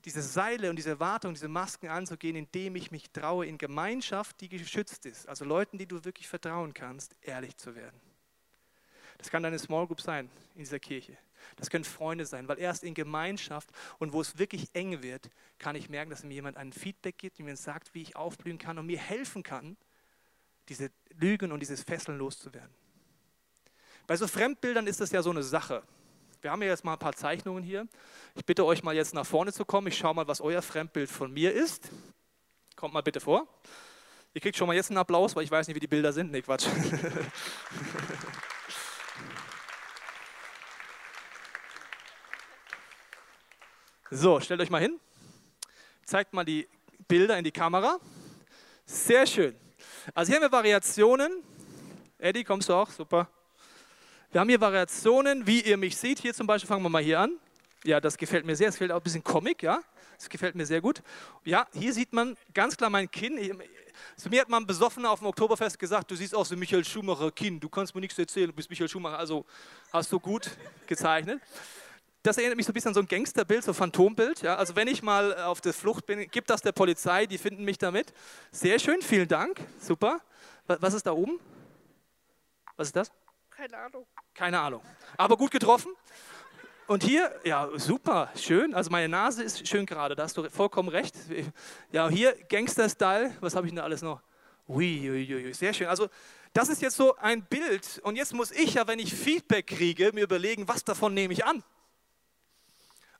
diese 0.05 0.23
Seile 0.23 0.69
und 0.69 0.77
diese 0.77 0.91
Erwartungen, 0.91 1.35
diese 1.35 1.49
Masken 1.49 1.89
anzugehen, 1.89 2.37
indem 2.37 2.77
ich 2.77 2.91
mich 2.91 3.11
traue, 3.11 3.47
in 3.47 3.57
Gemeinschaft, 3.57 4.41
die 4.41 4.51
geschützt 4.51 5.07
ist, 5.07 5.27
also 5.27 5.45
Leuten, 5.45 5.79
die 5.79 5.87
du 5.87 6.05
wirklich 6.05 6.29
vertrauen 6.29 6.75
kannst, 6.75 7.17
ehrlich 7.23 7.57
zu 7.57 7.75
werden. 7.75 7.99
Das 9.17 9.31
kann 9.31 9.43
deine 9.43 9.59
Small 9.59 9.87
Group 9.87 10.03
sein 10.03 10.31
in 10.55 10.61
dieser 10.61 10.79
Kirche. 10.79 11.17
Das 11.57 11.71
können 11.71 11.85
Freunde 11.85 12.27
sein, 12.27 12.49
weil 12.49 12.59
erst 12.59 12.85
in 12.85 12.95
Gemeinschaft 12.95 13.71
und 13.99 14.13
wo 14.13 14.21
es 14.21 14.39
wirklich 14.39 14.69
eng 14.75 15.03
wird, 15.03 15.31
kann 15.59 15.77
ich 15.77 15.89
merken, 15.89 16.11
dass 16.11 16.25
mir 16.25 16.35
jemand 16.35 16.57
ein 16.57 16.73
Feedback 16.73 17.19
gibt, 17.19 17.39
mir 17.39 17.57
sagt, 17.57 17.95
wie 17.95 18.03
ich 18.03 18.17
aufblühen 18.17 18.59
kann 18.59 18.79
und 18.79 18.87
mir 18.87 18.99
helfen 18.99 19.43
kann, 19.43 19.77
diese 20.69 20.91
Lügen 21.17 21.53
und 21.53 21.61
dieses 21.61 21.83
Fesseln 21.83 22.19
loszuwerden. 22.19 22.75
Bei 24.07 24.17
so 24.17 24.27
Fremdbildern 24.27 24.87
ist 24.87 25.01
das 25.01 25.11
ja 25.11 25.23
so 25.23 25.31
eine 25.31 25.43
Sache. 25.43 25.83
Wir 26.43 26.51
haben 26.51 26.61
ja 26.61 26.69
jetzt 26.69 26.85
mal 26.85 26.93
ein 26.93 26.99
paar 26.99 27.15
Zeichnungen 27.15 27.63
hier. 27.63 27.89
Ich 28.35 28.45
bitte 28.45 28.67
euch 28.67 28.83
mal 28.83 28.95
jetzt 28.95 29.15
nach 29.15 29.25
vorne 29.25 29.53
zu 29.53 29.65
kommen. 29.65 29.87
Ich 29.87 29.97
schaue 29.97 30.15
mal, 30.15 30.29
was 30.29 30.43
euer 30.43 30.61
Fremdbild 30.61 31.09
von 31.09 31.33
mir 31.33 31.53
ist. 31.55 31.89
Kommt 32.77 32.93
mal 32.93 33.03
bitte 33.03 33.21
vor. 33.21 33.47
Ihr 34.35 34.41
kriegt 34.41 34.57
schon 34.57 34.67
mal 34.67 34.75
jetzt 34.75 34.91
einen 34.91 34.99
Applaus, 34.99 35.35
weil 35.37 35.45
ich 35.45 35.51
weiß 35.51 35.69
nicht, 35.69 35.77
wie 35.77 35.81
die 35.81 35.87
Bilder 35.87 36.13
sind. 36.13 36.33
Nee, 36.33 36.43
Quatsch. 36.43 36.67
So, 44.17 44.39
stellt 44.39 44.61
euch 44.61 44.71
mal 44.71 44.81
hin. 44.81 45.01
Zeigt 46.05 46.35
mal 46.35 46.45
die 46.45 46.69
Bilder 47.09 47.37
in 47.37 47.43
die 47.43 47.51
Kamera. 47.51 47.99
Sehr 48.87 49.27
schön. 49.27 49.57
Also 50.15 50.29
hier 50.29 50.37
haben 50.37 50.45
wir 50.45 50.53
Variationen. 50.53 51.43
Eddie, 52.19 52.45
kommst 52.45 52.69
du 52.69 52.75
auch? 52.75 52.89
Super. 52.91 53.29
Wir 54.31 54.41
haben 54.41 54.49
hier 54.49 54.61
Variationen, 54.61 55.49
wie 55.49 55.63
ihr 55.63 55.77
mich 55.77 55.97
seht. 55.97 56.21
Hier 56.21 56.33
zum 56.33 56.47
Beispiel 56.47 56.69
fangen 56.69 56.85
wir 56.85 56.91
mal 56.91 57.03
hier 57.03 57.19
an. 57.19 57.41
Ja, 57.83 58.01
das 58.01 58.17
gefällt 58.17 58.47
mir 58.47 58.55
sehr. 58.55 58.69
Es 58.69 58.77
gefällt 58.77 58.93
auch 58.93 58.99
ein 58.99 59.03
bisschen 59.03 59.25
Comic, 59.25 59.65
ja. 59.65 59.81
Das 60.17 60.29
gefällt 60.29 60.55
mir 60.55 60.65
sehr 60.65 60.81
gut. 60.81 61.03
Ja, 61.45 61.67
hier 61.73 61.93
sieht 61.93 62.13
man 62.13 62.37
ganz 62.55 62.77
klar 62.77 62.91
mein 62.91 63.11
Kinn. 63.11 63.61
Zu 64.17 64.29
mir 64.29 64.43
hat 64.43 64.49
man 64.49 64.65
besoffen 64.65 65.05
auf 65.07 65.19
dem 65.19 65.27
Oktoberfest 65.27 65.77
gesagt, 65.77 66.09
du 66.09 66.15
siehst 66.15 66.37
aus 66.37 66.53
wie 66.53 66.57
Michael 66.57 66.85
Schumacher 66.85 67.33
Kinn. 67.33 67.59
Du 67.59 67.69
kannst 67.69 67.93
mir 67.97 68.01
nichts 68.01 68.17
erzählen, 68.17 68.47
du 68.47 68.53
bist 68.53 68.71
Michael 68.71 68.89
Schumacher. 68.89 69.19
Also 69.19 69.45
hast 69.93 70.13
du 70.13 70.21
gut 70.21 70.53
gezeichnet. 70.87 71.43
Das 72.25 72.39
erinnert 72.39 72.57
mich 72.57 72.65
so 72.65 72.71
ein 72.71 72.73
bisschen 72.73 72.89
an 72.89 72.95
so 72.95 73.01
ein 73.01 73.07
Gangsterbild, 73.07 73.63
so 73.65 73.75
Phantombild. 73.75 74.41
Ja? 74.41 74.57
Also 74.57 74.75
wenn 74.75 74.89
ich 74.89 75.03
mal 75.03 75.35
auf 75.43 75.61
der 75.61 75.75
Flucht 75.75 76.07
bin, 76.07 76.27
gib 76.31 76.47
das 76.47 76.63
der 76.63 76.73
Polizei, 76.73 77.27
die 77.27 77.37
finden 77.37 77.65
mich 77.65 77.77
damit. 77.77 78.15
Sehr 78.51 78.79
schön, 78.79 79.03
vielen 79.03 79.29
Dank, 79.29 79.61
super. 79.79 80.23
Was 80.67 80.95
ist 80.95 81.07
da 81.07 81.13
oben? 81.13 81.39
Was 82.77 82.89
ist 82.89 82.97
das? 82.97 83.13
Keine 83.51 83.77
Ahnung. 83.77 84.07
Keine 84.33 84.59
Ahnung. 84.59 84.81
Aber 85.19 85.37
gut 85.37 85.51
getroffen. 85.51 85.93
Und 86.87 87.03
hier, 87.03 87.31
ja, 87.45 87.69
super, 87.77 88.31
schön. 88.37 88.73
Also 88.73 88.91
meine 88.91 89.11
Nase 89.11 89.43
ist 89.43 89.69
schön 89.69 89.85
gerade, 89.85 90.17
da 90.17 90.23
hast 90.23 90.39
du 90.39 90.49
vollkommen 90.49 90.89
recht. 90.89 91.15
Ja, 91.93 92.09
hier 92.09 92.35
Gangster-Style, 92.49 93.37
was 93.41 93.55
habe 93.55 93.67
ich 93.67 93.73
denn 93.73 93.77
da 93.77 93.83
alles 93.83 94.01
noch? 94.01 94.23
Ui, 94.67 95.11
ui, 95.11 95.35
ui, 95.35 95.53
sehr 95.53 95.75
schön. 95.75 95.89
Also 95.89 96.09
das 96.55 96.71
ist 96.71 96.81
jetzt 96.81 96.97
so 96.97 97.17
ein 97.17 97.45
Bild 97.45 98.01
und 98.03 98.17
jetzt 98.17 98.33
muss 98.33 98.51
ich 98.51 98.75
ja, 98.75 98.87
wenn 98.87 98.99
ich 98.99 99.13
Feedback 99.13 99.67
kriege, 99.67 100.11
mir 100.15 100.25
überlegen, 100.25 100.67
was 100.67 100.85
davon 100.85 101.13
nehme 101.13 101.35
ich 101.35 101.45
an. 101.45 101.63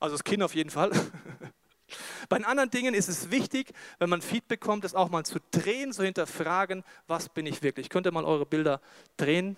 Also 0.05 0.17
das 0.17 0.25
Kinn 0.25 0.43
auf 0.43 0.55
jeden 0.55 0.69
Fall. 0.69 0.91
Bei 2.29 2.37
den 2.37 2.45
anderen 2.45 2.69
Dingen 2.69 2.93
ist 2.93 3.09
es 3.09 3.31
wichtig, 3.31 3.73
wenn 3.99 4.11
man 4.11 4.21
Feedback 4.21 4.61
bekommt, 4.61 4.85
das 4.85 4.95
auch 4.95 5.09
mal 5.09 5.25
zu 5.25 5.39
drehen, 5.51 5.95
zu 5.95 6.05
hinterfragen, 6.05 6.85
was 7.07 7.31
bin 7.31 7.47
ich 7.47 7.63
wirklich. 7.63 7.89
Könnt 7.89 8.07
ihr 8.07 8.13
mal 8.13 8.27
eure 8.27 8.45
Bilder 8.45 8.83
drehen? 9.17 9.57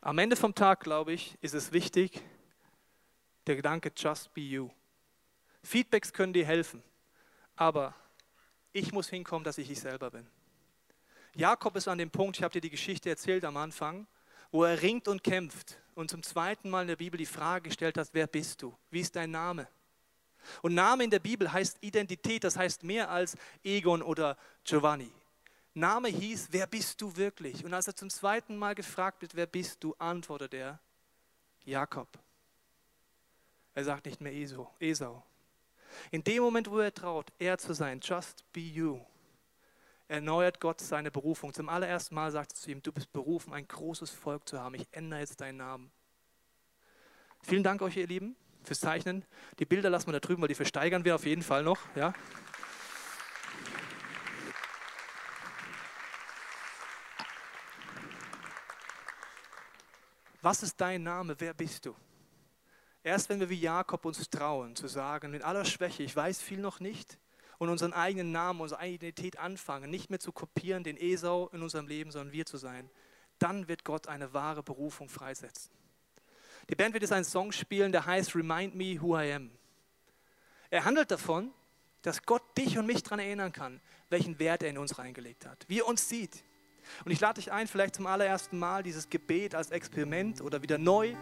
Am 0.00 0.18
Ende 0.18 0.34
vom 0.34 0.56
Tag, 0.56 0.80
glaube 0.80 1.12
ich, 1.12 1.38
ist 1.40 1.54
es 1.54 1.70
wichtig, 1.70 2.20
der 3.46 3.54
Gedanke, 3.54 3.92
just 3.96 4.34
be 4.34 4.40
you. 4.40 4.70
Feedbacks 5.62 6.12
können 6.12 6.32
dir 6.32 6.46
helfen, 6.46 6.82
aber 7.54 7.94
ich 8.72 8.92
muss 8.92 9.08
hinkommen, 9.08 9.44
dass 9.44 9.56
ich 9.56 9.70
ich 9.70 9.78
selber 9.78 10.10
bin. 10.10 10.26
Jakob 11.36 11.76
ist 11.76 11.86
an 11.86 11.98
dem 11.98 12.10
Punkt, 12.10 12.38
ich 12.38 12.42
habe 12.42 12.54
dir 12.54 12.60
die 12.60 12.70
Geschichte 12.70 13.08
erzählt 13.08 13.44
am 13.44 13.56
Anfang, 13.56 14.08
wo 14.52 14.64
er 14.64 14.80
ringt 14.80 15.08
und 15.08 15.24
kämpft 15.24 15.78
und 15.94 16.10
zum 16.10 16.22
zweiten 16.22 16.70
Mal 16.70 16.82
in 16.82 16.88
der 16.88 16.96
Bibel 16.96 17.18
die 17.18 17.26
Frage 17.26 17.68
gestellt 17.68 17.98
hat, 17.98 18.08
wer 18.12 18.26
bist 18.26 18.62
du? 18.62 18.76
Wie 18.90 19.00
ist 19.00 19.16
dein 19.16 19.30
Name? 19.30 19.66
Und 20.60 20.74
Name 20.74 21.04
in 21.04 21.10
der 21.10 21.18
Bibel 21.18 21.50
heißt 21.52 21.78
Identität, 21.80 22.44
das 22.44 22.56
heißt 22.56 22.84
mehr 22.84 23.10
als 23.10 23.36
Egon 23.64 24.02
oder 24.02 24.36
Giovanni. 24.64 25.10
Name 25.74 26.08
hieß, 26.08 26.48
wer 26.50 26.66
bist 26.66 27.00
du 27.00 27.16
wirklich? 27.16 27.64
Und 27.64 27.72
als 27.72 27.86
er 27.86 27.96
zum 27.96 28.10
zweiten 28.10 28.56
Mal 28.56 28.74
gefragt 28.74 29.22
wird, 29.22 29.34
wer 29.34 29.46
bist 29.46 29.82
du, 29.82 29.94
antwortet 29.98 30.52
er, 30.52 30.78
Jakob. 31.64 32.08
Er 33.74 33.84
sagt 33.84 34.04
nicht 34.04 34.20
mehr 34.20 34.32
Esau. 34.32 35.22
In 36.10 36.22
dem 36.24 36.42
Moment, 36.42 36.70
wo 36.70 36.78
er 36.78 36.92
traut, 36.92 37.32
er 37.38 37.56
zu 37.56 37.72
sein, 37.72 38.00
just 38.00 38.44
be 38.52 38.60
you, 38.60 39.00
erneuert 40.12 40.60
Gott 40.60 40.80
seine 40.80 41.10
Berufung. 41.10 41.54
Zum 41.54 41.70
allerersten 41.70 42.14
Mal 42.14 42.30
sagt 42.30 42.52
er 42.52 42.56
zu 42.56 42.70
ihm, 42.70 42.82
du 42.82 42.92
bist 42.92 43.12
berufen, 43.12 43.54
ein 43.54 43.66
großes 43.66 44.10
Volk 44.10 44.46
zu 44.46 44.60
haben. 44.60 44.74
Ich 44.74 44.86
ändere 44.92 45.20
jetzt 45.20 45.40
deinen 45.40 45.56
Namen. 45.56 45.90
Vielen 47.42 47.62
Dank 47.62 47.80
euch, 47.80 47.96
ihr 47.96 48.06
Lieben, 48.06 48.36
fürs 48.62 48.80
Zeichnen. 48.80 49.24
Die 49.58 49.64
Bilder 49.64 49.88
lassen 49.88 50.08
wir 50.08 50.12
da 50.12 50.20
drüben, 50.20 50.42
weil 50.42 50.48
die 50.48 50.54
versteigern 50.54 51.04
wir 51.04 51.14
auf 51.14 51.24
jeden 51.24 51.42
Fall 51.42 51.62
noch. 51.62 51.80
Ja? 51.96 52.12
Was 60.42 60.62
ist 60.62 60.78
dein 60.80 61.02
Name? 61.02 61.36
Wer 61.38 61.54
bist 61.54 61.86
du? 61.86 61.96
Erst 63.02 63.30
wenn 63.30 63.40
wir 63.40 63.48
wie 63.48 63.60
Jakob 63.60 64.04
uns 64.04 64.28
trauen, 64.28 64.76
zu 64.76 64.88
sagen, 64.88 65.32
in 65.32 65.42
aller 65.42 65.64
Schwäche, 65.64 66.02
ich 66.02 66.14
weiß 66.14 66.42
viel 66.42 66.60
noch 66.60 66.80
nicht, 66.80 67.18
und 67.62 67.68
unseren 67.68 67.92
eigenen 67.92 68.32
Namen, 68.32 68.60
unsere 68.60 68.80
eigene 68.80 68.96
Identität 68.96 69.38
anfangen, 69.38 69.88
nicht 69.88 70.10
mehr 70.10 70.18
zu 70.18 70.32
kopieren, 70.32 70.82
den 70.82 70.96
Esau 70.96 71.48
in 71.52 71.62
unserem 71.62 71.86
Leben, 71.86 72.10
sondern 72.10 72.32
wir 72.32 72.44
zu 72.44 72.56
sein, 72.56 72.90
dann 73.38 73.68
wird 73.68 73.84
Gott 73.84 74.08
eine 74.08 74.34
wahre 74.34 74.64
Berufung 74.64 75.08
freisetzen. 75.08 75.70
Die 76.68 76.74
Band 76.74 76.92
wird 76.92 77.04
jetzt 77.04 77.12
einen 77.12 77.24
Song 77.24 77.52
spielen, 77.52 77.92
der 77.92 78.04
heißt 78.04 78.34
Remind 78.34 78.74
Me 78.74 79.00
Who 79.00 79.16
I 79.16 79.32
Am. 79.34 79.52
Er 80.70 80.84
handelt 80.84 81.12
davon, 81.12 81.52
dass 82.02 82.24
Gott 82.24 82.42
dich 82.58 82.78
und 82.78 82.86
mich 82.86 83.04
daran 83.04 83.20
erinnern 83.20 83.52
kann, 83.52 83.80
welchen 84.10 84.40
Wert 84.40 84.64
er 84.64 84.70
in 84.70 84.78
uns 84.78 84.98
reingelegt 84.98 85.46
hat, 85.46 85.64
wie 85.68 85.78
er 85.78 85.86
uns 85.86 86.08
sieht. 86.08 86.42
Und 87.04 87.12
ich 87.12 87.20
lade 87.20 87.40
dich 87.40 87.52
ein, 87.52 87.68
vielleicht 87.68 87.94
zum 87.94 88.08
allerersten 88.08 88.58
Mal 88.58 88.82
dieses 88.82 89.08
Gebet 89.08 89.54
als 89.54 89.70
Experiment 89.70 90.40
oder 90.40 90.62
wieder 90.62 90.78
neu 90.78 91.14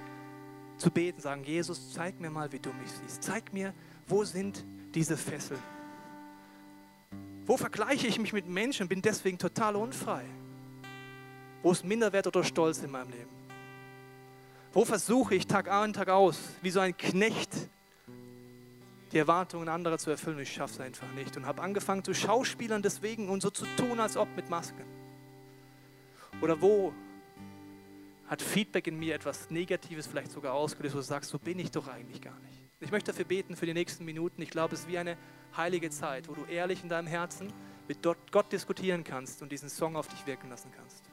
zu 0.79 0.91
beten, 0.91 1.21
sagen, 1.21 1.45
Jesus, 1.45 1.93
zeig 1.93 2.19
mir 2.19 2.31
mal, 2.31 2.51
wie 2.51 2.61
du 2.61 2.73
mich 2.73 2.91
siehst. 2.91 3.25
Zeig 3.25 3.53
mir, 3.53 3.75
wo 4.07 4.25
sind 4.25 4.65
diese 4.95 5.19
Fesseln. 5.19 5.61
Wo 7.51 7.57
vergleiche 7.57 8.07
ich 8.07 8.21
mich 8.21 8.33
mit 8.33 8.47
Menschen 8.47 8.85
und 8.85 8.89
bin 8.91 9.03
deswegen 9.03 9.37
total 9.37 9.75
unfrei? 9.75 10.25
Wo 11.65 11.73
ist 11.73 11.85
Minderwert 11.85 12.29
oder 12.29 12.45
Stolz 12.45 12.79
in 12.79 12.93
meinem 12.93 13.11
Leben? 13.11 13.31
Wo 14.73 14.85
versuche 14.85 15.35
ich 15.35 15.49
Tag 15.49 15.69
ein, 15.69 15.93
Tag 15.93 16.11
aus, 16.11 16.39
wie 16.63 16.71
so 16.71 16.79
ein 16.79 16.97
Knecht, 16.97 17.51
die 19.11 19.19
Erwartungen 19.19 19.69
anderer 19.69 19.99
zu 19.99 20.11
erfüllen? 20.11 20.39
Ich 20.39 20.53
schaffe 20.53 20.75
es 20.75 20.81
einfach 20.81 21.13
nicht 21.15 21.37
und 21.37 21.45
habe 21.45 21.61
angefangen 21.61 22.05
zu 22.05 22.15
schauspielern 22.15 22.83
deswegen 22.83 23.29
und 23.29 23.43
so 23.43 23.51
zu 23.51 23.67
tun, 23.77 23.99
als 23.99 24.17
ob 24.17 24.29
mit 24.37 24.49
Masken. 24.49 24.85
Oder 26.41 26.63
wo 26.63 26.95
hat 28.29 28.43
Feedback 28.43 28.87
in 28.87 28.97
mir 28.97 29.17
etwas 29.17 29.51
Negatives 29.51 30.07
vielleicht 30.07 30.31
sogar 30.31 30.55
ausgelöst, 30.55 30.95
wo 30.95 30.99
du 30.99 31.05
sagst, 31.05 31.31
so 31.31 31.39
bin 31.41 31.59
ich 31.59 31.73
doch 31.73 31.89
eigentlich 31.89 32.21
gar 32.21 32.39
nicht. 32.39 32.60
Ich 32.83 32.91
möchte 32.91 33.13
dafür 33.13 33.27
beten 33.27 33.57
für 33.57 33.67
die 33.67 33.75
nächsten 33.75 34.07
Minuten. 34.07 34.41
Ich 34.41 34.49
glaube, 34.49 34.75
es 34.75 34.81
ist 34.81 34.89
wie 34.89 34.97
eine 34.97 35.19
heilige 35.55 35.91
Zeit, 35.91 36.29
wo 36.29 36.33
du 36.33 36.45
ehrlich 36.47 36.83
in 36.83 36.89
deinem 36.89 37.07
Herzen 37.07 37.53
mit 37.87 37.99
Gott 38.03 38.51
diskutieren 38.53 39.05
kannst 39.05 39.43
und 39.43 39.53
diesen 39.53 39.69
Song 39.69 39.97
auf 39.97 40.09
dich 40.09 40.27
wirken 40.27 40.49
lassen 40.49 40.71
kannst. 40.75 41.05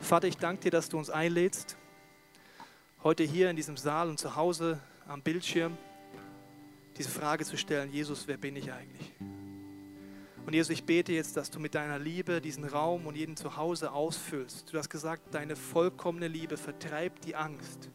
Vater, 0.00 0.26
ich 0.26 0.38
danke 0.38 0.62
dir, 0.62 0.70
dass 0.70 0.88
du 0.88 0.96
uns 0.96 1.10
einlädst, 1.10 1.76
heute 3.02 3.22
hier 3.22 3.50
in 3.50 3.56
diesem 3.56 3.76
Saal 3.76 4.08
und 4.08 4.18
zu 4.18 4.34
Hause 4.34 4.80
am 5.06 5.20
Bildschirm 5.20 5.76
diese 6.96 7.10
Frage 7.10 7.44
zu 7.44 7.58
stellen, 7.58 7.92
Jesus, 7.92 8.26
wer 8.26 8.38
bin 8.38 8.56
ich 8.56 8.72
eigentlich? 8.72 9.12
Und 10.46 10.54
Jesus, 10.54 10.70
ich 10.70 10.84
bete 10.84 11.12
jetzt, 11.12 11.36
dass 11.36 11.50
du 11.50 11.60
mit 11.60 11.74
deiner 11.74 11.98
Liebe 11.98 12.40
diesen 12.40 12.64
Raum 12.64 13.06
und 13.06 13.16
jeden 13.16 13.36
Zuhause 13.36 13.92
ausfüllst. 13.92 14.72
Du 14.72 14.78
hast 14.78 14.88
gesagt, 14.88 15.34
deine 15.34 15.54
vollkommene 15.54 16.28
Liebe 16.28 16.56
vertreibt 16.56 17.26
die 17.26 17.34
Angst. 17.34 17.90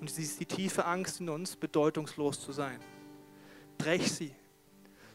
Und 0.00 0.10
sie 0.10 0.22
ist 0.22 0.40
die 0.40 0.46
tiefe 0.46 0.84
Angst 0.84 1.20
in 1.20 1.28
uns, 1.28 1.56
bedeutungslos 1.56 2.40
zu 2.40 2.52
sein. 2.52 2.78
Brech 3.78 4.12
sie 4.12 4.34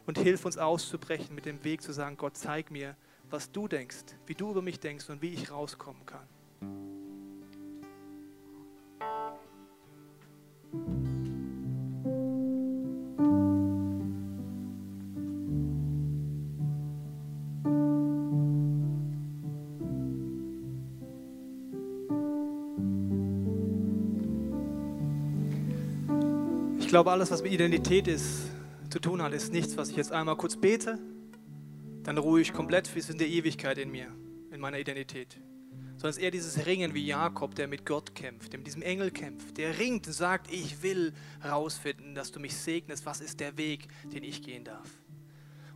und 0.06 0.18
hilf 0.18 0.46
uns 0.46 0.58
auszubrechen 0.58 1.36
mit 1.36 1.46
dem 1.46 1.64
Weg 1.64 1.82
zu 1.82 1.94
sagen, 1.94 2.18
Gott, 2.18 2.36
zeig 2.36 2.72
mir, 2.72 2.96
was 3.30 3.52
du 3.52 3.68
denkst, 3.68 4.06
wie 4.26 4.36
du 4.36 4.52
über 4.52 4.62
mich 4.62 4.80
denkst 4.80 5.10
und 5.10 5.22
wie 5.22 5.34
ich 5.34 5.52
rauskommen 5.52 6.06
kann. 6.06 6.28
Glaube, 26.92 27.10
alles, 27.10 27.32
was 27.32 27.42
mit 27.42 27.54
Identität 27.54 28.06
ist, 28.10 28.50
zu 28.90 29.00
tun 29.00 29.22
hat, 29.22 29.32
ist 29.32 29.54
nichts, 29.54 29.78
was 29.78 29.88
ich 29.88 29.96
jetzt 29.96 30.12
einmal 30.12 30.36
kurz 30.36 30.58
bete, 30.58 31.00
dann 32.04 32.18
ruhe 32.18 32.42
ich 32.42 32.52
komplett 32.52 32.94
bis 32.94 33.10
in 33.10 33.18
der 33.18 33.30
Ewigkeit 33.30 33.78
in 33.78 33.90
mir, 33.92 34.08
in 34.52 34.60
meiner 34.60 34.78
Identität. 34.78 35.38
Sondern 35.92 36.10
es 36.10 36.18
ist 36.18 36.24
eher 36.24 36.32
dieses 36.32 36.66
Ringen 36.66 36.94
wie 36.94 37.06
Jakob, 37.06 37.56
der 37.56 37.70
mit 37.70 37.86
Gott 37.86 38.14
kämpft, 38.14 38.52
der 38.52 38.60
mit 38.60 38.68
diesem 38.68 38.82
Engel 38.82 39.10
kämpft, 39.10 39.58
der 39.58 39.80
ringt 39.80 40.06
und 40.06 40.12
sagt, 40.12 40.52
ich 40.52 40.84
will 40.84 41.14
herausfinden, 41.40 42.14
dass 42.14 42.34
du 42.34 42.42
mich 42.42 42.58
segnest, 42.58 43.06
was 43.06 43.22
ist 43.22 43.40
der 43.40 43.58
Weg, 43.58 43.88
den 44.12 44.26
ich 44.26 44.44
gehen 44.44 44.66
darf. 44.66 44.90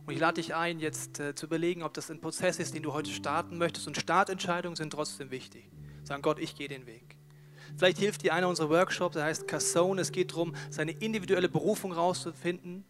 Und 0.04 0.12
ich 0.12 0.20
lade 0.20 0.34
dich 0.34 0.54
ein, 0.54 0.80
jetzt 0.80 1.18
äh, 1.18 1.34
zu 1.34 1.46
überlegen, 1.46 1.82
ob 1.82 1.94
das 1.94 2.10
ein 2.10 2.20
Prozess 2.20 2.58
ist, 2.58 2.74
den 2.74 2.82
du 2.82 2.92
heute 2.92 3.08
starten 3.08 3.56
möchtest. 3.56 3.86
Und 3.86 3.96
Startentscheidungen 3.96 4.76
sind 4.76 4.92
trotzdem 4.92 5.30
wichtig. 5.30 5.64
Sagen, 6.04 6.20
Gott, 6.20 6.38
ich 6.38 6.56
gehe 6.56 6.68
den 6.68 6.86
Weg. 6.86 7.15
Vielleicht 7.76 7.98
hilft 7.98 8.22
dir 8.22 8.34
einer 8.34 8.48
unserer 8.48 8.70
Workshops, 8.70 9.14
der 9.14 9.24
heißt 9.24 9.48
Cassone. 9.48 10.00
Es 10.00 10.12
geht 10.12 10.32
darum, 10.32 10.54
seine 10.70 10.92
individuelle 10.92 11.48
Berufung 11.48 11.92
rauszufinden. 11.92 12.84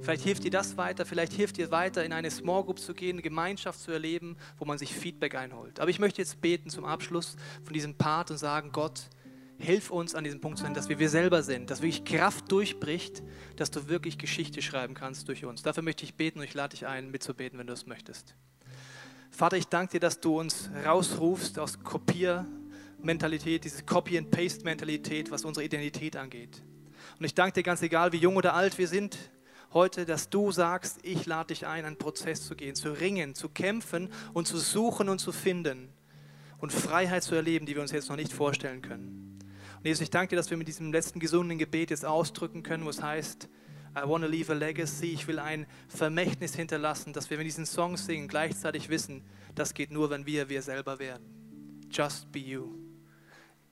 Vielleicht 0.00 0.24
hilft 0.24 0.44
dir 0.44 0.50
das 0.50 0.76
weiter, 0.76 1.06
vielleicht 1.06 1.32
hilft 1.32 1.56
dir 1.56 1.70
weiter, 1.70 2.04
in 2.04 2.12
eine 2.12 2.30
Small 2.30 2.64
Group 2.64 2.80
zu 2.80 2.94
gehen, 2.94 3.14
eine 3.14 3.22
Gemeinschaft 3.22 3.80
zu 3.80 3.92
erleben, 3.92 4.36
wo 4.58 4.64
man 4.64 4.76
sich 4.76 4.92
Feedback 4.92 5.36
einholt. 5.36 5.78
Aber 5.78 5.88
ich 5.88 6.00
möchte 6.00 6.20
jetzt 6.20 6.40
beten 6.40 6.68
zum 6.68 6.84
Abschluss 6.84 7.36
von 7.62 7.72
diesem 7.72 7.94
Part 7.94 8.30
und 8.30 8.38
sagen, 8.38 8.72
Gott, 8.72 9.08
hilf 9.56 9.90
uns 9.90 10.14
an 10.14 10.24
diesem 10.24 10.40
Punkt 10.40 10.58
zu 10.58 10.64
sein, 10.64 10.74
dass 10.74 10.88
wir 10.88 10.98
wir 10.98 11.08
selber 11.08 11.42
sind, 11.42 11.70
dass 11.70 11.80
wirklich 11.80 12.04
Kraft 12.04 12.50
durchbricht, 12.50 13.22
dass 13.56 13.70
du 13.70 13.88
wirklich 13.88 14.18
Geschichte 14.18 14.62
schreiben 14.62 14.94
kannst 14.94 15.28
durch 15.28 15.44
uns. 15.44 15.62
Dafür 15.62 15.84
möchte 15.84 16.04
ich 16.04 16.14
beten 16.14 16.40
und 16.40 16.44
ich 16.44 16.54
lade 16.54 16.70
dich 16.70 16.86
ein, 16.86 17.10
mitzubeten, 17.10 17.58
wenn 17.58 17.68
du 17.68 17.72
es 17.72 17.86
möchtest. 17.86 18.34
Vater, 19.30 19.56
ich 19.56 19.68
danke 19.68 19.92
dir, 19.92 20.00
dass 20.00 20.20
du 20.20 20.38
uns 20.38 20.70
rausrufst 20.84 21.58
aus 21.58 21.82
Kopiermentalität, 23.04 23.64
diese 23.64 23.82
Copy-and-Paste-Mentalität, 23.82 25.30
was 25.30 25.44
unsere 25.44 25.62
Identität 25.62 26.16
angeht. 26.16 26.62
Und 27.18 27.26
ich 27.26 27.34
danke 27.34 27.52
dir 27.56 27.62
ganz 27.62 27.82
egal, 27.82 28.12
wie 28.12 28.16
jung 28.16 28.36
oder 28.36 28.54
alt 28.54 28.78
wir 28.78 28.88
sind, 28.88 29.18
heute, 29.74 30.06
dass 30.06 30.30
du 30.30 30.50
sagst, 30.52 31.00
ich 31.02 31.26
lade 31.26 31.48
dich 31.48 31.66
ein, 31.66 31.84
einen 31.84 31.98
Prozess 31.98 32.46
zu 32.46 32.56
gehen, 32.56 32.74
zu 32.74 32.92
ringen, 32.92 33.34
zu 33.34 33.50
kämpfen 33.50 34.08
und 34.32 34.46
zu 34.46 34.56
suchen 34.56 35.10
und 35.10 35.18
zu 35.18 35.32
finden 35.32 35.90
und 36.60 36.72
Freiheit 36.72 37.22
zu 37.22 37.34
erleben, 37.34 37.66
die 37.66 37.74
wir 37.74 37.82
uns 37.82 37.92
jetzt 37.92 38.08
noch 38.08 38.16
nicht 38.16 38.32
vorstellen 38.32 38.80
können. 38.80 39.38
Und 39.76 39.84
Jesus, 39.84 40.00
ich 40.00 40.10
danke 40.10 40.30
dir, 40.30 40.36
dass 40.36 40.48
wir 40.48 40.56
mit 40.56 40.68
diesem 40.68 40.90
letzten 40.90 41.20
gesunden 41.20 41.58
Gebet 41.58 41.90
jetzt 41.90 42.06
ausdrücken 42.06 42.62
können, 42.62 42.86
wo 42.86 42.88
es 42.88 43.02
heißt, 43.02 43.50
I 43.94 44.08
want 44.08 44.24
to 44.24 44.30
leave 44.30 44.50
a 44.50 44.56
legacy. 44.56 45.12
Ich 45.12 45.28
will 45.28 45.38
ein 45.38 45.66
Vermächtnis 45.88 46.56
hinterlassen, 46.56 47.12
dass 47.12 47.28
wir, 47.28 47.36
wenn 47.36 47.44
diesen 47.44 47.66
Song 47.66 47.98
singen, 47.98 48.28
gleichzeitig 48.28 48.88
wissen, 48.88 49.22
das 49.54 49.74
geht 49.74 49.90
nur, 49.90 50.08
wenn 50.08 50.24
wir 50.24 50.48
wir 50.48 50.62
selber 50.62 50.98
werden. 50.98 51.26
Just 51.90 52.32
be 52.32 52.38
you. 52.38 52.83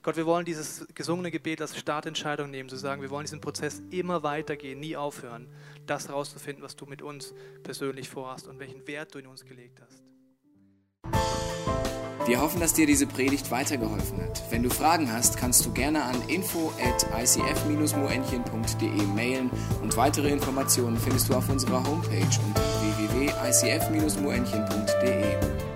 Gott, 0.03 0.17
wir 0.17 0.27
wollen 0.27 0.45
dieses 0.45 0.85
gesungene 0.95 1.31
Gebet 1.31 1.61
als 1.61 1.79
Startentscheidung 1.79 2.51
nehmen, 2.51 2.69
zu 2.69 2.75
sagen, 2.77 3.03
wir 3.03 3.11
wollen 3.11 3.25
diesen 3.25 3.41
Prozess 3.41 3.81
immer 3.91 4.25
weitergehen, 4.25 4.81
nie 4.81 4.97
aufhören, 4.97 5.47
das 5.87 6.09
herauszufinden, 6.09 6.65
was 6.65 6.75
du 6.75 6.87
mit 6.87 7.03
uns 7.03 7.33
persönlich 7.63 8.09
vorhast 8.09 8.49
und 8.49 8.59
welchen 8.59 8.85
Wert 8.89 9.15
du 9.15 9.21
in 9.21 9.29
uns 9.29 9.45
gelegt 9.45 9.81
hast. 9.81 10.03
Wir 12.27 12.41
hoffen, 12.41 12.59
dass 12.61 12.73
dir 12.73 12.87
diese 12.87 13.07
Predigt 13.07 13.53
weitergeholfen 13.53 14.23
hat. 14.23 14.43
Wenn 14.51 14.63
du 14.63 14.71
Fragen 14.71 15.13
hast, 15.13 15.37
kannst 15.37 15.67
du 15.67 15.73
gerne 15.73 16.05
an 16.05 16.17
info 16.29 16.73
at 16.81 17.05
icf-moenchen.de 17.21 19.03
mailen 19.15 19.51
und 19.83 19.97
weitere 19.97 20.31
Informationen 20.31 20.97
findest 20.97 21.29
du 21.29 21.35
auf 21.35 21.49
unserer 21.49 21.85
Homepage 21.85 22.39
unter 22.47 22.63
www.icf-moenchen.de. 22.99 25.72